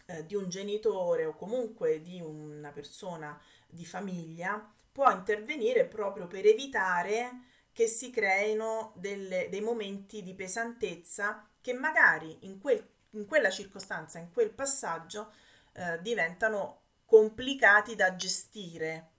[0.06, 6.46] eh, di un genitore o comunque di una persona di famiglia può intervenire proprio per
[6.46, 7.42] evitare
[7.72, 14.18] che si creino delle, dei momenti di pesantezza che magari in, quel, in quella circostanza,
[14.18, 15.32] in quel passaggio,
[15.74, 19.12] eh, diventano complicati da gestire,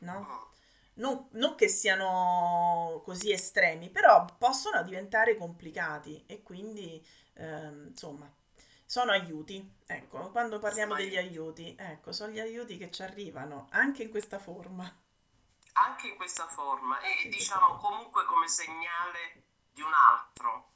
[0.00, 0.48] no?
[0.94, 7.02] Non, non, che siano così estremi, però possono diventare complicati e quindi,
[7.34, 8.28] eh, insomma,
[8.90, 9.76] sono aiuti.
[9.86, 14.40] Ecco, quando parliamo degli aiuti, ecco, sono gli aiuti che ci arrivano anche in questa
[14.40, 14.92] forma
[15.74, 20.72] anche in questa forma e diciamo comunque come segnale di un altro,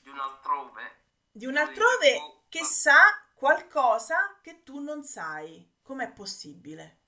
[0.00, 1.02] di un altrove.
[1.30, 2.96] Di un altrove che sa
[3.34, 5.76] qualcosa che tu non sai.
[5.82, 6.98] Com'è possibile?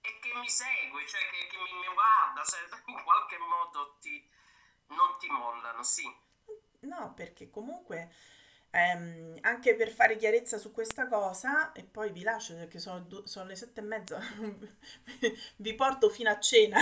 [0.00, 2.60] E che mi segue, cioè che, che mi, mi, guarda, cioè,
[2.90, 4.28] in qualche modo ti,
[4.88, 6.12] non ti mollano, sì.
[6.80, 8.12] No, perché comunque
[8.76, 13.46] ehm, anche per fare chiarezza su questa cosa, e poi vi lascio perché sono, sono
[13.46, 14.20] le sette e mezza,
[15.56, 16.78] vi porto fino a cena.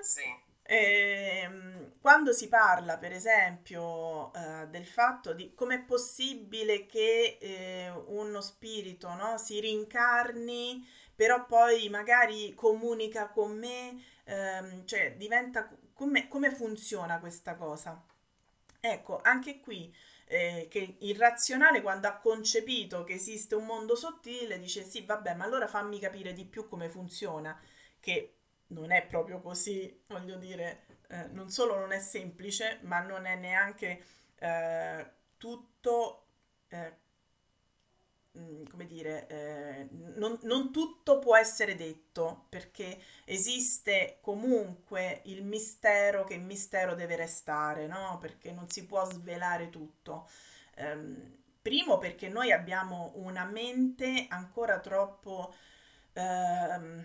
[0.00, 0.42] sì.
[0.66, 8.40] Eh, quando si parla, per esempio, eh, del fatto di com'è possibile che eh, uno
[8.40, 16.50] spirito no, si rincarni, però poi magari comunica con me, ehm, cioè diventa come, come
[16.50, 18.02] funziona questa cosa?
[18.80, 19.92] Ecco, anche qui
[20.26, 25.34] eh, che il razionale quando ha concepito che esiste un mondo sottile dice sì vabbè
[25.34, 27.58] ma allora fammi capire di più come funziona
[28.00, 28.34] che
[28.68, 33.36] non è proprio così voglio dire eh, non solo non è semplice ma non è
[33.36, 34.02] neanche
[34.38, 36.26] eh, tutto
[36.68, 36.92] eh,
[38.68, 46.34] come dire, eh, non, non, tutto può essere detto perché esiste comunque il mistero che
[46.34, 48.18] il mistero deve restare, no?
[48.20, 50.28] Perché non si può svelare tutto.
[50.74, 50.96] Eh,
[51.62, 55.54] primo perché noi abbiamo una mente ancora troppo
[56.12, 57.04] eh,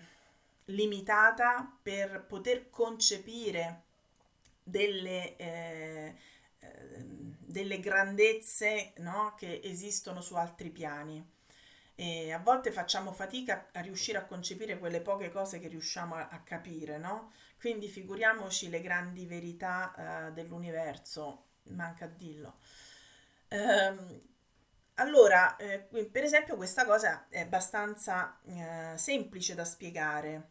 [0.66, 3.82] limitata per poter concepire
[4.62, 6.14] delle eh,
[7.50, 11.38] delle grandezze no, che esistono su altri piani.
[11.94, 16.28] E a volte facciamo fatica a riuscire a concepire quelle poche cose che riusciamo a,
[16.28, 17.32] a capire, no?
[17.58, 22.58] Quindi figuriamoci le grandi verità uh, dell'universo, manca a dirlo.
[23.50, 24.20] Um,
[24.94, 30.48] allora, eh, per esempio, questa cosa è abbastanza eh, semplice da spiegare,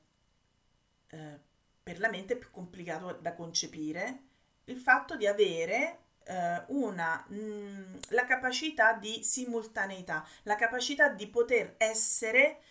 [1.08, 1.40] eh,
[1.84, 4.24] per la mente è più complicato da concepire
[4.66, 5.98] il fatto di avere
[6.30, 12.62] eh, una, mh, mm, la capacità di simultaneità, la capacità di poter essere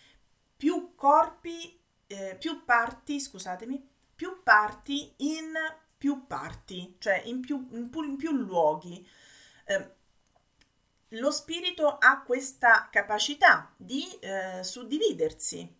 [0.56, 5.52] più corpi, eh, più parti, scusatemi, più parti in
[5.96, 9.06] più parti, cioè in più, in più, in più luoghi.
[9.64, 9.96] Eh,
[11.12, 15.76] lo spirito ha questa capacità di eh, suddividersi,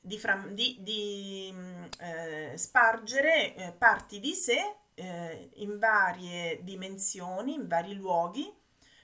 [0.00, 7.54] di, fram- di, di mm, eh, spargere eh, parti di sé eh, in varie dimensioni,
[7.54, 8.52] in vari luoghi,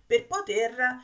[0.07, 1.03] per poter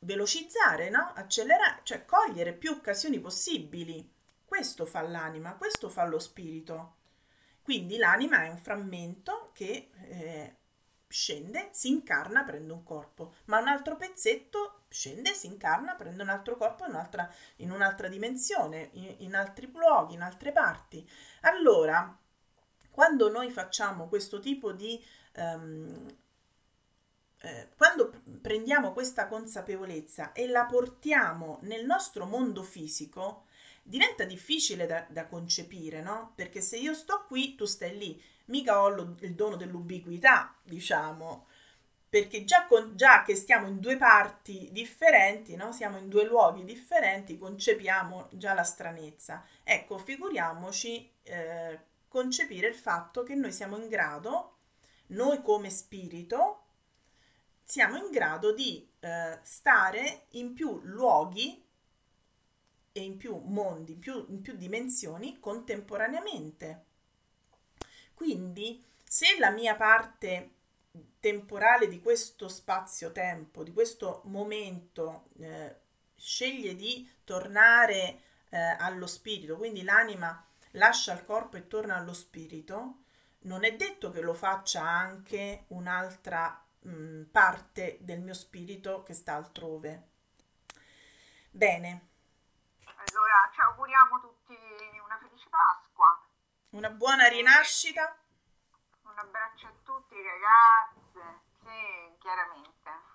[0.00, 1.12] velocizzare, no?
[1.14, 4.12] accelerare, cioè cogliere più occasioni possibili.
[4.44, 6.94] Questo fa l'anima, questo fa lo spirito.
[7.62, 10.56] Quindi l'anima è un frammento che eh,
[11.08, 16.28] scende, si incarna, prende un corpo, ma un altro pezzetto scende, si incarna, prende un
[16.28, 21.08] altro corpo in un'altra, in un'altra dimensione, in, in altri luoghi, in altre parti.
[21.40, 22.16] Allora,
[22.96, 24.98] quando noi facciamo questo tipo di...
[25.36, 26.06] Um,
[27.76, 33.44] quando prendiamo questa consapevolezza e la portiamo nel nostro mondo fisico,
[33.82, 36.32] diventa difficile da, da, concepire, no?
[36.34, 41.46] Perché se io sto qui, tu stai lì, mica ho lo, il dono dell'ubiquità, diciamo,
[42.08, 45.70] perché già, con, già, che stiamo in due parti differenti, no?
[45.70, 49.44] siamo in due luoghi differenti, concepiamo già la stranezza.
[49.62, 51.78] Ecco, figuriamoci eh,
[52.08, 54.56] concepire il fatto che noi siamo in grado,
[55.08, 56.64] noi come spirito,
[57.62, 61.64] siamo in grado di eh, stare in più luoghi
[62.92, 66.84] e in più mondi, in più, in più dimensioni contemporaneamente.
[68.14, 70.52] Quindi, se la mia parte
[71.20, 75.76] temporale di questo spazio-tempo, di questo momento, eh,
[76.16, 80.45] sceglie di tornare eh, allo spirito, quindi l'anima
[80.76, 83.02] lascia il corpo e torna allo spirito,
[83.40, 89.14] non è detto che lo faccia anche un'altra mh, mm, parte del mio spirito che
[89.14, 90.08] sta altrove.
[91.50, 92.08] Bene.
[92.84, 94.56] Allora ci auguriamo tutti
[95.04, 96.20] una felice Pasqua.
[96.70, 98.16] Una buona rinascita.
[99.02, 101.40] Un abbraccio a tutti ragazze.
[101.62, 103.14] Sì, chiaramente.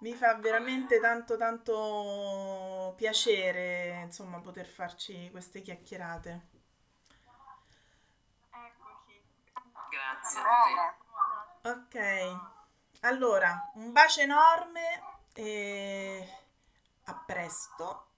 [0.00, 6.55] Mi fa veramente tanto tanto piacere, insomma, poter farci queste chiacchierate.
[10.06, 10.40] Grazie.
[11.62, 15.02] Ok, allora un bacio enorme
[15.34, 16.28] e
[17.06, 18.10] a presto.